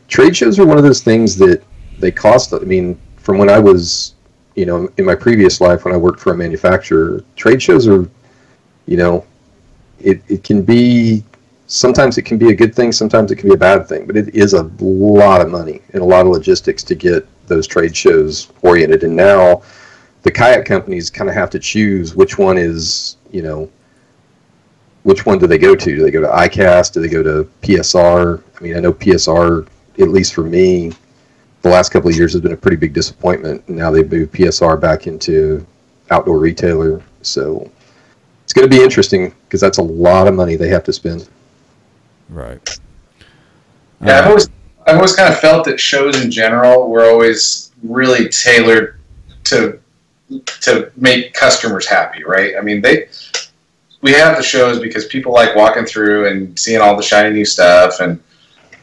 Trade 0.07 0.35
shows 0.35 0.59
are 0.59 0.65
one 0.65 0.77
of 0.77 0.83
those 0.83 1.01
things 1.01 1.37
that 1.37 1.63
they 1.99 2.11
cost. 2.11 2.53
I 2.53 2.59
mean, 2.59 2.99
from 3.17 3.37
when 3.37 3.49
I 3.49 3.59
was, 3.59 4.15
you 4.55 4.65
know, 4.65 4.89
in 4.97 5.05
my 5.05 5.15
previous 5.15 5.61
life 5.61 5.85
when 5.85 5.93
I 5.93 5.97
worked 5.97 6.19
for 6.19 6.33
a 6.33 6.37
manufacturer, 6.37 7.23
trade 7.35 7.61
shows 7.61 7.87
are, 7.87 8.09
you 8.87 8.97
know, 8.97 9.25
it, 10.03 10.21
it 10.27 10.43
can 10.43 10.61
be 10.61 11.23
sometimes 11.67 12.17
it 12.17 12.23
can 12.23 12.37
be 12.37 12.49
a 12.49 12.55
good 12.55 12.75
thing 12.75 12.91
sometimes 12.91 13.31
it 13.31 13.37
can 13.37 13.47
be 13.49 13.55
a 13.55 13.57
bad 13.57 13.87
thing 13.87 14.05
but 14.05 14.17
it 14.17 14.33
is 14.35 14.53
a 14.53 14.63
lot 14.79 15.41
of 15.41 15.49
money 15.49 15.81
and 15.93 16.01
a 16.01 16.05
lot 16.05 16.25
of 16.25 16.31
logistics 16.31 16.83
to 16.83 16.95
get 16.95 17.25
those 17.51 17.67
trade 17.67 17.95
shows 17.95 18.51
oriented. 18.61 19.03
And 19.03 19.15
now 19.15 19.61
the 20.23 20.31
kayak 20.31 20.65
companies 20.65 21.09
kind 21.09 21.29
of 21.29 21.35
have 21.35 21.49
to 21.51 21.59
choose 21.59 22.15
which 22.15 22.37
one 22.37 22.57
is 22.57 23.17
you 23.31 23.41
know 23.41 23.69
which 25.03 25.25
one 25.25 25.39
do 25.39 25.47
they 25.47 25.57
go 25.57 25.75
to? 25.75 25.95
Do 25.95 26.03
they 26.03 26.11
go 26.11 26.21
to 26.21 26.27
icast 26.27 26.93
do 26.93 27.01
they 27.01 27.09
go 27.09 27.23
to 27.23 27.49
psr 27.61 28.43
i 28.57 28.63
mean 28.63 28.77
i 28.77 28.79
know 28.79 28.93
psr 28.93 29.67
at 29.99 30.09
least 30.09 30.33
for 30.33 30.43
me 30.43 30.91
the 31.63 31.69
last 31.69 31.89
couple 31.89 32.09
of 32.09 32.15
years 32.15 32.33
has 32.33 32.41
been 32.41 32.53
a 32.53 32.57
pretty 32.57 32.77
big 32.77 32.93
disappointment. 32.93 33.67
Now 33.69 33.91
they've 33.91 34.11
moved 34.11 34.33
psr 34.33 34.79
back 34.79 35.05
into 35.05 35.65
outdoor 36.09 36.39
retailer. 36.39 37.03
So 37.21 37.69
it's 38.43 38.53
going 38.53 38.69
to 38.69 38.75
be 38.75 38.83
interesting 38.83 39.33
because 39.45 39.61
that's 39.61 39.77
a 39.77 39.83
lot 39.83 40.27
of 40.27 40.33
money 40.33 40.55
they 40.55 40.69
have 40.69 40.83
to 40.85 40.93
spend. 40.93 41.27
Right. 42.29 42.79
Yeah, 44.03 44.19
I've 44.19 44.27
always 44.27 44.49
I've 44.87 44.95
always 44.95 45.15
kind 45.15 45.31
of 45.31 45.39
felt 45.39 45.65
that 45.65 45.79
shows 45.79 46.23
in 46.23 46.31
general 46.31 46.89
were 46.89 47.05
always 47.05 47.71
really 47.83 48.29
tailored 48.29 48.99
to 49.45 49.79
to 50.61 50.91
make 50.95 51.33
customers 51.33 51.87
happy, 51.87 52.23
right? 52.23 52.55
I 52.57 52.61
mean, 52.61 52.81
they 52.81 53.07
we 54.01 54.13
have 54.13 54.37
the 54.37 54.43
shows 54.43 54.79
because 54.79 55.05
people 55.05 55.31
like 55.31 55.55
walking 55.55 55.85
through 55.85 56.27
and 56.27 56.57
seeing 56.57 56.81
all 56.81 56.95
the 56.95 57.03
shiny 57.03 57.31
new 57.33 57.45
stuff, 57.45 57.99
and 57.99 58.19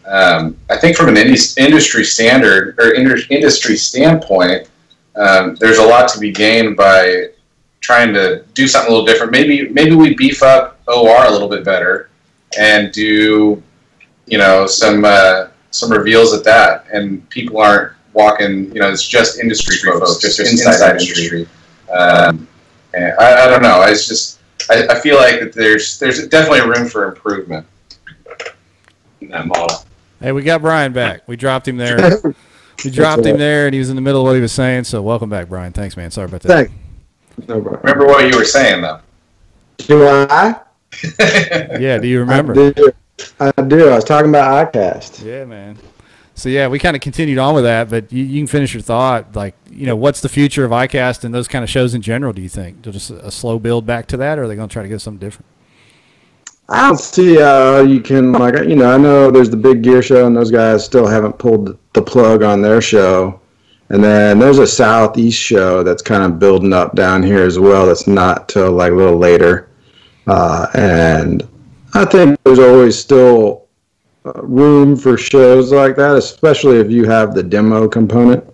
um, 0.07 0.57
I 0.71 0.77
think 0.77 0.97
from 0.97 1.09
an 1.09 1.17
industry 1.17 2.05
standard 2.05 2.79
or 2.79 2.95
industry 2.95 3.77
standpoint, 3.77 4.69
um, 5.17 5.57
there's 5.57 5.79
a 5.79 5.85
lot 5.85 6.09
to 6.11 6.21
be 6.21 6.31
gained 6.31 6.77
by 6.77 7.31
trying 7.89 8.13
to 8.13 8.45
do 8.53 8.69
something 8.69 8.93
a 8.93 8.95
little 8.95 9.07
different. 9.07 9.33
Maybe 9.33 9.71
maybe 9.71 9.95
we 9.95 10.15
beef 10.15 10.43
up 10.43 10.79
OR 10.87 11.25
a 11.25 11.31
little 11.31 11.49
bit 11.49 11.65
better 11.65 12.11
and 12.59 12.93
do 12.93 13.63
you 14.27 14.37
know 14.37 14.67
some 14.67 15.07
uh, 15.07 15.49
some 15.71 15.91
reveals 15.91 16.35
at 16.35 16.45
that, 16.45 16.85
and 16.93 17.27
people 17.31 17.59
aren't 17.59 17.95
walking. 18.13 18.71
You 18.75 18.81
know, 18.81 18.91
it's 18.91 19.07
just 19.07 19.39
industry 19.39 19.77
folks, 19.79 20.19
just, 20.19 20.39
inside, 20.39 20.91
industry. 20.93 21.49
Um, 21.91 22.47
and 22.93 23.15
I, 23.19 23.45
I 23.45 23.49
don't 23.49 23.63
know. 23.63 23.81
It's 23.83 24.07
just 24.07 24.41
I, 24.71 24.87
I 24.91 25.01
feel 25.01 25.17
like 25.17 25.41
that 25.41 25.55
there's 25.55 25.99
there's 25.99 26.29
definitely 26.29 26.69
room 26.69 26.89
for 26.89 27.09
improvement 27.09 27.67
in 29.23 29.29
that 29.29 29.47
model. 29.47 29.85
Hey, 30.21 30.33
we 30.33 30.43
got 30.43 30.61
Brian 30.61 30.93
back. 30.93 31.27
We 31.27 31.37
dropped 31.37 31.67
him 31.67 31.79
there. 31.79 32.21
We 32.85 32.93
dropped 32.93 33.27
him 33.27 33.39
there, 33.39 33.67
and 33.67 33.75
he 33.75 33.81
was 33.81 33.91
in 33.91 33.97
the 33.97 34.03
middle 34.03 34.21
of 34.21 34.27
what 34.27 34.37
he 34.37 34.41
was 34.41 34.53
saying. 34.53 34.85
So 34.85 35.03
welcome 35.03 35.29
back, 35.29 35.49
Brian. 35.49 35.73
Thanks, 35.73 35.97
man. 35.97 36.13
Sorry 36.13 36.27
about 36.27 36.43
that. 36.43 36.49
Thanks. 36.49 36.73
No 37.47 37.61
problem. 37.61 37.81
Remember 37.83 38.07
what 38.07 38.31
you 38.31 38.37
were 38.37 38.45
saying 38.45 38.83
though. 38.83 39.01
Do 39.79 40.07
I? 40.07 40.61
Yeah. 41.79 41.99
Do 41.99 42.09
you 42.09 42.21
remember? 42.21 42.53
I 42.53 42.71
do. 42.71 42.93
I 43.41 43.63
do. 43.63 43.89
I 43.89 43.95
was 43.95 44.05
talking 44.05 44.31
about 44.31 44.73
iCast. 44.73 45.25
Yeah, 45.25 45.45
man. 45.45 45.77
So 46.35 46.49
yeah, 46.49 46.69
we 46.69 46.79
kind 46.79 46.95
of 46.95 47.03
continued 47.03 47.39
on 47.39 47.55
with 47.55 47.65
that, 47.65 47.91
but 47.91 48.13
you, 48.13 48.25
you 48.25 48.41
can 48.41 48.47
finish 48.47 48.73
your 48.73 48.81
thought. 48.81 49.35
Like, 49.35 49.57
you 49.71 49.87
know, 49.87 49.97
what's 49.97 50.21
the 50.21 50.29
future 50.29 50.65
of 50.65 50.71
ICAST 50.71 51.25
and 51.25 51.35
those 51.35 51.49
kind 51.49 51.65
of 51.65 51.69
shows 51.69 51.95
in 51.95 52.01
general? 52.01 52.33
Do 52.33 52.41
you 52.41 52.49
think 52.49 52.83
They'll 52.83 52.93
just 52.93 53.11
a 53.11 53.31
slow 53.31 53.59
build 53.59 53.87
back 53.87 54.07
to 54.09 54.17
that, 54.19 54.39
or 54.39 54.45
are 54.45 54.49
they 54.49 54.55
going 54.55 54.69
to 54.69 54.73
try 54.73 54.83
to 54.83 54.89
get 54.89 55.01
something 55.01 55.19
different? 55.19 55.47
I 56.69 56.87
don't 56.87 57.01
see 57.01 57.41
how 57.41 57.81
you 57.81 58.01
can 58.01 58.33
like 58.33 58.55
you 58.69 58.77
know 58.77 58.93
I 58.93 58.99
know 58.99 59.31
there's 59.31 59.49
the 59.49 59.57
big 59.57 59.83
gear 59.83 60.03
show 60.03 60.27
and 60.27 60.37
those 60.37 60.51
guys 60.51 60.85
still 60.85 61.07
haven't 61.07 61.39
pulled 61.39 61.79
the 61.95 62.03
plug 62.03 62.43
on 62.43 62.61
their 62.61 62.81
show, 62.83 63.38
and 63.91 64.03
then 64.05 64.39
there's 64.39 64.59
a 64.59 64.67
southeast 64.67 65.41
show 65.41 65.83
that's 65.83 66.03
kind 66.03 66.23
of 66.23 66.39
building 66.39 66.73
up 66.73 66.95
down 66.95 67.23
here 67.23 67.45
as 67.45 67.59
well. 67.59 67.87
That's 67.87 68.07
not 68.07 68.49
till 68.49 68.73
like 68.73 68.93
a 68.93 68.95
little 68.95 69.19
later, 69.19 69.69
uh, 70.27 70.67
and 70.75 71.47
I 71.95 72.05
think 72.05 72.39
there's 72.45 72.59
always 72.59 72.99
still 72.99 73.67
uh, 74.27 74.33
room 74.43 74.97
for 74.97 75.17
shows 75.17 75.73
like 75.73 75.97
that, 75.97 76.17
especially 76.17 76.79
if 76.79 76.91
you 76.91 77.05
have 77.05 77.35
the 77.35 77.43
demo 77.43 77.89
component. 77.89 78.45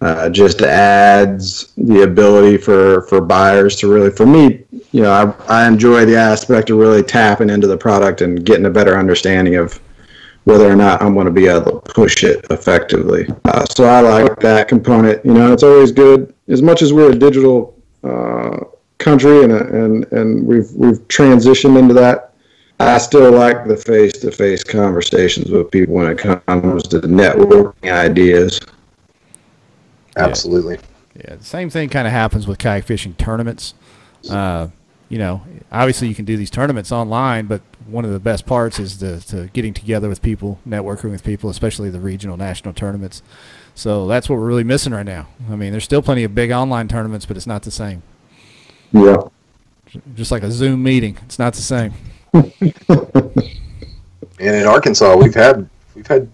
Uh, 0.00 0.28
just 0.28 0.60
adds 0.60 1.72
the 1.78 2.02
ability 2.02 2.58
for 2.58 3.02
for 3.02 3.22
buyers 3.22 3.74
to 3.76 3.90
really 3.90 4.10
for 4.10 4.26
me 4.26 4.62
you 4.92 5.00
know 5.00 5.10
I, 5.48 5.62
I 5.62 5.66
enjoy 5.66 6.04
the 6.04 6.16
aspect 6.16 6.68
of 6.68 6.76
really 6.76 7.02
tapping 7.02 7.48
into 7.48 7.66
the 7.66 7.76
product 7.78 8.20
and 8.20 8.44
getting 8.44 8.66
a 8.66 8.70
better 8.70 8.98
understanding 8.98 9.54
of 9.54 9.80
whether 10.44 10.70
or 10.70 10.76
not 10.76 11.00
i'm 11.02 11.14
going 11.14 11.26
to 11.26 11.32
be 11.32 11.46
able 11.46 11.80
to 11.80 11.92
push 11.92 12.24
it 12.24 12.44
effectively 12.50 13.26
uh, 13.46 13.64
so 13.64 13.84
i 13.84 14.00
like 14.00 14.38
that 14.40 14.68
component 14.68 15.24
you 15.24 15.32
know 15.32 15.52
it's 15.52 15.62
always 15.62 15.92
good 15.92 16.34
as 16.48 16.62
much 16.62 16.82
as 16.82 16.92
we're 16.92 17.12
a 17.12 17.14
digital 17.14 17.76
uh, 18.02 18.58
country 18.98 19.44
and, 19.44 19.52
and 19.52 20.12
and 20.12 20.46
we've 20.46 20.70
we've 20.72 21.06
transitioned 21.08 21.78
into 21.78 21.94
that 21.94 22.32
i 22.80 22.98
still 22.98 23.32
like 23.32 23.66
the 23.66 23.76
face-to-face 23.76 24.62
conversations 24.64 25.50
with 25.50 25.70
people 25.70 25.94
when 25.94 26.10
it 26.10 26.18
comes 26.18 26.82
to 26.84 27.00
networking 27.00 27.92
ideas 27.92 28.60
Absolutely. 30.16 30.78
Yeah, 31.16 31.36
the 31.36 31.44
same 31.44 31.70
thing 31.70 31.88
kind 31.88 32.06
of 32.06 32.12
happens 32.12 32.46
with 32.46 32.58
kayak 32.58 32.84
fishing 32.84 33.14
tournaments. 33.14 33.74
Uh, 34.28 34.68
you 35.08 35.18
know, 35.18 35.42
obviously 35.70 36.08
you 36.08 36.14
can 36.14 36.24
do 36.24 36.36
these 36.36 36.50
tournaments 36.50 36.90
online, 36.90 37.46
but 37.46 37.60
one 37.86 38.04
of 38.04 38.12
the 38.12 38.20
best 38.20 38.46
parts 38.46 38.78
is 38.78 38.98
the, 38.98 39.24
the 39.34 39.48
getting 39.52 39.74
together 39.74 40.08
with 40.08 40.22
people, 40.22 40.58
networking 40.66 41.10
with 41.10 41.22
people, 41.24 41.50
especially 41.50 41.90
the 41.90 42.00
regional, 42.00 42.36
national 42.36 42.74
tournaments. 42.74 43.22
So 43.74 44.06
that's 44.06 44.28
what 44.28 44.38
we're 44.38 44.46
really 44.46 44.64
missing 44.64 44.92
right 44.92 45.06
now. 45.06 45.28
I 45.50 45.56
mean, 45.56 45.72
there's 45.72 45.84
still 45.84 46.02
plenty 46.02 46.24
of 46.24 46.34
big 46.34 46.50
online 46.50 46.88
tournaments, 46.88 47.26
but 47.26 47.36
it's 47.36 47.46
not 47.46 47.62
the 47.62 47.70
same. 47.70 48.02
Yeah. 48.92 49.16
Just 50.14 50.30
like 50.30 50.42
a 50.42 50.50
Zoom 50.50 50.82
meeting, 50.82 51.18
it's 51.24 51.38
not 51.38 51.54
the 51.54 51.62
same. 51.62 51.92
And 54.40 54.56
in 54.56 54.66
Arkansas, 54.66 55.16
we've 55.16 55.34
had 55.34 55.68
we've 55.94 56.06
had 56.06 56.28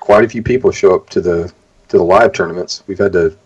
quite 0.00 0.24
a 0.24 0.28
few 0.28 0.42
people 0.42 0.70
show 0.72 0.94
up 0.94 1.08
to 1.10 1.20
the 1.20 1.52
to 1.88 1.96
the 1.96 2.02
live 2.02 2.32
tournaments. 2.32 2.82
We've 2.86 2.98
had 2.98 3.12
to 3.12 3.36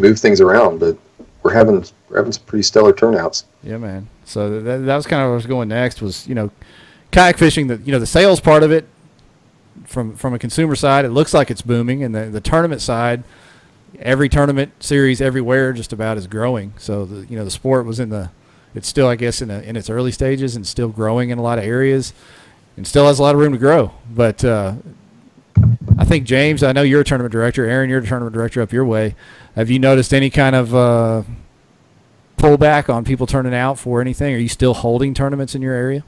move 0.00 0.18
things 0.18 0.40
around, 0.40 0.80
but 0.80 0.98
we're 1.42 1.54
having 1.54 1.84
we're 2.08 2.16
having 2.16 2.32
some 2.32 2.44
pretty 2.44 2.62
stellar 2.62 2.92
turnouts. 2.92 3.44
Yeah, 3.62 3.78
man. 3.78 4.08
So 4.24 4.60
that, 4.60 4.78
that 4.78 4.96
was 4.96 5.06
kind 5.06 5.22
of 5.22 5.26
where 5.26 5.32
I 5.32 5.36
was 5.36 5.46
going 5.46 5.68
next. 5.68 6.00
Was 6.00 6.26
you 6.26 6.34
know, 6.34 6.50
kayak 7.10 7.38
fishing. 7.38 7.66
The 7.66 7.76
you 7.78 7.92
know 7.92 7.98
the 7.98 8.06
sales 8.06 8.40
part 8.40 8.62
of 8.62 8.72
it 8.72 8.88
from 9.84 10.14
from 10.14 10.34
a 10.34 10.38
consumer 10.38 10.76
side, 10.76 11.04
it 11.04 11.10
looks 11.10 11.34
like 11.34 11.50
it's 11.50 11.62
booming, 11.62 12.02
and 12.02 12.14
the 12.14 12.26
the 12.26 12.40
tournament 12.40 12.80
side, 12.80 13.24
every 13.98 14.28
tournament 14.28 14.72
series 14.82 15.20
everywhere 15.20 15.72
just 15.72 15.92
about 15.92 16.16
is 16.16 16.26
growing. 16.26 16.72
So 16.78 17.04
the 17.04 17.26
you 17.26 17.36
know 17.36 17.44
the 17.44 17.50
sport 17.50 17.86
was 17.86 18.00
in 18.00 18.10
the 18.10 18.30
it's 18.74 18.88
still 18.88 19.08
I 19.08 19.16
guess 19.16 19.40
in 19.42 19.50
a, 19.50 19.60
in 19.60 19.76
its 19.76 19.90
early 19.90 20.12
stages 20.12 20.56
and 20.56 20.66
still 20.66 20.88
growing 20.88 21.30
in 21.30 21.38
a 21.38 21.42
lot 21.42 21.58
of 21.58 21.64
areas, 21.64 22.12
and 22.76 22.86
still 22.86 23.06
has 23.06 23.18
a 23.18 23.22
lot 23.22 23.34
of 23.34 23.40
room 23.40 23.52
to 23.52 23.58
grow. 23.58 23.92
But 24.10 24.44
uh, 24.44 24.74
I 25.98 26.04
think 26.04 26.26
James, 26.26 26.62
I 26.62 26.72
know 26.72 26.82
you're 26.82 27.00
a 27.00 27.04
tournament 27.04 27.32
director. 27.32 27.64
Aaron, 27.64 27.90
you're 27.90 28.00
a 28.00 28.06
tournament 28.06 28.34
director 28.34 28.62
up 28.62 28.72
your 28.72 28.84
way. 28.84 29.14
Have 29.56 29.70
you 29.70 29.78
noticed 29.78 30.12
any 30.14 30.30
kind 30.30 30.54
of 30.54 30.74
uh, 30.74 31.22
pullback 32.38 32.92
on 32.92 33.04
people 33.04 33.26
turning 33.26 33.54
out 33.54 33.78
for 33.78 34.00
anything? 34.00 34.34
Are 34.34 34.38
you 34.38 34.48
still 34.48 34.74
holding 34.74 35.12
tournaments 35.14 35.54
in 35.54 35.62
your 35.62 35.74
area? 35.74 36.04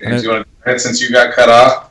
James, 0.00 0.22
you 0.22 0.30
want 0.30 0.46
to 0.46 0.50
go 0.64 0.70
ahead 0.70 0.80
since 0.80 1.00
you 1.00 1.10
got 1.10 1.34
cut 1.34 1.48
off? 1.48 1.90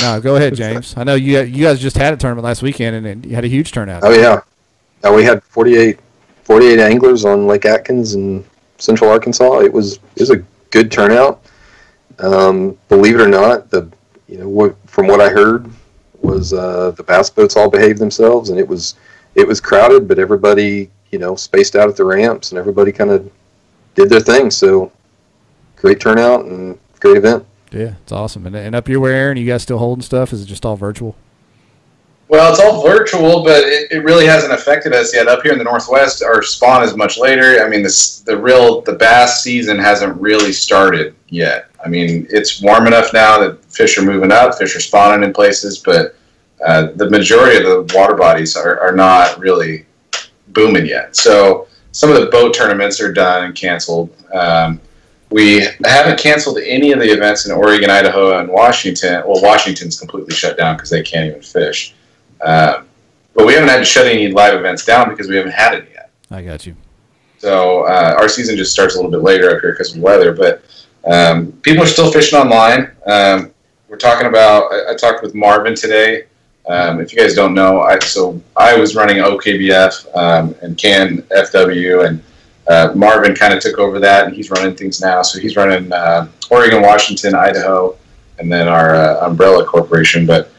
No, 0.00 0.20
go 0.20 0.36
ahead, 0.36 0.54
James. 0.54 0.94
I 0.96 1.04
know 1.04 1.14
you 1.14 1.40
you 1.42 1.64
guys 1.64 1.78
just 1.80 1.96
had 1.96 2.14
a 2.14 2.16
tournament 2.16 2.44
last 2.44 2.62
weekend 2.62 2.96
and, 2.96 3.06
and 3.06 3.26
you 3.26 3.34
had 3.34 3.44
a 3.44 3.48
huge 3.48 3.72
turnout. 3.72 4.02
Oh 4.02 4.10
yeah, 4.10 4.40
uh, 5.04 5.12
we 5.12 5.24
had 5.24 5.42
48, 5.44 5.98
48 6.44 6.78
anglers 6.78 7.24
on 7.24 7.46
Lake 7.46 7.66
Atkins 7.66 8.14
in 8.14 8.44
Central 8.78 9.10
Arkansas. 9.10 9.60
It 9.60 9.72
was 9.72 9.96
it 10.16 10.20
was 10.20 10.30
a 10.30 10.42
good 10.70 10.90
turnout. 10.90 11.42
Um, 12.18 12.78
believe 12.88 13.16
it 13.16 13.20
or 13.20 13.28
not, 13.28 13.70
the 13.70 13.90
you 14.28 14.38
know 14.38 14.48
what, 14.48 14.76
from 14.88 15.06
what 15.06 15.20
I 15.20 15.28
heard 15.28 15.70
was 16.22 16.52
uh, 16.52 16.92
the 16.92 17.02
bass 17.02 17.30
boats 17.30 17.56
all 17.56 17.70
behaved 17.70 17.98
themselves 17.98 18.50
and 18.50 18.58
it 18.58 18.66
was 18.66 18.94
it 19.34 19.46
was 19.46 19.60
crowded, 19.60 20.08
but 20.08 20.18
everybody 20.18 20.90
you 21.10 21.18
know 21.18 21.36
spaced 21.36 21.76
out 21.76 21.88
at 21.88 21.96
the 21.96 22.04
ramps 22.04 22.50
and 22.50 22.58
everybody 22.58 22.92
kind 22.92 23.10
of 23.10 23.30
did 23.94 24.08
their 24.08 24.20
thing. 24.20 24.50
So 24.50 24.92
great 25.76 26.00
turnout 26.00 26.44
and 26.44 26.78
great 27.00 27.16
event. 27.16 27.46
Yeah, 27.72 27.94
it's 28.02 28.12
awesome. 28.12 28.46
And, 28.46 28.56
and 28.56 28.74
up 28.74 28.88
your 28.88 29.00
way, 29.00 29.14
Aaron, 29.14 29.36
you 29.36 29.46
guys 29.46 29.62
still 29.62 29.78
holding 29.78 30.02
stuff? 30.02 30.32
Is 30.32 30.42
it 30.42 30.46
just 30.46 30.66
all 30.66 30.76
virtual? 30.76 31.16
Well, 32.28 32.50
it's 32.52 32.60
all 32.60 32.82
virtual, 32.82 33.42
but 33.42 33.62
it, 33.64 33.90
it 33.90 34.04
really 34.04 34.24
hasn't 34.24 34.52
affected 34.52 34.92
us 34.92 35.12
yet. 35.12 35.26
Up 35.26 35.42
here 35.42 35.52
in 35.52 35.58
the 35.58 35.64
Northwest, 35.64 36.22
our 36.22 36.42
spawn 36.42 36.84
is 36.84 36.96
much 36.96 37.18
later. 37.18 37.64
I 37.64 37.68
mean, 37.68 37.82
the, 37.82 38.22
the 38.24 38.36
real 38.36 38.82
the 38.82 38.92
bass 38.92 39.42
season 39.42 39.78
hasn't 39.78 40.20
really 40.20 40.52
started 40.52 41.16
yet. 41.28 41.69
I 41.84 41.88
mean, 41.88 42.26
it's 42.30 42.62
warm 42.62 42.86
enough 42.86 43.12
now 43.12 43.38
that 43.40 43.64
fish 43.64 43.96
are 43.98 44.02
moving 44.02 44.32
up, 44.32 44.56
fish 44.56 44.76
are 44.76 44.80
spawning 44.80 45.24
in 45.26 45.32
places, 45.32 45.78
but 45.78 46.16
uh, 46.64 46.88
the 46.96 47.08
majority 47.08 47.56
of 47.56 47.64
the 47.64 47.96
water 47.96 48.14
bodies 48.14 48.56
are, 48.56 48.78
are 48.80 48.92
not 48.94 49.38
really 49.38 49.86
booming 50.48 50.86
yet. 50.86 51.16
So 51.16 51.68
some 51.92 52.10
of 52.10 52.20
the 52.20 52.26
boat 52.26 52.54
tournaments 52.54 53.00
are 53.00 53.12
done 53.12 53.44
and 53.44 53.54
canceled. 53.54 54.14
Um, 54.32 54.80
we 55.30 55.66
haven't 55.84 56.18
canceled 56.18 56.58
any 56.58 56.92
of 56.92 56.98
the 56.98 57.06
events 57.06 57.46
in 57.46 57.52
Oregon, 57.52 57.88
Idaho, 57.88 58.38
and 58.38 58.48
Washington. 58.48 59.22
Well, 59.26 59.40
Washington's 59.42 59.98
completely 59.98 60.34
shut 60.34 60.58
down 60.58 60.76
because 60.76 60.90
they 60.90 61.02
can't 61.02 61.28
even 61.28 61.42
fish. 61.42 61.94
Um, 62.42 62.86
but 63.34 63.46
we 63.46 63.54
haven't 63.54 63.68
had 63.68 63.78
to 63.78 63.84
shut 63.84 64.06
any 64.06 64.30
live 64.32 64.54
events 64.54 64.84
down 64.84 65.08
because 65.08 65.28
we 65.28 65.36
haven't 65.36 65.52
had 65.52 65.74
it 65.74 65.88
yet. 65.92 66.10
I 66.30 66.42
got 66.42 66.66
you. 66.66 66.74
So 67.38 67.84
uh, 67.84 68.16
our 68.18 68.28
season 68.28 68.56
just 68.56 68.72
starts 68.72 68.94
a 68.94 68.98
little 68.98 69.10
bit 69.10 69.22
later 69.22 69.54
up 69.54 69.60
here 69.60 69.72
because 69.72 69.94
of 69.94 70.02
weather. 70.02 70.34
But 70.34 70.62
um, 71.04 71.52
people 71.62 71.82
are 71.82 71.86
still 71.86 72.12
fishing 72.12 72.38
online. 72.38 72.90
Um, 73.06 73.52
we're 73.88 73.96
talking 73.96 74.26
about. 74.26 74.72
I, 74.72 74.92
I, 74.92 74.96
talked 74.96 75.22
with 75.22 75.34
Marvin 75.34 75.74
today. 75.74 76.24
Um, 76.68 77.00
if 77.00 77.12
you 77.12 77.18
guys 77.18 77.34
don't 77.34 77.54
know, 77.54 77.80
I, 77.80 77.98
so 77.98 78.40
I 78.56 78.76
was 78.76 78.94
running 78.94 79.16
OKBF 79.16 80.16
um, 80.16 80.54
and 80.62 80.76
Can 80.76 81.22
FW, 81.22 82.06
and 82.06 82.22
uh, 82.68 82.92
Marvin 82.94 83.34
kind 83.34 83.52
of 83.52 83.60
took 83.60 83.78
over 83.78 83.98
that, 83.98 84.26
and 84.26 84.34
he's 84.34 84.50
running 84.50 84.76
things 84.76 85.00
now. 85.00 85.22
So 85.22 85.40
he's 85.40 85.56
running 85.56 85.92
uh, 85.92 86.28
Oregon, 86.50 86.82
Washington, 86.82 87.34
Idaho, 87.34 87.96
and 88.38 88.52
then 88.52 88.68
our 88.68 88.94
uh, 88.94 89.26
umbrella 89.26 89.64
corporation. 89.64 90.26
But 90.26 90.50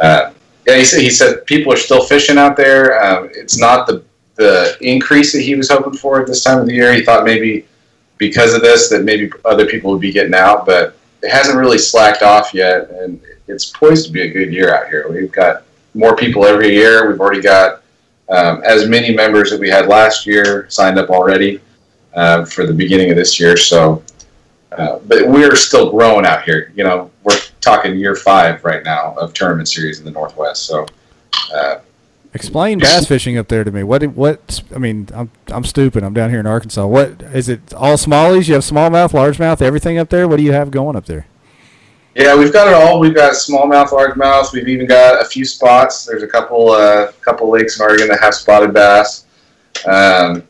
uh, 0.00 0.32
yeah, 0.66 0.76
he 0.76 0.84
said 0.84 1.00
he 1.00 1.10
said 1.10 1.44
people 1.46 1.72
are 1.72 1.76
still 1.76 2.04
fishing 2.04 2.38
out 2.38 2.56
there. 2.56 3.02
Um, 3.02 3.28
it's 3.34 3.58
not 3.58 3.86
the 3.86 4.04
the 4.36 4.76
increase 4.80 5.32
that 5.32 5.42
he 5.42 5.54
was 5.54 5.68
hoping 5.68 5.92
for 5.92 6.20
at 6.20 6.26
this 6.26 6.42
time 6.42 6.58
of 6.58 6.66
the 6.66 6.72
year. 6.72 6.94
He 6.94 7.04
thought 7.04 7.24
maybe 7.24 7.66
because 8.20 8.52
of 8.54 8.60
this 8.60 8.90
that 8.90 9.02
maybe 9.02 9.32
other 9.46 9.66
people 9.66 9.90
would 9.90 10.00
be 10.00 10.12
getting 10.12 10.34
out, 10.34 10.66
but 10.66 10.94
it 11.22 11.30
hasn't 11.30 11.56
really 11.58 11.78
slacked 11.78 12.22
off 12.22 12.52
yet, 12.54 12.90
and 12.90 13.18
it's 13.48 13.64
poised 13.64 14.06
to 14.06 14.12
be 14.12 14.20
a 14.20 14.28
good 14.28 14.52
year 14.52 14.72
out 14.74 14.88
here. 14.88 15.10
We've 15.10 15.32
got 15.32 15.64
more 15.94 16.14
people 16.14 16.44
every 16.44 16.68
year. 16.68 17.10
We've 17.10 17.18
already 17.18 17.40
got 17.40 17.82
um, 18.28 18.62
as 18.62 18.86
many 18.88 19.12
members 19.12 19.50
that 19.50 19.58
we 19.58 19.70
had 19.70 19.86
last 19.86 20.26
year 20.26 20.66
signed 20.68 20.98
up 20.98 21.08
already 21.08 21.60
uh, 22.14 22.44
for 22.44 22.66
the 22.66 22.74
beginning 22.74 23.10
of 23.10 23.16
this 23.16 23.40
year. 23.40 23.56
So, 23.56 24.02
uh, 24.72 24.98
but 25.08 25.26
we're 25.26 25.56
still 25.56 25.90
growing 25.90 26.26
out 26.26 26.44
here. 26.44 26.72
You 26.76 26.84
know, 26.84 27.10
we're 27.24 27.38
talking 27.62 27.98
year 27.98 28.14
five 28.14 28.62
right 28.64 28.84
now 28.84 29.14
of 29.14 29.32
tournament 29.32 29.68
series 29.68 29.98
in 29.98 30.04
the 30.04 30.10
Northwest. 30.10 30.64
So, 30.64 30.86
uh, 31.54 31.78
explain 32.34 32.78
bass 32.78 33.06
fishing 33.06 33.36
up 33.36 33.48
there 33.48 33.64
to 33.64 33.70
me. 33.70 33.82
What? 33.82 34.02
What? 34.04 34.62
I 34.74 34.78
mean, 34.78 35.08
I'm 35.14 35.30
I'm 35.48 35.64
stupid. 35.64 36.02
I'm 36.02 36.14
down 36.14 36.30
here 36.30 36.40
in 36.40 36.46
Arkansas. 36.46 36.86
What 36.86 37.22
is 37.22 37.48
it? 37.48 37.74
All 37.74 37.96
smallies? 37.96 38.48
You 38.48 38.54
have 38.54 38.62
smallmouth, 38.62 39.10
largemouth, 39.10 39.62
everything 39.62 39.98
up 39.98 40.08
there. 40.08 40.28
What 40.28 40.36
do 40.36 40.42
you 40.42 40.52
have 40.52 40.70
going 40.70 40.96
up 40.96 41.06
there? 41.06 41.26
Yeah, 42.14 42.36
we've 42.36 42.52
got 42.52 42.66
it 42.66 42.74
all. 42.74 42.98
We've 42.98 43.14
got 43.14 43.34
smallmouth, 43.34 43.88
largemouth. 43.88 44.52
We've 44.52 44.68
even 44.68 44.86
got 44.86 45.24
a 45.24 45.24
few 45.24 45.44
spots. 45.44 46.04
There's 46.04 46.22
a 46.22 46.28
couple 46.28 46.70
uh, 46.70 47.12
couple 47.20 47.50
lakes 47.50 47.78
in 47.78 47.86
Oregon 47.86 48.08
that 48.08 48.20
have 48.20 48.34
spotted 48.34 48.74
bass. 48.74 49.26
Um, 49.86 50.42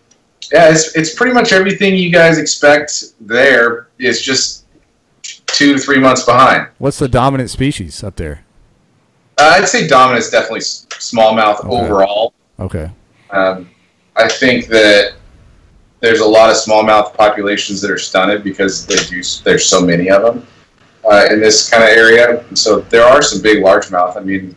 yeah, 0.52 0.70
it's 0.70 0.96
it's 0.96 1.14
pretty 1.14 1.32
much 1.32 1.52
everything 1.52 1.96
you 1.96 2.10
guys 2.10 2.38
expect 2.38 3.12
there. 3.20 3.88
It's 3.98 4.22
just 4.22 4.64
two 5.22 5.74
to 5.74 5.78
three 5.78 5.98
months 5.98 6.24
behind. 6.24 6.68
What's 6.78 6.98
the 6.98 7.08
dominant 7.08 7.50
species 7.50 8.02
up 8.02 8.16
there? 8.16 8.44
Uh, 9.40 9.54
I'd 9.56 9.68
say 9.68 9.86
dominant 9.86 10.22
is 10.22 10.30
definitely 10.30 10.60
smallmouth 10.60 11.60
okay. 11.60 11.68
overall. 11.68 12.34
Okay. 12.58 12.90
Um, 13.30 13.70
I 14.16 14.28
think 14.28 14.66
that 14.66 15.14
there's 16.00 16.20
a 16.20 16.26
lot 16.26 16.50
of 16.50 16.56
smallmouth 16.56 17.14
populations 17.14 17.80
that 17.80 17.90
are 17.90 17.98
stunted 17.98 18.44
because 18.44 18.86
they 18.86 18.96
do. 18.96 19.22
There's 19.42 19.64
so 19.64 19.80
many 19.80 20.10
of 20.10 20.22
them 20.22 20.46
uh, 21.10 21.28
in 21.30 21.40
this 21.40 21.70
kind 21.70 21.82
of 21.82 21.88
area. 21.88 22.44
And 22.48 22.58
so 22.58 22.80
there 22.80 23.04
are 23.04 23.22
some 23.22 23.40
big 23.40 23.64
largemouth. 23.64 24.18
I 24.18 24.20
mean, 24.20 24.54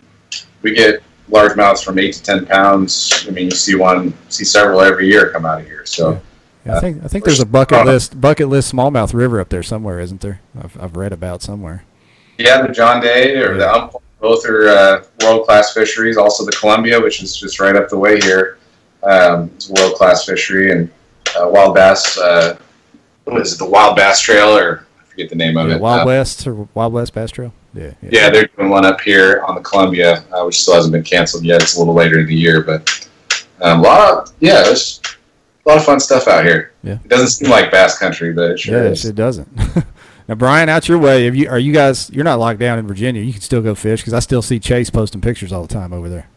we 0.64 0.74
get 0.74 1.02
largemouths 1.30 1.82
from 1.82 1.98
eight 1.98 2.16
to 2.16 2.24
ten 2.24 2.46
pounds. 2.46 3.26
I 3.26 3.32
mean, 3.32 3.46
you 3.46 3.52
see 3.52 3.76
one, 3.76 4.14
see 4.28 4.44
several 4.44 4.82
every 4.82 5.08
year 5.08 5.32
come 5.32 5.46
out 5.46 5.62
of 5.62 5.68
here. 5.68 5.86
So. 5.86 6.12
Yeah. 6.12 6.20
Yeah, 6.66 6.78
I 6.78 6.80
think 6.80 7.04
I 7.04 7.10
think 7.10 7.26
there's 7.26 7.42
a 7.42 7.46
bucket 7.46 7.86
list 7.86 8.22
bucket 8.22 8.48
list 8.48 8.74
smallmouth 8.74 9.14
river 9.14 9.42
up 9.42 9.50
there 9.50 9.64
somewhere, 9.64 10.00
isn't 10.00 10.22
there? 10.22 10.40
I've, 10.58 10.82
I've 10.82 10.96
read 10.96 11.12
about 11.12 11.42
somewhere. 11.42 11.84
Yeah, 12.38 12.66
the 12.66 12.72
John 12.72 13.02
Day 13.02 13.36
or 13.36 13.58
the 13.58 13.70
Umpqua, 13.70 14.00
both 14.24 14.46
are 14.46 14.70
uh, 14.70 15.04
world 15.22 15.46
class 15.46 15.74
fisheries. 15.74 16.16
Also 16.16 16.46
the 16.46 16.52
Columbia, 16.54 17.00
which 17.00 17.22
is 17.22 17.36
just 17.36 17.60
right 17.60 17.76
up 17.76 17.90
the 17.90 17.98
way 17.98 18.20
here, 18.22 18.58
um, 19.04 19.52
it's 19.56 19.70
a 19.70 19.74
world 19.74 19.96
class 19.96 20.26
fishery 20.26 20.72
and 20.72 20.90
uh, 21.38 21.48
wild 21.48 21.76
bass. 21.76 22.18
Uh, 22.18 22.58
what 23.26 23.42
is 23.42 23.54
it? 23.54 23.60
The 23.60 23.70
Wild 23.70 23.96
Bass 23.96 24.22
Trail 24.22 24.58
or 24.58 24.86
I 25.00 25.04
forget 25.04 25.30
the 25.30 25.36
name 25.36 25.58
of 25.58 25.68
yeah, 25.68 25.76
it. 25.76 25.82
Wild 25.82 26.02
uh, 26.02 26.06
West 26.06 26.48
or 26.48 26.68
Wild 26.74 26.94
West 26.94 27.14
Bass 27.14 27.32
Trail. 27.32 27.54
Yeah, 27.74 27.94
yeah, 28.02 28.10
yeah. 28.12 28.30
they're 28.30 28.48
doing 28.48 28.70
one 28.70 28.86
up 28.86 29.02
here 29.02 29.44
on 29.46 29.56
the 29.56 29.62
Columbia, 29.62 30.24
uh, 30.32 30.44
which 30.44 30.62
still 30.62 30.76
hasn't 30.76 30.94
been 30.94 31.04
canceled 31.04 31.44
yet. 31.44 31.62
It's 31.62 31.76
a 31.76 31.80
little 31.80 31.94
later 31.94 32.20
in 32.20 32.28
the 32.28 32.36
year, 32.36 32.62
but 32.62 33.10
um, 33.62 33.80
a 33.80 33.84
lot 33.84 34.12
of 34.12 34.34
yeah, 34.40 34.64
there's 34.64 35.02
a 35.66 35.70
lot 35.70 35.78
of 35.78 35.84
fun 35.84 36.00
stuff 36.00 36.28
out 36.28 36.46
here. 36.46 36.72
Yeah, 36.84 36.94
it 37.04 37.10
doesn't 37.10 37.28
seem 37.28 37.50
like 37.50 37.72
bass 37.72 37.98
country, 37.98 38.32
but 38.32 38.52
it 38.52 38.60
sure 38.60 38.84
yeah, 38.84 38.90
is. 38.92 39.06
it 39.06 39.16
doesn't. 39.16 39.50
now, 40.28 40.36
Brian, 40.36 40.70
out 40.70 40.88
your 40.88 41.00
way. 41.00 41.26
Have 41.26 41.36
you 41.36 41.50
are 41.50 41.60
you 41.60 41.74
guys? 41.74 42.10
You're 42.10 42.24
not 42.24 42.40
locked 42.40 42.60
down 42.60 42.80
in 42.80 42.88
Virginia. 42.88 43.22
You 43.22 43.34
can 43.34 43.42
still 43.42 43.62
go 43.62 43.76
fish 43.76 44.02
because 44.02 44.14
I 44.14 44.20
still 44.20 44.42
see 44.42 44.60
Chase 44.60 44.90
posting 44.90 45.22
pictures 45.22 45.52
all 45.52 45.64
the 45.64 45.74
time 45.74 45.94
over 45.94 46.10
there. 46.10 46.28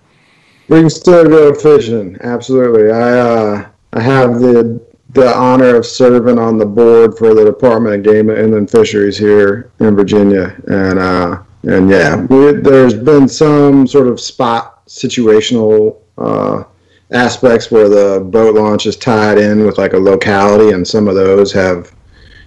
We 0.69 0.81
can 0.81 0.91
still 0.91 1.25
go 1.25 1.55
fishing. 1.55 2.19
Absolutely. 2.21 2.91
I 2.91 3.19
uh, 3.19 3.69
I 3.93 4.01
have 4.01 4.41
the 4.41 4.81
the 5.11 5.35
honor 5.35 5.77
of 5.77 5.87
serving 5.87 6.39
on 6.39 6.59
the 6.59 6.67
board 6.67 7.17
for 7.17 7.35
the 7.35 7.45
Department 7.45 7.95
of 7.95 8.03
Game 8.03 8.29
and 8.29 8.39
Inland 8.39 8.71
Fisheries 8.71 9.17
here 9.17 9.71
in 9.79 9.95
Virginia, 9.95 10.55
and 10.69 10.99
uh, 10.99 11.43
and 11.63 11.89
yeah, 11.89 12.17
we, 12.17 12.53
there's 12.53 12.95
been 12.95 13.29
some 13.29 13.87
sort 13.87 14.09
of 14.09 14.21
spot 14.21 14.85
situational 14.87 15.97
uh, 16.19 16.65
aspects 17.13 17.71
where 17.71 17.89
the 17.89 18.21
boat 18.21 18.55
launch 18.55 18.87
is 18.87 18.97
tied 18.97 19.39
in 19.39 19.65
with 19.65 19.79
like 19.79 19.93
a 19.93 19.99
locality, 19.99 20.73
and 20.73 20.87
some 20.87 21.09
of 21.09 21.15
those 21.15 21.53
have 21.53 21.96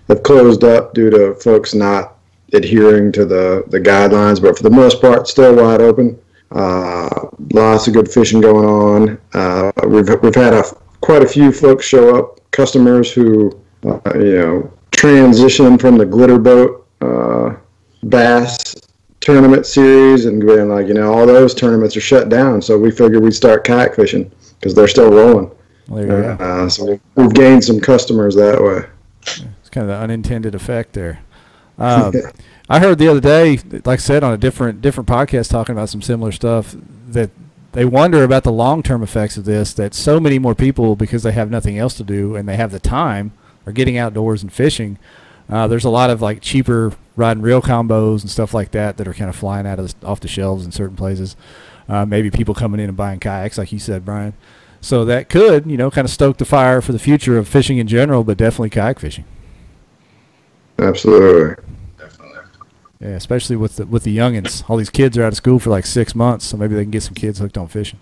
have 0.10 0.24
closed 0.24 0.64
up 0.64 0.94
due 0.94 1.10
to 1.10 1.36
folks 1.36 1.74
not 1.74 2.18
adhering 2.54 3.12
to 3.14 3.26
the 3.26 3.64
the 3.68 3.80
guidelines. 3.80 4.42
But 4.42 4.58
for 4.58 4.64
the 4.64 4.70
most 4.70 5.02
part, 5.02 5.28
still 5.28 5.56
wide 5.56 5.82
open. 5.82 6.20
Uh, 6.52 7.28
lots 7.54 7.88
of 7.88 7.94
good 7.94 8.10
fishing 8.10 8.42
going 8.42 8.66
on. 8.66 9.22
Uh, 9.34 9.72
we've 9.88 10.10
we've 10.22 10.36
had 10.36 10.54
a, 10.54 10.64
quite 11.02 11.22
a 11.22 11.28
few 11.28 11.52
folks 11.52 11.86
show 11.86 12.16
up, 12.16 12.40
customers 12.52 13.12
who 13.12 13.60
uh, 13.86 14.00
you 14.16 14.38
know 14.40 14.74
transition 14.92 15.78
from 15.78 15.98
the 15.98 16.06
glitter 16.06 16.40
boat 16.40 16.88
uh, 17.02 17.56
bass 18.08 18.76
tournament 19.20 19.66
series 19.66 20.26
and 20.26 20.46
being 20.46 20.70
like, 20.70 20.88
you 20.88 20.94
know, 20.94 21.14
all 21.14 21.26
those 21.26 21.54
tournaments 21.54 21.96
are 21.96 22.02
shut 22.02 22.30
down. 22.30 22.62
So 22.62 22.78
we 22.78 22.92
figured 22.92 23.22
we'd 23.22 23.34
start 23.34 23.64
kayak 23.64 23.96
fishing 23.96 24.32
because 24.60 24.74
they're 24.74 24.88
still 24.88 25.12
rolling. 25.12 25.52
There 25.88 26.02
you 26.02 26.08
go. 26.08 26.38
Uh, 26.40 26.70
so 26.70 27.00
we've 27.16 27.34
gained 27.34 27.64
some 27.64 27.80
customers 27.80 28.36
that 28.36 28.62
way. 28.62 29.46
It's 29.70 29.76
kind 29.76 29.88
of 29.88 29.96
the 29.96 30.02
unintended 30.02 30.56
effect 30.56 30.94
there. 30.94 31.20
Um, 31.78 32.12
I 32.70 32.80
heard 32.80 32.98
the 32.98 33.08
other 33.08 33.20
day, 33.20 33.60
like 33.86 33.88
I 33.88 33.96
said, 33.98 34.24
on 34.24 34.34
a 34.34 34.38
different 34.38 34.82
different 34.82 35.08
podcast, 35.08 35.52
talking 35.52 35.74
about 35.74 35.90
some 35.90 36.02
similar 36.02 36.32
stuff 36.32 36.76
that 37.10 37.30
they 37.74 37.86
wonder 37.86 38.24
about 38.24 38.44
the 38.44 38.52
long 38.52 38.82
term 38.82 39.04
effects 39.04 39.38
of 39.38 39.46
this. 39.46 39.72
That 39.74 39.94
so 39.94 40.20
many 40.20 40.40
more 40.40 40.56
people, 40.56 40.96
because 40.96 41.22
they 41.22 41.34
have 41.34 41.52
nothing 41.52 41.78
else 41.78 41.94
to 41.98 42.04
do 42.04 42.36
and 42.36 42.50
they 42.50 42.56
have 42.56 42.72
the 42.72 42.80
time, 42.80 43.32
are 43.68 43.72
getting 43.72 43.96
outdoors 43.96 44.42
and 44.42 44.52
fishing. 44.52 44.98
Uh, 45.48 45.68
there's 45.68 45.86
a 45.86 45.92
lot 45.92 46.10
of 46.10 46.20
like 46.20 46.42
cheaper 46.42 46.94
rod 47.16 47.38
and 47.38 47.44
reel 47.44 47.62
combos 47.62 48.22
and 48.22 48.32
stuff 48.32 48.56
like 48.56 48.72
that 48.72 48.98
that 48.98 49.08
are 49.08 49.14
kind 49.14 49.30
of 49.30 49.36
flying 49.36 49.68
out 49.68 49.78
of 49.78 50.00
the, 50.00 50.08
off 50.08 50.20
the 50.20 50.28
shelves 50.28 50.66
in 50.66 50.72
certain 50.72 50.96
places. 50.96 51.36
Uh, 51.88 52.08
maybe 52.08 52.32
people 52.32 52.56
coming 52.56 52.80
in 52.80 52.88
and 52.88 52.98
buying 52.98 53.20
kayaks, 53.20 53.60
like 53.60 53.72
you 53.72 53.78
said, 53.78 54.04
Brian. 54.04 54.34
So 54.82 55.06
that 55.06 55.30
could, 55.30 55.70
you 55.70 55.78
know, 55.78 55.92
kind 55.92 56.06
of 56.06 56.12
stoke 56.12 56.38
the 56.38 56.46
fire 56.46 56.82
for 56.82 56.92
the 56.92 56.98
future 56.98 57.38
of 57.38 57.48
fishing 57.48 57.78
in 57.78 57.88
general, 57.88 58.24
but 58.24 58.38
definitely 58.38 58.72
kayak 58.72 58.98
fishing. 58.98 59.26
Absolutely. 60.82 61.64
Definitely. 61.98 62.40
Yeah, 63.00 63.10
especially 63.10 63.56
with 63.56 63.78
the 63.78 63.86
with 63.86 64.04
the 64.04 64.16
youngins. 64.16 64.70
All 64.70 64.78
these 64.78 64.90
kids 64.90 65.18
are 65.18 65.24
out 65.24 65.34
of 65.34 65.38
school 65.38 65.60
for 65.60 65.70
like 65.70 65.86
six 65.86 66.16
months, 66.16 66.46
so 66.46 66.58
maybe 66.58 66.76
they 66.76 66.84
can 66.84 66.92
get 66.92 67.04
some 67.04 67.14
kids 67.14 67.40
hooked 67.40 67.58
on 67.58 67.68
fishing. 67.68 68.00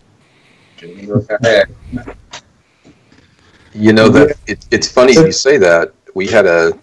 You 3.74 3.94
know 3.94 4.10
that 4.10 4.38
it, 4.48 4.66
it's 4.72 4.92
funny 4.92 5.14
you 5.14 5.32
say 5.32 5.58
that. 5.60 5.94
We 6.16 6.26
had 6.26 6.48
a 6.48 6.74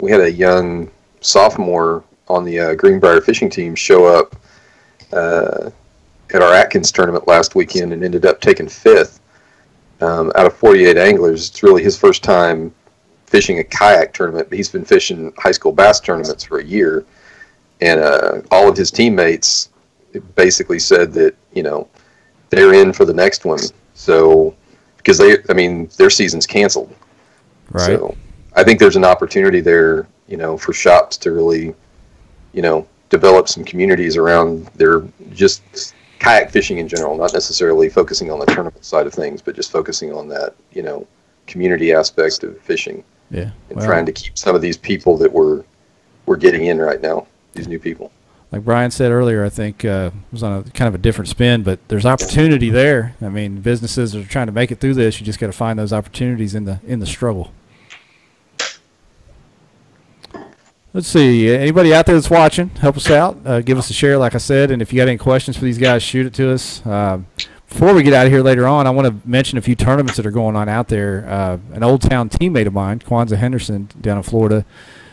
we 0.00 0.10
had 0.10 0.20
a 0.20 0.32
young 0.32 0.90
sophomore 1.20 2.04
on 2.28 2.44
the 2.44 2.58
uh, 2.58 2.74
Greenbrier 2.74 3.20
fishing 3.20 3.50
team 3.50 3.74
show 3.74 4.06
up 4.06 4.34
uh, 5.12 5.70
at 6.32 6.40
our 6.40 6.54
Atkins 6.54 6.90
tournament 6.90 7.28
last 7.28 7.54
weekend 7.54 7.92
and 7.92 8.02
ended 8.02 8.24
up 8.24 8.40
taking 8.40 8.66
fifth 8.66 9.20
um, 10.00 10.32
out 10.36 10.46
of 10.46 10.54
48 10.56 10.96
anglers. 10.96 11.50
It's 11.50 11.62
really 11.62 11.82
his 11.82 11.98
first 11.98 12.24
time 12.24 12.72
fishing 13.28 13.58
a 13.58 13.64
kayak 13.64 14.12
tournament, 14.12 14.48
but 14.48 14.56
he's 14.56 14.70
been 14.70 14.84
fishing 14.84 15.32
high 15.38 15.52
school 15.52 15.72
bass 15.72 16.00
tournaments 16.00 16.44
for 16.44 16.58
a 16.58 16.64
year, 16.64 17.04
and 17.80 18.00
uh, 18.00 18.40
all 18.50 18.68
of 18.68 18.76
his 18.76 18.90
teammates 18.90 19.70
basically 20.34 20.78
said 20.78 21.12
that 21.12 21.34
you 21.52 21.62
know 21.62 21.88
they're 22.50 22.74
in 22.74 22.92
for 22.92 23.04
the 23.04 23.14
next 23.14 23.44
one. 23.44 23.60
So 23.94 24.54
because 24.96 25.18
they, 25.18 25.38
I 25.48 25.54
mean, 25.54 25.88
their 25.96 26.10
season's 26.10 26.46
canceled. 26.46 26.94
Right. 27.70 27.86
So 27.86 28.16
I 28.54 28.64
think 28.64 28.78
there's 28.78 28.96
an 28.96 29.04
opportunity 29.04 29.60
there, 29.60 30.06
you 30.26 30.36
know, 30.36 30.58
for 30.58 30.72
shops 30.72 31.16
to 31.18 31.32
really, 31.32 31.74
you 32.52 32.62
know, 32.62 32.86
develop 33.08 33.48
some 33.48 33.64
communities 33.64 34.16
around 34.16 34.66
their 34.74 35.04
just 35.32 35.94
kayak 36.18 36.50
fishing 36.50 36.78
in 36.78 36.88
general, 36.88 37.16
not 37.16 37.32
necessarily 37.32 37.88
focusing 37.88 38.30
on 38.30 38.38
the 38.38 38.46
tournament 38.46 38.84
side 38.84 39.06
of 39.06 39.14
things, 39.14 39.40
but 39.40 39.54
just 39.54 39.70
focusing 39.70 40.12
on 40.12 40.28
that, 40.28 40.54
you 40.72 40.82
know, 40.82 41.06
community 41.46 41.92
aspect 41.92 42.42
of 42.42 42.58
fishing 42.60 43.02
yeah. 43.30 43.50
and 43.70 43.80
trying 43.80 44.06
to 44.06 44.12
keep 44.12 44.38
some 44.38 44.54
of 44.54 44.62
these 44.62 44.76
people 44.76 45.16
that 45.18 45.32
we're 45.32 45.64
we're 46.26 46.36
getting 46.36 46.66
in 46.66 46.78
right 46.78 47.00
now, 47.00 47.26
these 47.54 47.68
new 47.68 47.78
people. 47.78 48.12
like 48.52 48.64
Brian 48.64 48.90
said 48.90 49.10
earlier, 49.10 49.44
I 49.44 49.48
think 49.48 49.84
uh, 49.84 50.10
it 50.14 50.32
was 50.32 50.42
on 50.42 50.58
a 50.60 50.70
kind 50.70 50.88
of 50.88 50.94
a 50.94 50.98
different 50.98 51.28
spin, 51.28 51.62
but 51.62 51.78
there's 51.88 52.06
opportunity 52.06 52.70
there. 52.70 53.14
I 53.20 53.28
mean, 53.28 53.60
businesses 53.60 54.14
are 54.14 54.24
trying 54.24 54.46
to 54.46 54.52
make 54.52 54.70
it 54.70 54.80
through 54.80 54.94
this. 54.94 55.20
You 55.20 55.26
just 55.26 55.38
got 55.38 55.46
to 55.46 55.52
find 55.52 55.78
those 55.78 55.92
opportunities 55.92 56.54
in 56.54 56.64
the 56.64 56.80
in 56.86 57.00
the 57.00 57.06
struggle. 57.06 57.52
Let's 60.94 61.08
see. 61.08 61.50
Anybody 61.50 61.92
out 61.92 62.06
there 62.06 62.14
that's 62.14 62.30
watching, 62.30 62.70
help 62.70 62.96
us 62.96 63.10
out. 63.10 63.38
Uh, 63.44 63.60
give 63.60 63.76
us 63.76 63.90
a 63.90 63.92
share, 63.92 64.16
like 64.16 64.34
I 64.34 64.38
said. 64.38 64.70
And 64.70 64.80
if 64.80 64.90
you 64.92 64.96
got 64.96 65.06
any 65.06 65.18
questions 65.18 65.56
for 65.56 65.64
these 65.64 65.76
guys, 65.76 66.02
shoot 66.02 66.26
it 66.26 66.34
to 66.34 66.50
us. 66.50 66.84
Um, 66.86 67.26
before 67.68 67.94
we 67.94 68.02
get 68.02 68.14
out 68.14 68.26
of 68.26 68.32
here 68.32 68.42
later 68.42 68.66
on, 68.66 68.86
I 68.86 68.90
want 68.90 69.06
to 69.08 69.28
mention 69.28 69.58
a 69.58 69.60
few 69.60 69.74
tournaments 69.74 70.16
that 70.16 70.26
are 70.26 70.30
going 70.30 70.56
on 70.56 70.68
out 70.68 70.88
there. 70.88 71.28
Uh, 71.28 71.58
an 71.72 71.82
old 71.82 72.02
town 72.02 72.28
teammate 72.28 72.66
of 72.66 72.72
mine, 72.72 72.98
Kwanzaa 72.98 73.36
Henderson, 73.36 73.88
down 74.00 74.16
in 74.16 74.22
Florida. 74.22 74.64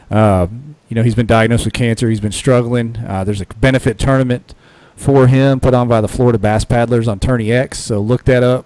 Uh, 0.09 0.47
you 0.87 0.95
know, 0.95 1.03
he's 1.03 1.15
been 1.15 1.25
diagnosed 1.25 1.65
with 1.65 1.73
cancer. 1.73 2.09
He's 2.09 2.21
been 2.21 2.31
struggling. 2.31 2.97
Uh, 2.97 3.23
there's 3.23 3.41
a 3.41 3.45
benefit 3.45 3.99
tournament 3.99 4.55
for 4.95 5.27
him 5.27 5.59
put 5.59 5.73
on 5.73 5.87
by 5.87 5.99
the 5.99 6.07
Florida 6.07 6.39
Bass 6.39 6.63
Paddlers 6.63 7.07
on 7.07 7.19
TourneyX. 7.19 7.75
So 7.75 7.99
look 7.99 8.23
that 8.25 8.43
up. 8.43 8.65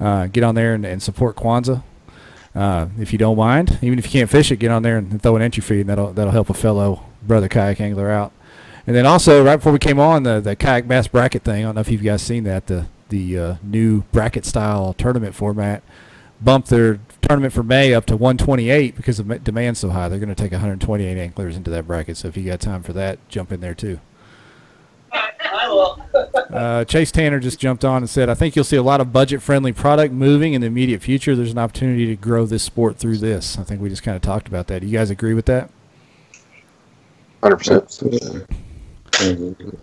Uh, 0.00 0.26
get 0.26 0.42
on 0.42 0.54
there 0.54 0.74
and, 0.74 0.86
and 0.86 1.02
support 1.02 1.36
Kwanzaa. 1.36 1.82
Uh, 2.54 2.88
if 2.98 3.12
you 3.12 3.18
don't 3.18 3.36
mind, 3.36 3.78
even 3.82 3.98
if 3.98 4.06
you 4.06 4.10
can't 4.10 4.30
fish 4.30 4.50
it, 4.50 4.56
get 4.56 4.70
on 4.70 4.82
there 4.82 4.96
and 4.96 5.20
throw 5.22 5.36
an 5.36 5.42
entry 5.42 5.60
fee, 5.60 5.80
and 5.80 5.90
that'll 5.90 6.12
that'll 6.12 6.32
help 6.32 6.48
a 6.48 6.54
fellow 6.54 7.04
brother 7.22 7.46
kayak 7.48 7.80
angler 7.80 8.10
out. 8.10 8.32
And 8.86 8.96
then 8.96 9.06
also, 9.06 9.44
right 9.44 9.56
before 9.56 9.72
we 9.72 9.78
came 9.78 10.00
on, 10.00 10.22
the 10.22 10.40
the 10.40 10.56
kayak 10.56 10.88
bass 10.88 11.06
bracket 11.08 11.44
thing. 11.44 11.62
I 11.62 11.66
don't 11.66 11.74
know 11.74 11.82
if 11.82 11.90
you 11.90 11.98
guys 11.98 12.22
seen 12.22 12.44
that 12.44 12.66
the 12.66 12.86
the 13.08 13.38
uh, 13.38 13.54
new 13.62 14.02
bracket 14.12 14.44
style 14.44 14.92
tournament 14.94 15.34
format 15.34 15.82
bumped 16.40 16.68
their 16.68 17.00
tournament 17.22 17.52
for 17.52 17.62
May 17.62 17.92
up 17.94 18.06
to 18.06 18.16
128 18.16 18.96
because 18.96 19.18
the 19.18 19.24
ma- 19.24 19.38
demand's 19.38 19.80
so 19.80 19.90
high. 19.90 20.08
They're 20.08 20.18
going 20.18 20.28
to 20.28 20.34
take 20.34 20.52
128 20.52 21.18
anglers 21.18 21.56
into 21.56 21.70
that 21.70 21.86
bracket. 21.86 22.16
So 22.16 22.28
if 22.28 22.36
you 22.36 22.44
got 22.44 22.60
time 22.60 22.82
for 22.82 22.92
that, 22.92 23.18
jump 23.28 23.52
in 23.52 23.60
there 23.60 23.74
too. 23.74 24.00
I 25.12 25.68
will. 25.68 26.02
Uh, 26.52 26.84
Chase 26.84 27.10
Tanner 27.10 27.40
just 27.40 27.58
jumped 27.58 27.84
on 27.84 27.98
and 27.98 28.10
said, 28.10 28.28
I 28.28 28.34
think 28.34 28.54
you'll 28.54 28.64
see 28.64 28.76
a 28.76 28.82
lot 28.82 29.00
of 29.00 29.12
budget 29.12 29.42
friendly 29.42 29.72
product 29.72 30.12
moving 30.14 30.54
in 30.54 30.60
the 30.60 30.66
immediate 30.66 31.02
future. 31.02 31.34
There's 31.34 31.52
an 31.52 31.58
opportunity 31.58 32.06
to 32.06 32.16
grow 32.16 32.46
this 32.46 32.62
sport 32.62 32.98
through 32.98 33.18
this. 33.18 33.58
I 33.58 33.64
think 33.64 33.80
we 33.80 33.88
just 33.88 34.02
kind 34.02 34.16
of 34.16 34.22
talked 34.22 34.48
about 34.48 34.66
that. 34.68 34.80
Do 34.80 34.86
you 34.86 34.96
guys 34.96 35.10
agree 35.10 35.34
with 35.34 35.46
that? 35.46 35.70
Hundred 37.42 37.56
percent. 37.56 37.84
Absolutely. 37.84 39.78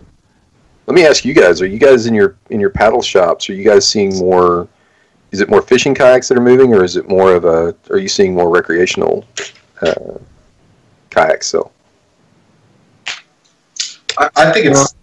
Let 0.86 0.94
me 0.94 1.04
ask 1.04 1.24
you 1.24 1.34
guys: 1.34 1.60
Are 1.60 1.66
you 1.66 1.78
guys 1.78 2.06
in 2.06 2.14
your 2.14 2.36
in 2.50 2.60
your 2.60 2.70
paddle 2.70 3.02
shops? 3.02 3.50
Are 3.50 3.54
you 3.54 3.64
guys 3.64 3.86
seeing 3.86 4.16
more? 4.18 4.68
Is 5.32 5.40
it 5.40 5.50
more 5.50 5.60
fishing 5.60 5.94
kayaks 5.94 6.28
that 6.28 6.38
are 6.38 6.42
moving, 6.42 6.72
or 6.72 6.84
is 6.84 6.96
it 6.96 7.08
more 7.08 7.34
of 7.34 7.44
a? 7.44 7.74
Are 7.90 7.98
you 7.98 8.08
seeing 8.08 8.34
more 8.34 8.48
recreational 8.48 9.24
uh, 9.82 10.18
kayaks? 11.10 11.48
So 11.48 11.72
I, 14.16 14.30
I 14.36 14.52
think 14.52 14.66
it's. 14.66 14.94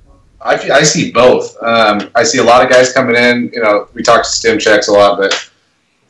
I, 0.41 0.55
I 0.55 0.83
see 0.83 1.11
both. 1.11 1.55
Um, 1.63 2.09
I 2.15 2.23
see 2.23 2.39
a 2.39 2.43
lot 2.43 2.63
of 2.63 2.69
guys 2.69 2.91
coming 2.91 3.15
in. 3.15 3.49
You 3.53 3.61
know, 3.61 3.87
we 3.93 4.03
talk 4.03 4.23
to 4.23 4.29
stem 4.29 4.59
checks 4.59 4.89
a 4.89 4.91
lot, 4.91 5.17
but 5.17 5.49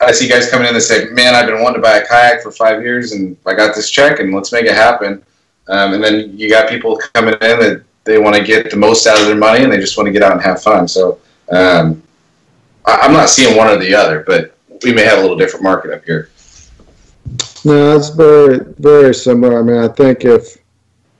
I 0.00 0.10
see 0.12 0.28
guys 0.28 0.50
coming 0.50 0.68
in 0.68 0.74
that 0.74 0.80
say, 0.82 1.06
"Man, 1.10 1.34
I've 1.34 1.46
been 1.46 1.62
wanting 1.62 1.80
to 1.80 1.82
buy 1.82 1.98
a 1.98 2.06
kayak 2.06 2.42
for 2.42 2.50
five 2.52 2.82
years, 2.82 3.12
and 3.12 3.36
I 3.46 3.54
got 3.54 3.74
this 3.74 3.90
check, 3.90 4.20
and 4.20 4.32
let's 4.32 4.52
make 4.52 4.66
it 4.66 4.74
happen." 4.74 5.24
Um, 5.66 5.94
and 5.94 6.04
then 6.04 6.36
you 6.36 6.48
got 6.48 6.68
people 6.68 7.00
coming 7.14 7.34
in 7.34 7.40
that 7.40 7.82
they 8.04 8.18
want 8.18 8.36
to 8.36 8.44
get 8.44 8.70
the 8.70 8.76
most 8.76 9.06
out 9.06 9.20
of 9.20 9.26
their 9.26 9.36
money, 9.36 9.64
and 9.64 9.72
they 9.72 9.78
just 9.78 9.96
want 9.96 10.06
to 10.06 10.12
get 10.12 10.22
out 10.22 10.32
and 10.32 10.42
have 10.42 10.62
fun. 10.62 10.86
So 10.86 11.18
um, 11.50 12.02
I, 12.84 13.00
I'm 13.02 13.12
not 13.12 13.28
seeing 13.28 13.56
one 13.56 13.68
or 13.68 13.78
the 13.78 13.94
other, 13.94 14.24
but 14.26 14.56
we 14.82 14.92
may 14.92 15.04
have 15.04 15.18
a 15.18 15.20
little 15.22 15.36
different 15.36 15.62
market 15.62 15.92
up 15.92 16.04
here. 16.04 16.30
No, 17.64 17.96
it's 17.96 18.10
very 18.10 18.60
very 18.78 19.14
similar. 19.14 19.58
I 19.58 19.62
mean, 19.62 19.78
I 19.78 19.88
think 19.88 20.24
if 20.24 20.58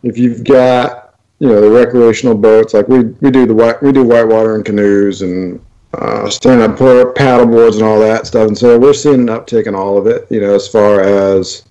if 0.03 0.18
you've 0.18 0.44
got 0.44 1.14
you 1.38 1.49
know 1.49 1.61
the 1.61 1.70
recreational 1.70 2.35
boats, 2.35 2.75
like 2.75 2.88
we 2.88 3.05
we 3.05 3.31
do 3.31 3.47
the 3.47 3.55
white 3.55 3.83
we 3.83 3.92
do 3.92 4.05
whitewater 4.05 4.55
and 4.55 4.64
canoes 4.64 5.23
and 5.23 5.64
uh, 5.94 6.29
stand 6.29 6.61
up 6.61 6.77
paddle 7.16 7.47
boards 7.47 7.77
and 7.77 7.85
all 7.85 7.99
that 8.01 8.27
stuff, 8.27 8.49
and 8.49 8.59
so 8.59 8.79
we're 8.79 8.92
seeing 8.92 9.20
an 9.20 9.27
uptick 9.29 9.66
in 9.66 9.75
all 9.75 9.97
of 9.97 10.07
it. 10.07 10.27
You 10.31 10.40
know, 10.40 10.55
as 10.55 10.68
far 10.68 11.01
as 11.01 11.64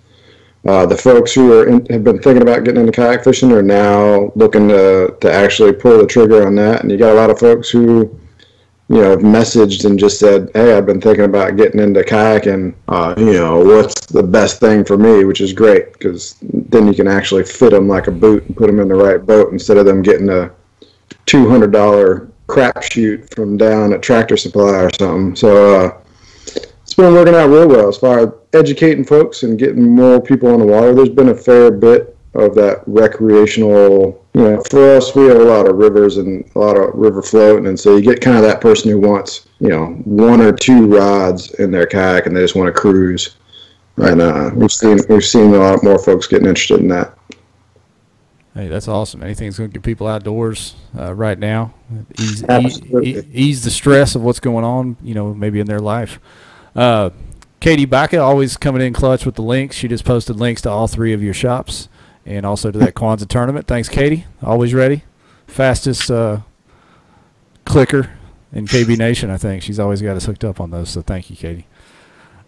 uh, 0.66 0.86
the 0.86 0.98
folks 0.98 1.34
who 1.34 1.52
are 1.54 1.68
in, 1.68 1.86
have 1.88 2.04
been 2.04 2.22
thinking 2.22 2.42
about 2.42 2.64
getting 2.64 2.82
into 2.82 2.92
kayak 2.92 3.24
fishing 3.24 3.52
are 3.52 3.62
now 3.62 4.32
looking 4.36 4.68
to 4.70 5.16
to 5.20 5.32
actually 5.32 5.74
pull 5.74 5.98
the 5.98 6.08
trigger 6.08 6.46
on 6.48 6.56
that, 6.56 6.82
and 6.82 6.92
you 6.92 6.98
got 6.98 7.12
a 7.12 7.20
lot 7.20 7.30
of 7.30 7.40
folks 7.40 7.70
who 7.70 8.20
you 8.90 9.02
know, 9.02 9.12
have 9.12 9.20
messaged 9.20 9.86
and 9.86 9.98
just 9.98 10.20
said, 10.20 10.52
"Hey, 10.54 10.78
I've 10.78 10.86
been 10.86 11.02
thinking 11.02 11.26
about 11.26 11.58
getting 11.58 11.80
into 11.80 12.02
kayaking. 12.02 12.74
Uh, 12.88 13.16
you 13.18 13.34
know, 13.34 13.60
what's 13.60 14.06
the 14.08 14.24
best 14.24 14.60
thing 14.60 14.84
for 14.84 14.98
me?" 14.98 15.24
Which 15.24 15.42
is 15.42 15.52
great 15.54 15.94
because 15.94 16.36
then 16.42 16.88
you 16.88 16.94
can 16.94 17.08
actually 17.08 17.44
fit 17.44 17.72
them 17.72 17.88
like 17.88 18.08
a 18.08 18.12
boot 18.12 18.46
and 18.46 18.56
put 18.56 18.68
them 18.68 18.80
in 18.80 18.88
the 18.88 18.96
right 18.96 19.26
boat 19.26 19.52
instead 19.52 19.78
of 19.78 19.86
them 19.86 20.02
getting 20.02 20.30
a 20.30 20.52
two 21.26 21.50
hundred 21.50 21.72
dollar 21.72 22.30
crapshoot 22.48 23.34
from 23.34 23.58
down 23.58 23.94
at 23.94 24.02
Tractor 24.02 24.38
Supply 24.38 24.84
or 24.84 24.90
something. 25.00 25.36
So 25.36 25.86
uh, 25.86 25.98
it's 26.94 27.02
been 27.02 27.14
working 27.16 27.34
out 27.34 27.48
real 27.48 27.68
well 27.68 27.90
as 27.90 27.98
far 27.98 28.20
as 28.20 28.30
educating 28.54 29.04
folks 29.04 29.42
and 29.42 29.58
getting 29.58 29.96
more 29.96 30.22
people 30.22 30.54
on 30.54 30.60
the 30.60 30.66
water. 30.66 30.94
There's 30.94 31.10
been 31.10 31.30
a 31.30 31.36
fair 31.36 31.72
bit 31.72 32.16
of 32.36 32.54
that 32.54 32.84
recreational 32.86 34.24
you 34.36 34.42
know, 34.42 34.62
for 34.70 34.96
us, 34.96 35.16
we 35.16 35.26
have 35.26 35.38
a 35.38 35.44
lot 35.44 35.68
of 35.68 35.76
rivers 35.76 36.18
and 36.18 36.50
a 36.56 36.60
lot 36.60 36.76
of 36.76 36.96
river 36.96 37.22
floating, 37.22 37.68
and 37.68 37.80
so 37.80 37.96
you 37.96 38.02
get 38.02 38.20
kind 38.20 38.36
of 38.36 38.44
that 38.44 38.62
person 38.62 38.90
who 38.90 39.00
wants, 39.00 39.48
you 39.60 39.70
know, 39.70 39.90
one 40.06 40.42
or 40.42 40.52
two 40.52 40.88
rods 40.88 41.52
in 41.56 41.70
their 41.70 41.86
kayak, 41.86 42.26
and 42.26 42.36
they 42.36 42.42
just 42.42 42.56
want 42.56 42.66
to 42.68 42.80
cruise. 42.80 43.36
And 43.98 44.22
uh, 44.22 44.50
we've 44.56 44.72
seen 44.72 44.98
we've 45.08 45.24
seen 45.24 45.54
a 45.54 45.60
lot 45.60 45.84
more 45.84 46.00
folks 46.00 46.26
getting 46.26 46.48
interested 46.48 46.80
in 46.80 46.88
that. 46.88 47.16
Hey, 48.56 48.68
that's 48.68 48.88
awesome. 48.88 49.22
Anything 49.22 49.50
that's 49.50 49.60
going 49.60 49.70
to 49.70 49.74
get 49.74 49.84
people 49.84 50.08
outdoors 50.08 50.74
uh, 50.98 51.14
right 51.14 51.38
now, 51.38 51.76
ease, 52.20 52.44
ease, 52.50 53.26
ease 53.32 53.64
the 53.64 53.72
stress 53.72 54.16
of 54.16 54.24
what's 54.24 54.40
going 54.40 54.66
on, 54.66 54.98
you 55.04 55.14
know, 55.14 55.32
maybe 55.32 55.60
in 55.60 55.68
their 55.68 55.80
life. 55.80 56.20
Uh, 56.76 57.12
Katie 57.60 57.86
Baca 57.86 58.18
always 58.18 58.58
coming 58.58 58.82
in 58.82 58.94
clutch 58.94 59.26
with 59.26 59.36
the 59.36 59.42
links. 59.42 59.76
She 59.76 59.88
just 59.88 60.06
posted 60.06 60.38
links 60.38 60.62
to 60.64 60.70
all 60.70 60.88
three 60.88 61.14
of 61.14 61.24
your 61.24 61.34
shops 61.34 61.88
and 62.26 62.46
also 62.46 62.72
to 62.72 62.80
that 62.80 62.94
Kwanzaa 62.94 63.28
tournament. 63.28 63.68
Thanks, 63.68 63.90
Katie. 63.90 64.26
Always 64.42 64.74
ready. 64.74 65.04
Fastest 65.48 66.10
uh, 66.10 66.42
clicker 67.66 68.12
in 68.52 68.66
KB 68.66 68.98
Nation, 68.98 69.30
I 69.30 69.38
think. 69.38 69.64
She's 69.64 69.80
always 69.80 70.02
got 70.02 70.16
us 70.16 70.26
hooked 70.26 70.44
up 70.44 70.60
on 70.60 70.72
those. 70.72 70.90
So 70.90 71.02
thank 71.02 71.30
you, 71.30 71.36
Katie. 71.36 71.68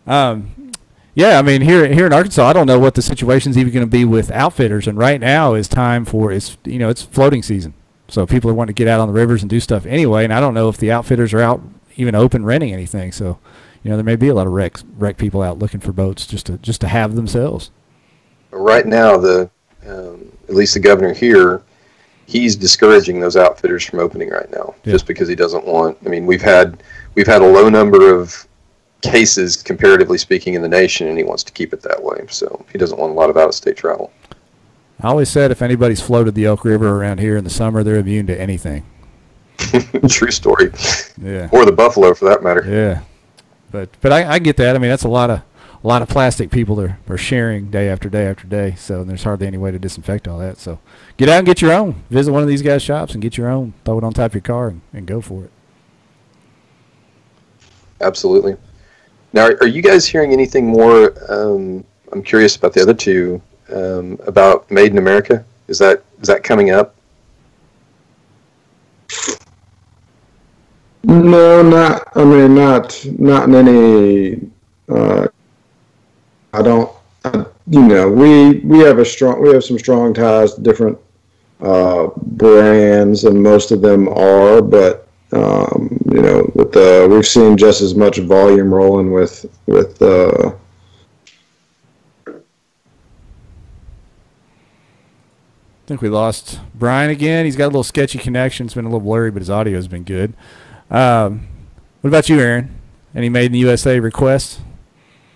Um, 0.08 0.72
yeah, 1.14 1.40
I 1.40 1.42
mean 1.42 1.62
here 1.62 1.88
here 1.88 2.06
in 2.06 2.14
Arkansas, 2.14 2.46
I 2.46 2.52
don't 2.52 2.68
know 2.68 2.78
what 2.78 2.96
the 2.96 3.02
situation's 3.02 3.58
even 3.58 3.74
going 3.74 3.86
to 3.86 3.90
be 3.90 4.04
with 4.04 4.30
outfitters, 4.32 4.86
and 4.86 4.98
right 4.98 5.20
now 5.20 5.54
is 5.54 5.70
time 5.70 6.04
for 6.04 6.30
it's 6.32 6.58
you 6.66 6.78
know 6.78 6.90
it's 6.90 7.04
floating 7.04 7.42
season, 7.42 7.74
so 8.10 8.26
people 8.26 8.52
are 8.52 8.54
wanting 8.54 8.76
to 8.76 8.78
get 8.78 8.90
out 8.90 9.00
on 9.00 9.08
the 9.08 9.14
rivers 9.14 9.42
and 9.42 9.50
do 9.50 9.62
stuff 9.62 9.86
anyway, 9.86 10.26
and 10.26 10.34
I 10.34 10.42
don't 10.42 10.54
know 10.54 10.68
if 10.68 10.78
the 10.78 10.92
outfitters 10.92 11.34
are 11.34 11.40
out 11.40 11.62
even 11.96 12.16
open 12.16 12.44
renting 12.44 12.74
anything, 12.74 13.14
so 13.14 13.40
you 13.86 13.92
know 13.92 13.98
there 13.98 14.04
may 14.04 14.16
be 14.16 14.30
a 14.30 14.34
lot 14.34 14.48
of 14.48 14.54
wreck 14.54 14.78
wreck 14.98 15.16
people 15.16 15.44
out 15.44 15.60
looking 15.60 15.80
for 15.80 15.92
boats 15.94 16.26
just 16.26 16.48
to 16.48 16.58
just 16.58 16.82
to 16.82 16.88
have 16.88 17.16
themselves. 17.16 17.70
Right 18.50 18.88
now, 18.88 19.16
the 19.18 19.48
um, 19.88 20.32
at 20.50 20.56
least 20.56 20.74
the 20.74 20.80
governor 20.80 21.14
here, 21.14 21.62
he's 22.26 22.56
discouraging 22.56 23.20
those 23.20 23.38
outfitters 23.38 23.86
from 23.86 24.00
opening 24.00 24.30
right 24.30 24.50
now, 24.52 24.74
Yeah. 24.84 24.94
just 24.94 25.06
because 25.06 25.28
he 25.28 25.36
doesn't 25.36 25.66
want. 25.68 26.00
I 26.04 26.10
mean, 26.10 26.26
we've 26.26 26.42
had 26.42 26.82
we've 27.14 27.28
had 27.28 27.44
a 27.44 27.48
low 27.48 27.70
number 27.70 28.12
of 28.12 28.48
cases 29.02 29.62
comparatively 29.62 30.18
speaking 30.18 30.56
in 30.56 30.64
the 30.64 30.68
nation, 30.68 31.08
and 31.08 31.16
he 31.16 31.24
wants 31.24 31.44
to 31.44 31.52
keep 31.52 31.72
it 31.72 31.82
that 31.84 32.02
way. 32.02 32.26
So 32.28 32.66
he 32.72 32.80
doesn't 32.80 32.98
want 32.98 33.12
a 33.12 33.14
lot 33.16 33.30
of 33.30 33.38
out-of-state 33.38 33.78
travel. 33.78 34.12
I 35.00 35.10
always 35.10 35.30
said 35.30 35.52
if 35.52 35.62
anybody's 35.62 36.02
floated 36.02 36.34
the 36.34 36.46
Elk 36.46 36.66
River 36.66 36.90
around 37.00 37.20
here 37.20 37.38
in 37.38 37.44
the 37.44 37.52
summer, 37.52 37.84
they're 37.84 37.98
immune 37.98 38.26
to 38.28 38.42
anything. 38.42 38.84
True 40.10 40.32
story, 40.32 40.72
Yeah. 41.22 41.50
or 41.52 41.66
the 41.66 41.72
buffalo 41.72 42.16
for 42.16 42.26
that 42.30 42.42
matter. 42.42 42.64
Yeah, 42.68 43.02
but 43.76 43.90
but 44.00 44.12
I, 44.14 44.34
I 44.34 44.40
get 44.40 44.56
that. 44.58 44.76
I 44.76 44.80
mean, 44.80 44.90
that's 44.90 45.04
a 45.04 45.10
lot 45.10 45.30
of 45.30 45.42
a 45.84 45.88
lot 45.88 46.02
of 46.02 46.08
plastic 46.08 46.50
people 46.50 46.80
are, 46.80 46.98
are 47.10 47.18
sharing 47.18 47.70
day 47.70 47.90
after 47.90 48.10
day 48.10 48.26
after 48.26 48.48
day. 48.48 48.74
So 48.78 49.04
there's 49.04 49.24
hardly 49.24 49.48
any 49.48 49.58
way 49.58 49.72
to 49.72 49.78
disinfect 49.78 50.28
all 50.28 50.40
that. 50.40 50.58
So 50.58 50.80
get 51.18 51.28
out 51.28 51.40
and 51.40 51.46
get 51.46 51.62
your 51.62 51.74
own. 51.74 52.04
Visit 52.10 52.32
one 52.32 52.42
of 52.42 52.48
these 52.48 52.62
guys' 52.62 52.82
shops 52.82 53.14
and 53.14 53.22
get 53.22 53.38
your 53.38 53.50
own. 53.50 53.74
Throw 53.84 53.98
it 53.98 54.04
on 54.04 54.14
top 54.14 54.32
of 54.32 54.36
your 54.36 54.42
car 54.42 54.70
and, 54.70 54.82
and 54.94 55.06
go 55.06 55.20
for 55.22 55.44
it. 55.44 55.52
Absolutely. 58.02 58.56
Now, 59.34 59.48
are, 59.48 59.68
you 59.68 59.82
guys 59.82 60.08
hearing 60.08 60.32
anything 60.32 60.66
more? 60.66 61.14
Um, 61.30 61.84
I'm 62.12 62.24
curious 62.24 62.56
about 62.56 62.74
the 62.74 62.82
other 62.82 62.94
two 62.94 63.42
um, 63.70 64.18
about 64.26 64.70
Made 64.72 64.92
in 64.92 64.98
America. 64.98 65.44
Is 65.68 65.78
that 65.80 66.04
is 66.22 66.28
that 66.28 66.44
coming 66.44 66.72
up? 66.72 66.96
No, 71.06 71.62
not. 71.62 72.08
I 72.16 72.24
mean, 72.24 72.56
not 72.56 73.06
not 73.20 73.48
in 73.48 73.54
any. 73.54 74.50
Uh, 74.90 75.28
I 76.52 76.64
don't. 76.64 76.92
I, 77.24 77.46
you 77.68 77.84
know, 77.84 78.10
we 78.10 78.62
we 78.62 78.80
have 78.80 78.98
a 78.98 79.06
strong. 79.06 79.40
We 79.40 79.54
have 79.54 79.64
some 79.64 79.78
strong 79.78 80.16
ties 80.16 80.56
to 80.56 80.62
different 80.62 80.98
uh, 81.62 82.08
brands, 82.16 83.24
and 83.24 83.42
most 83.42 83.72
of 83.72 83.82
them 83.82 84.08
are. 84.10 84.64
But 84.64 85.08
um, 85.32 85.96
you 86.12 86.24
know, 86.24 86.52
with 86.56 86.72
the 86.72 87.08
we've 87.08 87.28
seen 87.28 87.56
just 87.56 87.82
as 87.82 87.94
much 87.94 88.18
volume 88.18 88.74
rolling 88.74 89.12
with 89.12 89.46
with. 89.68 90.02
Uh, 90.02 90.54
I 92.28 92.32
think 95.88 96.02
we 96.02 96.10
lost 96.10 96.60
Brian 96.74 97.12
again. 97.12 97.46
He's 97.46 97.56
got 97.56 97.66
a 97.66 97.68
little 97.68 97.84
sketchy 97.84 98.18
connection. 98.18 98.66
It's 98.66 98.74
been 98.74 98.86
a 98.86 98.88
little 98.88 99.02
blurry, 99.02 99.30
but 99.30 99.44
his 99.44 99.52
audio 99.52 99.76
has 99.76 99.88
been 99.88 100.02
good. 100.02 100.34
Um, 100.90 101.48
what 102.02 102.10
about 102.10 102.30
you, 102.30 102.40
Aaron? 102.40 102.70
Any 103.16 103.30
made 103.30 103.48
in 103.48 103.52
the 103.54 103.60
USA 103.60 104.00
requests? 104.00 104.60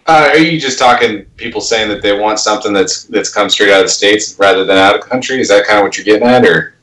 Uh, 0.05 0.29
are 0.31 0.37
you 0.39 0.59
just 0.59 0.79
talking 0.79 1.23
people 1.37 1.61
saying 1.61 1.87
that 1.89 2.01
they 2.01 2.17
want 2.17 2.39
something 2.39 2.73
that's 2.73 3.03
that's 3.03 3.31
come 3.31 3.49
straight 3.49 3.71
out 3.71 3.81
of 3.81 3.85
the 3.85 3.91
states 3.91 4.35
rather 4.39 4.65
than 4.65 4.77
out 4.77 4.95
of 4.95 5.01
country? 5.01 5.39
Is 5.39 5.47
that 5.49 5.65
kind 5.65 5.79
of 5.79 5.83
what 5.83 5.97
you're 5.97 6.05
getting 6.05 6.27
at, 6.27 6.45
or? 6.45 6.73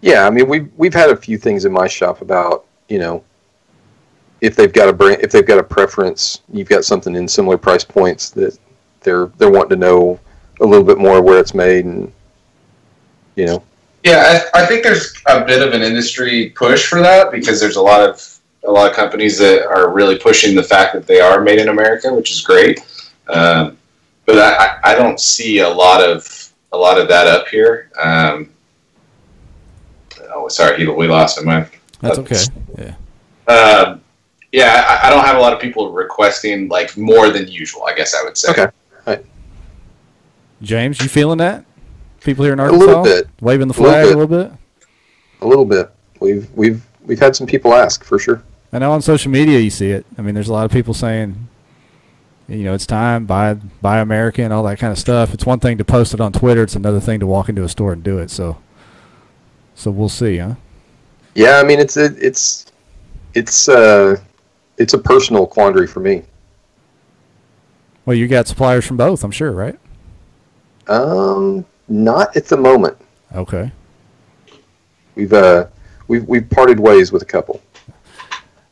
Yeah, 0.00 0.26
I 0.26 0.30
mean 0.30 0.48
we've 0.48 0.70
we've 0.76 0.94
had 0.94 1.10
a 1.10 1.16
few 1.16 1.38
things 1.38 1.64
in 1.64 1.72
my 1.72 1.88
shop 1.88 2.22
about 2.22 2.66
you 2.88 2.98
know 2.98 3.24
if 4.40 4.54
they've 4.54 4.72
got 4.72 4.88
a 4.88 4.92
brand 4.92 5.22
if 5.22 5.32
they've 5.32 5.44
got 5.46 5.58
a 5.58 5.62
preference, 5.62 6.42
you've 6.52 6.68
got 6.68 6.84
something 6.84 7.16
in 7.16 7.26
similar 7.26 7.58
price 7.58 7.84
points 7.84 8.30
that 8.30 8.56
they're 9.00 9.26
they're 9.38 9.50
wanting 9.50 9.70
to 9.70 9.76
know 9.76 10.20
a 10.60 10.64
little 10.64 10.84
bit 10.84 10.98
more 10.98 11.20
where 11.20 11.40
it's 11.40 11.54
made 11.54 11.84
and 11.84 12.12
you 13.34 13.46
know 13.46 13.62
Yeah, 14.04 14.40
I, 14.54 14.62
I 14.62 14.66
think 14.66 14.82
there's 14.84 15.14
a 15.26 15.44
bit 15.44 15.60
of 15.66 15.74
an 15.74 15.82
industry 15.82 16.50
push 16.50 16.86
for 16.86 17.00
that 17.00 17.30
because 17.32 17.60
there's 17.60 17.76
a 17.76 17.82
lot 17.82 18.00
of 18.08 18.22
a 18.66 18.70
lot 18.70 18.88
of 18.90 18.96
companies 18.96 19.38
that 19.38 19.66
are 19.66 19.90
really 19.92 20.16
pushing 20.18 20.54
the 20.54 20.62
fact 20.62 20.92
that 20.94 21.06
they 21.06 21.20
are 21.20 21.40
made 21.40 21.58
in 21.58 21.68
America, 21.68 22.12
which 22.12 22.30
is 22.30 22.40
great. 22.40 22.80
Um, 23.28 23.76
but 24.26 24.38
I, 24.38 24.66
I- 24.66 24.92
I 24.92 24.94
don't 24.94 25.18
see 25.20 25.58
a 25.60 25.68
lot 25.68 26.02
of 26.02 26.50
a 26.72 26.76
lot 26.76 27.00
of 27.00 27.08
that 27.08 27.26
up 27.26 27.48
here. 27.48 27.90
Um, 28.00 28.50
oh, 30.34 30.48
sorry, 30.48 30.86
we 30.86 31.06
lost 31.08 31.38
him. 31.38 31.48
I- 31.48 31.66
That's 32.00 32.18
okay. 32.18 32.36
Yeah. 32.78 32.94
Um, 33.52 34.00
yeah, 34.52 34.84
I, 34.86 35.06
I 35.08 35.10
don't 35.10 35.24
have 35.24 35.36
a 35.36 35.40
lot 35.40 35.52
of 35.52 35.60
people 35.60 35.92
requesting 35.92 36.68
like 36.68 36.96
more 36.96 37.30
than 37.30 37.48
usual. 37.48 37.84
I 37.84 37.94
guess 37.94 38.14
I 38.14 38.22
would 38.24 38.36
say. 38.38 38.50
Okay. 38.52 38.68
James, 40.60 41.00
you 41.00 41.08
feeling 41.08 41.38
that? 41.38 41.64
People 42.20 42.44
here 42.44 42.52
in 42.52 42.60
A 42.60 42.64
Arkansas 42.64 42.84
little 42.86 43.04
bit. 43.04 43.28
waving 43.40 43.68
the 43.68 43.74
A 43.74 43.80
little 43.80 43.92
flag 43.92 44.04
a 44.04 44.08
little 44.08 44.26
bit. 44.26 44.52
a 45.40 45.46
little 45.46 45.64
bit. 45.64 45.90
We've 46.20 46.48
we've 46.54 46.84
we've 47.04 47.20
had 47.20 47.34
some 47.36 47.46
people 47.46 47.72
ask 47.74 48.04
for 48.04 48.18
sure. 48.18 48.42
I 48.72 48.78
know 48.78 48.92
on 48.92 49.00
social 49.02 49.30
media 49.30 49.58
you 49.60 49.70
see 49.70 49.90
it. 49.90 50.04
I 50.18 50.22
mean, 50.22 50.34
there's 50.34 50.48
a 50.48 50.52
lot 50.52 50.64
of 50.66 50.70
people 50.72 50.92
saying, 50.92 51.48
you 52.48 52.64
know, 52.64 52.74
it's 52.74 52.86
time 52.86 53.24
buy 53.24 53.54
buy 53.54 53.98
American, 54.00 54.52
all 54.52 54.62
that 54.64 54.78
kind 54.78 54.92
of 54.92 54.98
stuff. 54.98 55.32
It's 55.32 55.46
one 55.46 55.60
thing 55.60 55.78
to 55.78 55.84
post 55.84 56.12
it 56.12 56.20
on 56.20 56.32
Twitter. 56.32 56.62
It's 56.64 56.76
another 56.76 57.00
thing 57.00 57.20
to 57.20 57.26
walk 57.26 57.48
into 57.48 57.62
a 57.64 57.68
store 57.68 57.92
and 57.92 58.02
do 58.02 58.18
it. 58.18 58.30
So, 58.30 58.58
so 59.74 59.90
we'll 59.90 60.08
see, 60.08 60.38
huh? 60.38 60.54
Yeah, 61.34 61.60
I 61.60 61.64
mean 61.64 61.78
it's 61.78 61.96
it, 61.96 62.20
it's 62.22 62.66
it's 63.34 63.68
uh 63.68 64.16
it's 64.76 64.92
a 64.92 64.98
personal 64.98 65.46
quandary 65.46 65.86
for 65.86 66.00
me. 66.00 66.24
Well, 68.04 68.16
you 68.16 68.26
got 68.26 68.48
suppliers 68.48 68.86
from 68.86 68.96
both, 68.96 69.22
I'm 69.22 69.30
sure, 69.30 69.52
right? 69.52 69.78
Um, 70.88 71.64
not 71.88 72.36
at 72.36 72.46
the 72.46 72.56
moment. 72.56 72.96
Okay. 73.34 73.72
We've 75.14 75.32
uh 75.32 75.66
we've 76.06 76.26
we've 76.26 76.48
parted 76.48 76.78
ways 76.80 77.12
with 77.12 77.22
a 77.22 77.26
couple. 77.26 77.60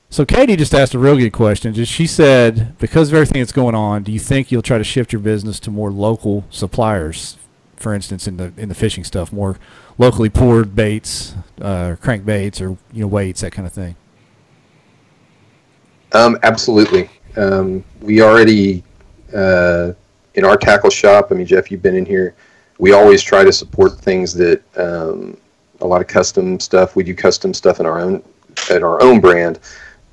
So 0.08 0.24
Katie 0.24 0.56
just 0.56 0.74
asked 0.74 0.94
a 0.94 0.98
real 0.98 1.16
good 1.16 1.32
question. 1.32 1.74
Just 1.74 1.92
she 1.92 2.06
said, 2.06 2.78
because 2.78 3.08
of 3.08 3.14
everything 3.14 3.42
that's 3.42 3.52
going 3.52 3.74
on, 3.74 4.02
do 4.02 4.12
you 4.12 4.20
think 4.20 4.50
you'll 4.50 4.62
try 4.62 4.78
to 4.78 4.84
shift 4.84 5.12
your 5.12 5.20
business 5.20 5.60
to 5.60 5.70
more 5.70 5.90
local 5.90 6.44
suppliers? 6.48 7.36
For 7.76 7.92
instance, 7.92 8.26
in 8.26 8.38
the 8.38 8.52
in 8.56 8.68
the 8.68 8.74
fishing 8.74 9.04
stuff, 9.04 9.32
more 9.32 9.58
locally 9.98 10.30
poured 10.30 10.74
baits, 10.74 11.34
uh, 11.60 11.96
crank 12.00 12.24
baits, 12.24 12.60
or 12.60 12.78
you 12.92 13.02
know 13.02 13.06
weights, 13.06 13.42
that 13.42 13.52
kind 13.52 13.66
of 13.66 13.72
thing. 13.72 13.96
Um, 16.12 16.38
absolutely. 16.42 17.10
Um, 17.36 17.84
we 18.00 18.22
already 18.22 18.82
uh, 19.34 19.92
in 20.34 20.44
our 20.44 20.56
tackle 20.56 20.90
shop. 20.90 21.28
I 21.30 21.34
mean, 21.34 21.46
Jeff, 21.46 21.70
you've 21.70 21.82
been 21.82 21.96
in 21.96 22.06
here. 22.06 22.34
We 22.78 22.92
always 22.92 23.22
try 23.22 23.44
to 23.44 23.52
support 23.52 23.98
things 23.98 24.34
that 24.34 24.62
um, 24.76 25.36
a 25.80 25.86
lot 25.86 26.00
of 26.00 26.06
custom 26.06 26.60
stuff. 26.60 26.96
We 26.96 27.04
do 27.04 27.14
custom 27.14 27.54
stuff 27.54 27.80
in 27.80 27.86
our 27.86 27.98
own 28.00 28.22
at 28.70 28.82
our 28.82 29.02
own 29.02 29.20
brand, 29.20 29.60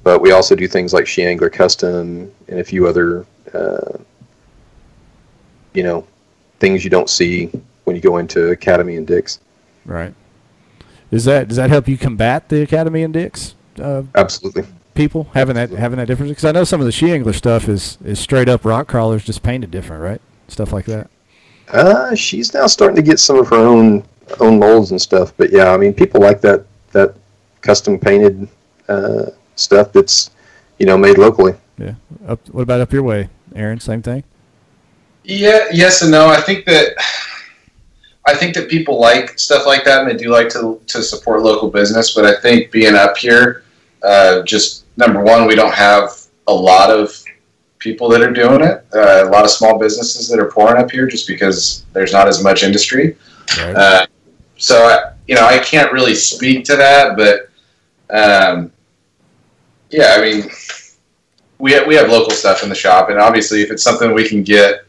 but 0.04 0.22
we 0.22 0.32
also 0.32 0.56
do 0.56 0.68
things 0.68 0.94
like 0.94 1.08
She 1.08 1.24
Angler 1.24 1.50
Custom 1.50 2.32
and 2.48 2.60
a 2.60 2.64
few 2.64 2.88
other 2.88 3.26
uh, 3.54 3.98
you 5.74 5.84
know 5.84 6.08
things 6.60 6.84
you 6.84 6.90
don't 6.90 7.10
see 7.10 7.52
when 7.84 7.96
you 7.96 8.02
go 8.02 8.18
into 8.18 8.50
Academy 8.52 8.96
and 8.96 9.06
Dick's. 9.06 9.40
Right. 9.86 10.14
Does 11.12 11.26
that 11.26 11.48
does 11.48 11.58
that 11.58 11.70
help 11.70 11.88
you 11.88 11.98
combat 11.98 12.50
the 12.50 12.62
Academy 12.62 13.04
and 13.04 13.14
Dick's 13.14 13.56
uh, 13.80 14.04
Absolutely. 14.16 14.64
people 14.96 15.30
having 15.34 15.56
that 15.56 15.70
having 15.72 15.98
that 15.98 16.08
difference? 16.08 16.32
Because 16.32 16.46
I 16.46 16.52
know 16.52 16.64
some 16.64 16.80
of 16.80 16.86
the 16.86 16.92
she 16.92 17.12
angler 17.12 17.34
stuff 17.34 17.68
is 17.68 17.98
is 18.04 18.20
straight 18.20 18.50
up 18.50 18.66
rock 18.66 18.88
crawlers, 18.88 19.24
just 19.24 19.44
painted 19.44 19.72
different, 19.72 20.02
right? 20.02 20.22
Stuff 20.48 20.74
like 20.74 20.86
that. 20.86 21.10
Uh, 21.70 22.14
she's 22.16 22.54
now 22.54 22.68
starting 22.68 22.96
to 22.96 23.02
get 23.02 23.20
some 23.20 23.38
of 23.38 23.48
her 23.50 23.58
own 23.58 24.04
own 24.40 24.60
molds 24.60 24.92
and 24.92 25.02
stuff. 25.02 25.34
But 25.38 25.52
yeah, 25.52 25.72
I 25.72 25.78
mean, 25.78 25.94
people 25.94 26.22
like 26.22 26.42
that 26.42 26.66
that 26.92 27.16
custom 27.62 28.00
painted 28.00 28.48
uh, 28.88 29.28
stuff 29.56 29.92
that's 29.92 30.32
you 30.80 30.86
know 30.86 30.98
made 30.98 31.18
locally. 31.18 31.54
Yeah. 31.78 31.96
Up, 32.28 32.40
what 32.50 32.62
about 32.62 32.82
up 32.82 32.94
your 32.94 33.04
way, 33.04 33.30
Aaron? 33.56 33.80
Same 33.80 34.02
thing. 34.02 34.24
Yeah, 35.24 35.66
yes 35.72 36.02
and 36.02 36.12
no. 36.12 36.28
I 36.28 36.42
think 36.42 36.66
that 36.66 36.96
I 38.26 38.36
think 38.36 38.54
that 38.56 38.70
people 38.70 39.00
like 39.00 39.40
stuff 39.40 39.66
like 39.66 39.84
that, 39.86 40.02
and 40.02 40.10
they 40.10 40.22
do 40.22 40.30
like 40.30 40.50
to 40.50 40.82
to 40.88 41.02
support 41.02 41.42
local 41.42 41.70
business. 41.70 42.14
But 42.14 42.26
I 42.26 42.40
think 42.40 42.72
being 42.72 42.96
up 42.96 43.18
here, 43.18 43.64
uh, 44.04 44.44
just 44.44 44.86
number 44.98 45.22
one, 45.22 45.48
we 45.48 45.56
don't 45.56 45.74
have 45.74 46.10
a 46.48 46.54
lot 46.54 46.92
of 46.92 47.23
people 47.84 48.08
that 48.10 48.22
are 48.22 48.32
doing 48.32 48.62
it. 48.62 48.86
Uh, 48.94 49.28
a 49.28 49.30
lot 49.30 49.44
of 49.44 49.52
small 49.52 49.78
businesses 49.78 50.30
that 50.30 50.40
are 50.40 50.50
pouring 50.50 50.82
up 50.82 50.90
here, 50.90 51.06
just 51.06 51.28
because 51.28 51.86
there's 51.92 52.14
not 52.14 52.28
as 52.28 52.42
much 52.42 52.64
industry. 52.64 53.18
Right. 53.58 53.76
Uh, 53.76 54.06
so 54.58 54.86
I, 54.86 55.14
you 55.28 55.36
know, 55.36 55.46
I 55.46 55.60
can't 55.60 55.92
really 55.92 56.16
speak 56.16 56.64
to 56.66 56.78
that, 56.78 57.18
but 57.18 57.50
um, 58.10 58.72
yeah, 59.90 60.16
I 60.18 60.22
mean, 60.22 60.50
we 61.60 61.74
have, 61.74 61.86
we 61.86 61.96
have 61.96 62.10
local 62.10 62.32
stuff 62.32 62.64
in 62.64 62.70
the 62.70 62.76
shop, 62.76 63.10
and 63.10 63.20
obviously, 63.20 63.62
if 63.62 63.70
it's 63.70 63.84
something 63.84 64.14
we 64.14 64.28
can 64.28 64.44
get 64.44 64.86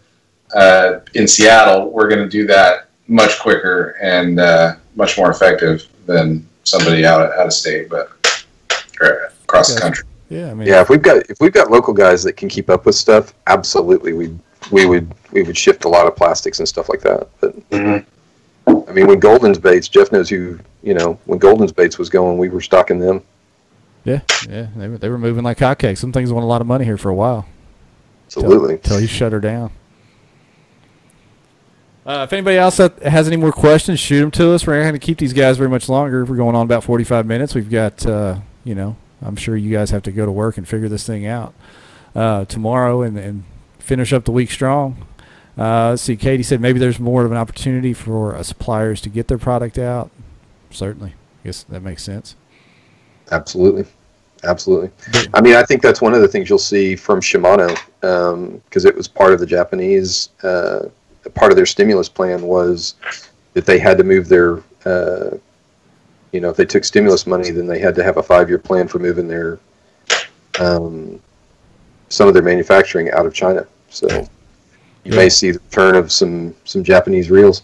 uh, 0.55 1.01
in 1.15 1.27
Seattle, 1.27 1.91
we're 1.91 2.09
going 2.09 2.23
to 2.23 2.29
do 2.29 2.47
that 2.47 2.89
much 3.09 3.39
quicker 3.41 3.97
and 4.01 4.39
uh, 4.39 4.77
much 4.95 5.19
more 5.19 5.31
effective 5.31 5.83
than 6.07 6.47
somebody 6.63 7.05
out 7.05 7.21
out 7.33 7.47
of 7.47 7.53
state, 7.53 7.89
but 7.89 8.11
or 9.01 9.33
across 9.43 9.75
the 9.75 9.81
country. 9.81 10.05
Yeah, 10.29 10.51
I 10.51 10.55
mean, 10.55 10.67
Yeah, 10.67 10.81
if 10.81 10.89
we've 10.89 11.03
got 11.03 11.29
if 11.31 11.39
we've 11.41 11.53
got 11.53 11.71
local 11.71 11.93
guys 11.95 12.23
that 12.25 12.35
can 12.35 12.49
keep 12.49 12.71
up 12.71 12.87
with 12.87 12.95
stuff, 12.95 13.35
absolutely, 13.47 14.13
we 14.13 14.37
we 14.71 14.87
would 14.87 15.13
we 15.33 15.43
would 15.43 15.57
shift 15.57 15.85
a 15.85 15.89
lot 15.89 16.07
of 16.07 16.17
plastics 16.17 16.59
and 16.59 16.69
stuff 16.69 16.89
like 16.89 17.01
that. 17.03 17.29
But 17.41 17.55
I 17.73 18.93
mean, 18.93 19.07
when 19.07 19.21
Golden's 19.21 19.59
Baits, 19.59 19.89
Jeff 19.89 20.11
knows 20.13 20.29
who 20.29 20.59
you 20.83 20.95
know. 20.95 21.19
When 21.27 21.39
Golden's 21.39 21.73
Baits 21.73 21.99
was 21.99 22.09
going, 22.09 22.39
we 22.39 22.49
were 22.49 22.61
stocking 22.61 22.99
them. 22.99 23.23
yeah, 24.05 24.21
yeah. 24.49 24.69
They 24.77 24.89
were, 24.89 24.99
they 24.99 25.09
were 25.09 25.19
moving 25.19 25.45
like 25.45 25.59
hotcakes. 25.59 25.99
Some 25.99 26.13
things 26.13 26.33
want 26.33 26.45
a 26.45 26.47
lot 26.49 26.61
of 26.61 26.67
money 26.67 26.85
here 26.85 26.97
for 26.99 27.11
a 27.11 27.15
while. 27.15 27.47
Absolutely. 28.27 28.75
Until 28.75 29.01
you 29.01 29.07
shut 29.07 29.33
her 29.33 29.41
down. 29.41 29.71
Uh, 32.07 32.25
if 32.25 32.33
anybody 32.35 32.59
else 32.59 32.77
that 32.77 33.03
has 33.03 33.27
any 33.27 33.37
more 33.37 33.53
questions, 33.53 33.99
shoot 33.99 34.21
them 34.21 34.31
to 34.31 34.51
us. 34.53 34.67
We're 34.67 34.77
not 34.77 34.83
going 34.83 34.93
to 34.95 34.99
keep 34.99 35.17
these 35.19 35.33
guys 35.33 35.57
very 35.57 35.71
much 35.71 35.89
longer. 35.89 36.25
We're 36.25 36.37
going 36.37 36.55
on 36.55 36.67
about 36.67 36.85
45 36.85 37.25
minutes. 37.25 37.55
We've 37.55 37.71
got, 37.71 38.05
uh, 38.05 38.41
you 38.63 38.75
know, 38.75 38.97
I'm 39.23 39.37
sure 39.37 39.57
you 39.57 39.73
guys 39.73 39.91
have 39.91 40.03
to 40.05 40.13
go 40.13 40.27
to 40.27 40.33
work 40.33 40.59
and 40.59 40.67
figure 40.67 40.89
this 40.89 41.07
thing 41.07 41.27
out 41.27 41.55
uh, 42.15 42.45
tomorrow 42.45 43.03
and, 43.03 43.19
and 43.19 43.45
finish 43.79 44.13
up 44.13 44.25
the 44.25 44.33
week 44.33 44.51
strong. 44.51 45.07
Uh, 45.57 45.91
let's 45.91 46.03
see. 46.03 46.17
Katie 46.17 46.43
said 46.43 46.61
maybe 46.61 46.79
there's 46.79 46.99
more 46.99 47.25
of 47.25 47.31
an 47.31 47.39
opportunity 47.39 47.93
for 47.93 48.35
uh, 48.35 48.43
suppliers 48.43 49.01
to 49.03 49.09
get 49.09 49.29
their 49.29 49.39
product 49.39 49.79
out. 49.79 50.11
Certainly. 50.71 51.11
I 51.11 51.47
guess 51.49 51.63
that 51.65 51.81
makes 51.81 52.03
sense. 52.03 52.37
Absolutely. 53.31 53.87
Absolutely. 54.43 54.91
I 55.33 55.41
mean, 55.41 55.55
I 55.55 55.63
think 55.63 55.81
that's 55.81 56.03
one 56.03 56.13
of 56.13 56.21
the 56.21 56.29
things 56.29 56.49
you'll 56.51 56.59
see 56.59 56.97
from 56.97 57.21
Shimano 57.21 57.75
because 58.65 58.85
it 58.85 58.95
was 58.95 59.09
part 59.09 59.33
of 59.33 59.41
the 59.41 59.47
Japanese, 59.47 60.31
uh, 60.43 60.89
part 61.35 61.51
of 61.51 61.57
their 61.57 61.67
stimulus 61.67 62.09
plan 62.09 62.43
was 62.43 62.95
that 63.55 63.65
they 63.65 63.79
had 63.79 63.97
to 63.99 64.05
move 64.05 64.29
their, 64.29 64.59
uh, 64.85 65.39
you 66.35 66.41
know, 66.41 66.51
if 66.51 66.57
they 66.57 66.65
took 66.65 66.83
stimulus 66.83 67.29
money, 67.29 67.53
then 67.53 67.69
they 67.69 67.79
had 67.79 67.95
to 67.95 68.03
have 68.03 68.17
a 68.17 68.23
five 68.23 68.49
year 68.49 68.59
plan 68.59 68.89
for 68.89 68.99
moving 68.99 69.29
their, 69.29 69.61
um, 70.59 71.21
some 72.09 72.27
of 72.27 72.35
their 72.35 72.43
manufacturing 72.43 73.09
out 73.13 73.25
of 73.25 73.33
China. 73.33 73.65
So 73.89 74.09
you 75.05 75.13
Yeah. 75.13 75.17
may 75.17 75.29
see 75.29 75.53
the 75.53 75.61
return 75.61 75.95
of 75.95 76.11
some, 76.11 76.53
some 76.65 76.83
Japanese 76.83 77.31
reels. 77.31 77.63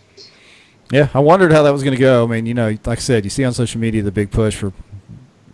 Yeah, 0.93 1.09
I 1.15 1.19
wondered 1.19 1.51
how 1.51 1.65
that 1.65 1.73
was 1.73 1.83
going 1.83 1.97
to 1.97 2.01
go. 2.01 2.25
I 2.25 2.27
mean, 2.29 2.47
you 2.47 2.55
know, 2.55 2.69
like 2.85 2.99
I 2.99 3.01
said, 3.01 3.25
you 3.25 3.31
see 3.31 3.45
on 3.45 3.53
social 3.53 3.81
media 3.81 4.03
the 4.03 4.13
big 4.13 4.31
push 4.31 4.55
for 4.57 4.73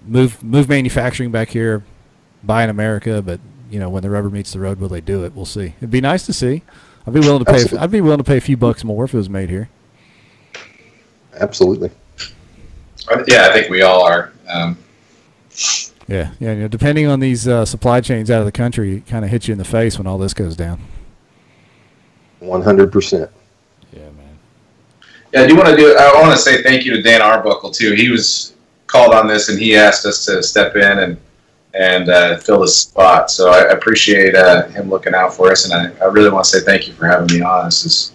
move 0.06 0.42
move 0.42 0.68
manufacturing 0.68 1.30
back 1.30 1.48
here, 1.48 1.84
buy 2.44 2.64
in 2.64 2.70
America. 2.70 3.20
But 3.22 3.40
you 3.70 3.78
know, 3.78 3.88
when 3.90 4.02
the 4.02 4.08
rubber 4.10 4.30
meets 4.30 4.52
the 4.52 4.60
road, 4.60 4.78
will 4.78 4.88
they 4.88 5.00
do 5.02 5.24
it? 5.24 5.34
We'll 5.34 5.44
see. 5.44 5.74
It'd 5.78 5.90
be 5.90 6.00
nice 6.00 6.24
to 6.26 6.32
see. 6.32 6.62
I'd 7.06 7.12
be 7.14 7.20
willing 7.20 7.40
to 7.40 7.44
pay. 7.44 7.56
Absolutely. 7.56 7.78
I'd 7.78 7.90
be 7.90 8.00
willing 8.00 8.18
to 8.18 8.24
pay 8.24 8.36
a 8.38 8.40
few 8.42 8.56
bucks 8.56 8.82
more 8.84 9.04
if 9.04 9.12
it 9.12 9.16
was 9.18 9.28
made 9.28 9.50
here. 9.50 9.68
Absolutely. 11.38 11.90
I- 13.08 13.24
Yeah, 13.26 13.48
I 13.48 13.52
think 13.52 13.70
we 13.70 13.82
all 13.82 14.02
are. 14.02 14.32
Um, 14.48 14.76
Yeah, 16.08 16.30
yeah. 16.38 16.52
You 16.52 16.60
know, 16.62 16.68
depending 16.68 17.06
on 17.06 17.18
these 17.20 17.48
uh, 17.48 17.64
supply 17.64 18.00
chains 18.00 18.30
out 18.30 18.38
of 18.40 18.46
the 18.46 18.52
country, 18.52 18.96
it 18.98 19.06
kind 19.08 19.24
of 19.24 19.30
hits 19.30 19.48
you 19.48 19.52
in 19.52 19.58
the 19.58 19.64
face 19.64 19.98
when 19.98 20.06
all 20.06 20.18
this 20.18 20.34
goes 20.34 20.54
down. 20.54 20.78
100%. 22.42 23.28
Yeah, 23.92 24.00
man. 24.00 24.12
Yeah, 25.32 25.40
I 25.42 25.46
do 25.46 25.56
want 25.56 25.68
to 25.68 25.76
do. 25.76 25.96
I 25.98 26.20
want 26.20 26.32
to 26.36 26.38
say 26.40 26.62
thank 26.62 26.84
you 26.84 26.92
to 26.94 27.02
Dan 27.02 27.22
Arbuckle 27.22 27.70
too. 27.70 27.92
He 27.94 28.10
was 28.10 28.54
called 28.86 29.14
on 29.14 29.26
this, 29.26 29.48
and 29.48 29.58
he 29.58 29.76
asked 29.76 30.06
us 30.06 30.24
to 30.26 30.42
step 30.42 30.76
in 30.76 30.98
and 30.98 31.16
and 31.74 32.08
uh, 32.08 32.38
fill 32.38 32.60
the 32.60 32.68
spot. 32.68 33.30
So 33.30 33.50
I 33.50 33.60
appreciate 33.72 34.34
uh, 34.34 34.66
him 34.68 34.88
looking 34.88 35.14
out 35.14 35.34
for 35.34 35.50
us, 35.50 35.64
and 35.70 35.74
I, 35.74 36.04
I 36.04 36.08
really 36.08 36.30
want 36.30 36.44
to 36.44 36.50
say 36.50 36.64
thank 36.64 36.86
you 36.88 36.94
for 36.94 37.06
having 37.06 37.26
me 37.36 37.42
on. 37.42 37.66
This 37.66 37.84
is 37.84 38.12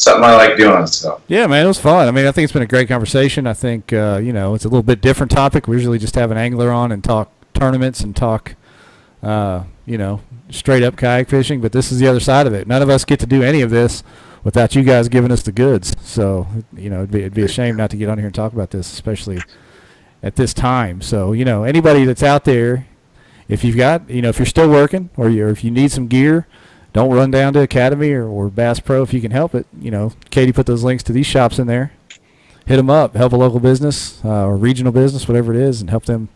something 0.00 0.24
I 0.24 0.34
like 0.34 0.56
doing. 0.56 0.86
So 0.86 1.20
Yeah, 1.28 1.46
man, 1.46 1.64
it 1.64 1.68
was 1.68 1.78
fun. 1.78 2.08
I 2.08 2.10
mean, 2.10 2.26
I 2.26 2.32
think 2.32 2.44
it's 2.44 2.52
been 2.52 2.62
a 2.62 2.66
great 2.66 2.88
conversation. 2.88 3.46
I 3.46 3.54
think 3.54 3.92
uh, 3.92 4.20
you 4.22 4.32
know 4.32 4.54
it's 4.54 4.64
a 4.64 4.68
little 4.68 4.82
bit 4.82 5.00
different 5.00 5.30
topic. 5.30 5.68
We 5.68 5.76
usually 5.76 5.98
just 5.98 6.14
have 6.14 6.30
an 6.30 6.38
angler 6.38 6.70
on 6.70 6.92
and 6.92 7.02
talk 7.02 7.30
tournaments 7.54 8.00
and 8.00 8.16
talk, 8.16 8.54
uh, 9.22 9.64
you 9.86 9.98
know, 9.98 10.20
straight 10.48 10.82
up 10.82 10.96
kayak 10.96 11.28
fishing. 11.28 11.60
But 11.60 11.72
this 11.72 11.92
is 11.92 11.98
the 11.98 12.08
other 12.08 12.20
side 12.20 12.46
of 12.46 12.54
it. 12.54 12.66
None 12.66 12.82
of 12.82 12.88
us 12.88 13.04
get 13.04 13.20
to 13.20 13.26
do 13.26 13.42
any 13.42 13.60
of 13.60 13.70
this 13.70 14.02
without 14.42 14.74
you 14.74 14.82
guys 14.82 15.08
giving 15.08 15.30
us 15.30 15.42
the 15.42 15.52
goods. 15.52 15.94
So 16.02 16.46
you 16.76 16.90
know, 16.90 16.98
it'd 16.98 17.10
be, 17.10 17.20
it'd 17.20 17.34
be 17.34 17.42
a 17.42 17.48
shame 17.48 17.76
not 17.76 17.90
to 17.90 17.96
get 17.96 18.08
on 18.08 18.18
here 18.18 18.26
and 18.26 18.34
talk 18.34 18.52
about 18.52 18.70
this, 18.70 18.92
especially 18.92 19.40
at 20.22 20.36
this 20.36 20.54
time. 20.54 21.00
So 21.00 21.32
you 21.32 21.44
know, 21.44 21.64
anybody 21.64 22.04
that's 22.04 22.22
out 22.22 22.44
there, 22.44 22.86
if 23.48 23.64
you've 23.64 23.76
got, 23.76 24.08
you 24.08 24.22
know, 24.22 24.28
if 24.28 24.38
you're 24.38 24.46
still 24.46 24.70
working 24.70 25.10
or 25.16 25.28
you 25.28 25.48
if 25.48 25.62
you 25.62 25.70
need 25.70 25.92
some 25.92 26.08
gear, 26.08 26.46
don't 26.92 27.12
run 27.12 27.30
down 27.30 27.52
to 27.54 27.60
Academy 27.60 28.12
or, 28.12 28.26
or 28.26 28.48
Bass 28.48 28.80
Pro 28.80 29.02
if 29.02 29.12
you 29.12 29.20
can 29.20 29.30
help 29.30 29.54
it. 29.54 29.66
You 29.78 29.90
know, 29.90 30.12
Katie 30.30 30.52
put 30.52 30.66
those 30.66 30.82
links 30.82 31.02
to 31.04 31.12
these 31.12 31.26
shops 31.26 31.58
in 31.58 31.66
there. 31.66 31.92
Hit 32.66 32.76
them 32.76 32.90
up, 32.90 33.16
help 33.16 33.32
a 33.32 33.36
local 33.36 33.60
business 33.60 34.24
uh, 34.24 34.46
or 34.46 34.56
regional 34.56 34.92
business, 34.92 35.26
whatever 35.26 35.52
it 35.52 35.60
is, 35.60 35.80
and 35.80 35.90
help 35.90 36.04
them 36.04 36.28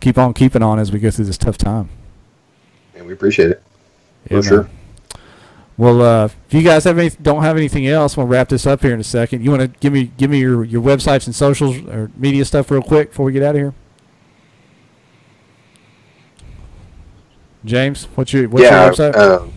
keep 0.00 0.18
on 0.18 0.34
keeping 0.34 0.62
on 0.62 0.78
as 0.78 0.92
we 0.92 0.98
go 0.98 1.10
through 1.10 1.24
this 1.24 1.38
tough 1.38 1.58
time. 1.58 1.88
And 2.94 3.06
we 3.06 3.12
appreciate 3.12 3.50
it. 3.50 3.62
Yeah, 4.30 4.36
For 4.36 4.42
sure. 4.42 4.70
Well, 5.76 6.02
uh, 6.02 6.24
if 6.26 6.54
you 6.54 6.62
guys 6.62 6.84
have 6.84 6.98
any, 6.98 7.10
don't 7.10 7.42
have 7.42 7.56
anything 7.56 7.86
else, 7.86 8.16
we'll 8.16 8.26
wrap 8.26 8.48
this 8.48 8.66
up 8.66 8.82
here 8.82 8.92
in 8.92 9.00
a 9.00 9.04
second. 9.04 9.42
You 9.42 9.50
want 9.50 9.62
to 9.62 9.68
give 9.80 9.92
me 9.92 10.12
give 10.16 10.30
me 10.30 10.38
your, 10.38 10.64
your 10.64 10.82
websites 10.82 11.26
and 11.26 11.34
socials 11.34 11.78
or 11.88 12.10
media 12.16 12.44
stuff 12.44 12.70
real 12.70 12.82
quick 12.82 13.10
before 13.10 13.26
we 13.26 13.32
get 13.32 13.42
out 13.42 13.54
of 13.54 13.60
here. 13.60 13.74
James, 17.64 18.04
what's 18.14 18.32
your 18.32 18.48
what's 18.48 18.64
yeah, 18.64 18.84
your 18.84 18.92
website? 18.92 19.16
Um, 19.16 19.52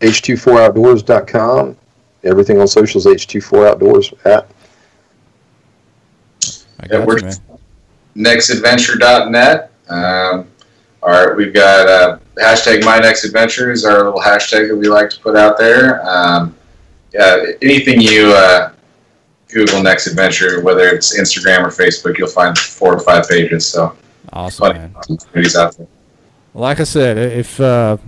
H24outdoors.com. 0.00 1.76
Everything 2.24 2.60
on 2.60 2.66
socials, 2.68 3.06
H24outdoors 3.06 4.12
at. 4.26 4.48
I 6.80 6.82
yeah, 6.82 6.88
got 6.98 7.06
we're- 7.06 7.20
you, 7.20 7.26
man. 7.26 7.36
nextadventure.net. 8.36 9.70
Um, 9.88 10.48
all 11.02 11.10
right, 11.10 11.36
we've 11.36 11.54
got 11.54 11.86
uh, 11.88 12.18
hashtag 12.36 12.84
my 12.84 12.98
next 12.98 13.24
adventure 13.24 13.70
is 13.70 13.84
our 13.84 14.02
little 14.04 14.20
hashtag 14.20 14.68
that 14.68 14.76
we 14.76 14.88
like 14.88 15.08
to 15.10 15.20
put 15.20 15.36
out 15.36 15.56
there. 15.56 16.04
Um, 16.08 16.56
yeah, 17.14 17.44
anything 17.62 18.00
you 18.00 18.32
uh, 18.34 18.72
Google 19.48 19.82
next 19.82 20.08
adventure, 20.08 20.60
whether 20.62 20.88
it's 20.88 21.16
Instagram 21.18 21.60
or 21.64 21.68
Facebook, 21.68 22.18
you'll 22.18 22.26
find 22.28 22.58
four 22.58 22.94
or 22.94 23.00
five 23.00 23.28
pages. 23.28 23.64
So 23.66 23.94
Awesome, 24.32 24.66
funny 24.66 24.78
man. 24.80 24.94
out 25.56 25.76
there. 25.76 25.86
Like 26.54 26.80
I 26.80 26.84
said, 26.84 27.16
if 27.18 27.60
uh, 27.60 27.98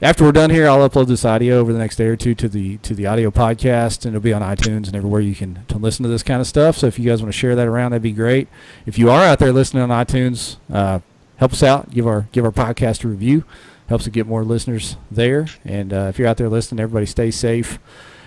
after 0.00 0.24
we're 0.24 0.32
done 0.32 0.50
here, 0.50 0.68
I'll 0.68 0.88
upload 0.88 1.08
this 1.08 1.24
audio 1.24 1.58
over 1.58 1.72
the 1.72 1.78
next 1.78 1.96
day 1.96 2.06
or 2.06 2.16
two 2.16 2.34
to 2.36 2.48
the 2.48 2.76
to 2.78 2.94
the 2.94 3.06
audio 3.06 3.30
podcast, 3.30 4.04
and 4.04 4.14
it'll 4.14 4.20
be 4.20 4.32
on 4.32 4.42
iTunes 4.42 4.86
and 4.86 4.94
everywhere 4.94 5.20
you 5.20 5.34
can 5.34 5.64
to 5.66 5.76
listen 5.76 6.04
to 6.04 6.08
this 6.08 6.22
kind 6.22 6.40
of 6.40 6.46
stuff. 6.46 6.76
So 6.76 6.86
if 6.86 6.98
you 6.98 7.10
guys 7.10 7.20
want 7.20 7.32
to 7.32 7.38
share 7.38 7.56
that 7.56 7.66
around, 7.66 7.90
that'd 7.90 8.02
be 8.02 8.12
great. 8.12 8.46
If 8.86 8.96
you 8.96 9.10
are 9.10 9.24
out 9.24 9.40
there 9.40 9.52
listening 9.52 9.82
on 9.82 9.90
iTunes, 9.90 10.56
uh, 10.72 11.00
help 11.38 11.52
us 11.52 11.62
out. 11.64 11.90
Give 11.90 12.06
our 12.06 12.28
give 12.30 12.44
our 12.44 12.52
podcast 12.52 13.04
a 13.04 13.08
review. 13.08 13.44
Helps 13.88 14.04
to 14.04 14.10
get 14.10 14.26
more 14.26 14.44
listeners 14.44 14.96
there. 15.10 15.46
And 15.64 15.92
uh, 15.92 16.06
if 16.10 16.18
you're 16.18 16.28
out 16.28 16.36
there 16.36 16.48
listening, 16.48 16.78
everybody 16.78 17.06
stay 17.06 17.30
safe 17.30 17.78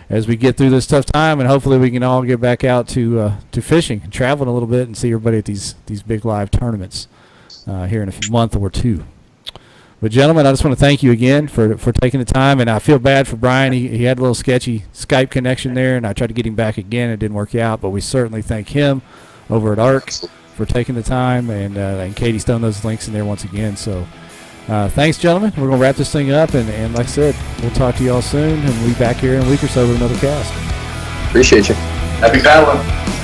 as 0.09 0.27
we 0.27 0.35
get 0.35 0.57
through 0.57 0.71
this 0.71 0.85
tough 0.85 1.05
time, 1.05 1.39
and 1.39 1.47
hopefully 1.47 1.77
we 1.77 1.89
can 1.89 2.03
all 2.03 2.21
get 2.23 2.41
back 2.41 2.65
out 2.65 2.89
to 2.89 3.19
uh, 3.19 3.39
to 3.53 3.61
fishing 3.61 4.01
and 4.03 4.11
traveling 4.11 4.49
a 4.49 4.53
little 4.53 4.67
bit 4.67 4.87
and 4.87 4.97
see 4.97 5.09
everybody 5.09 5.37
at 5.37 5.45
these 5.45 5.75
these 5.85 6.03
big 6.03 6.25
live 6.25 6.51
tournaments 6.51 7.07
uh, 7.65 7.85
here 7.85 8.03
in 8.03 8.09
a 8.09 8.29
month 8.29 8.57
or 8.57 8.69
two. 8.69 9.05
But 10.01 10.11
gentlemen, 10.11 10.47
I 10.47 10.51
just 10.51 10.63
want 10.65 10.75
to 10.75 10.79
thank 10.83 11.03
you 11.03 11.11
again 11.11 11.47
for 11.47 11.77
for 11.77 11.91
taking 11.91 12.19
the 12.19 12.25
time, 12.25 12.59
and 12.59 12.67
I 12.69 12.79
feel 12.79 12.97
bad 12.97 13.27
for 13.27 13.35
Brian. 13.35 13.71
He, 13.71 13.87
he 13.87 14.03
had 14.05 14.17
a 14.17 14.21
little 14.21 14.33
sketchy 14.33 14.79
Skype 14.93 15.29
connection 15.29 15.75
there, 15.75 15.95
and 15.95 16.07
I 16.07 16.13
tried 16.13 16.27
to 16.27 16.33
get 16.33 16.47
him 16.47 16.55
back 16.55 16.79
again. 16.79 17.11
It 17.11 17.17
didn't 17.17 17.35
work 17.35 17.53
out, 17.53 17.81
but 17.81 17.91
we 17.91 18.01
certainly 18.01 18.41
thank 18.41 18.69
him 18.69 19.03
over 19.51 19.71
at 19.71 19.77
ARC 19.77 20.09
for 20.55 20.65
taking 20.65 20.95
the 20.95 21.03
time, 21.03 21.51
and 21.51 21.77
uh, 21.77 22.01
and 22.01 22.15
Katie's 22.15 22.43
thrown 22.43 22.61
those 22.61 22.83
links 22.83 23.07
in 23.07 23.13
there 23.13 23.25
once 23.25 23.43
again. 23.43 23.77
So 23.77 24.07
uh, 24.67 24.89
thanks, 24.89 25.19
gentlemen. 25.19 25.53
We're 25.55 25.69
gonna 25.69 25.81
wrap 25.81 25.97
this 25.97 26.11
thing 26.11 26.31
up, 26.31 26.55
and, 26.55 26.67
and 26.71 26.95
like 26.95 27.05
I 27.05 27.09
said, 27.09 27.35
we'll 27.61 27.69
talk 27.69 27.95
to 27.97 28.03
you 28.03 28.11
all 28.11 28.23
soon, 28.23 28.59
and 28.59 28.79
we'll 28.79 28.93
be 28.93 28.99
back 28.99 29.17
here 29.17 29.35
in 29.35 29.45
a 29.45 29.49
week 29.51 29.63
or 29.63 29.67
so 29.67 29.87
with 29.87 29.97
another 29.97 30.17
cast. 30.17 30.51
Appreciate 31.29 31.69
you. 31.69 31.75
Happy 31.75 32.39
paddling. 32.39 33.20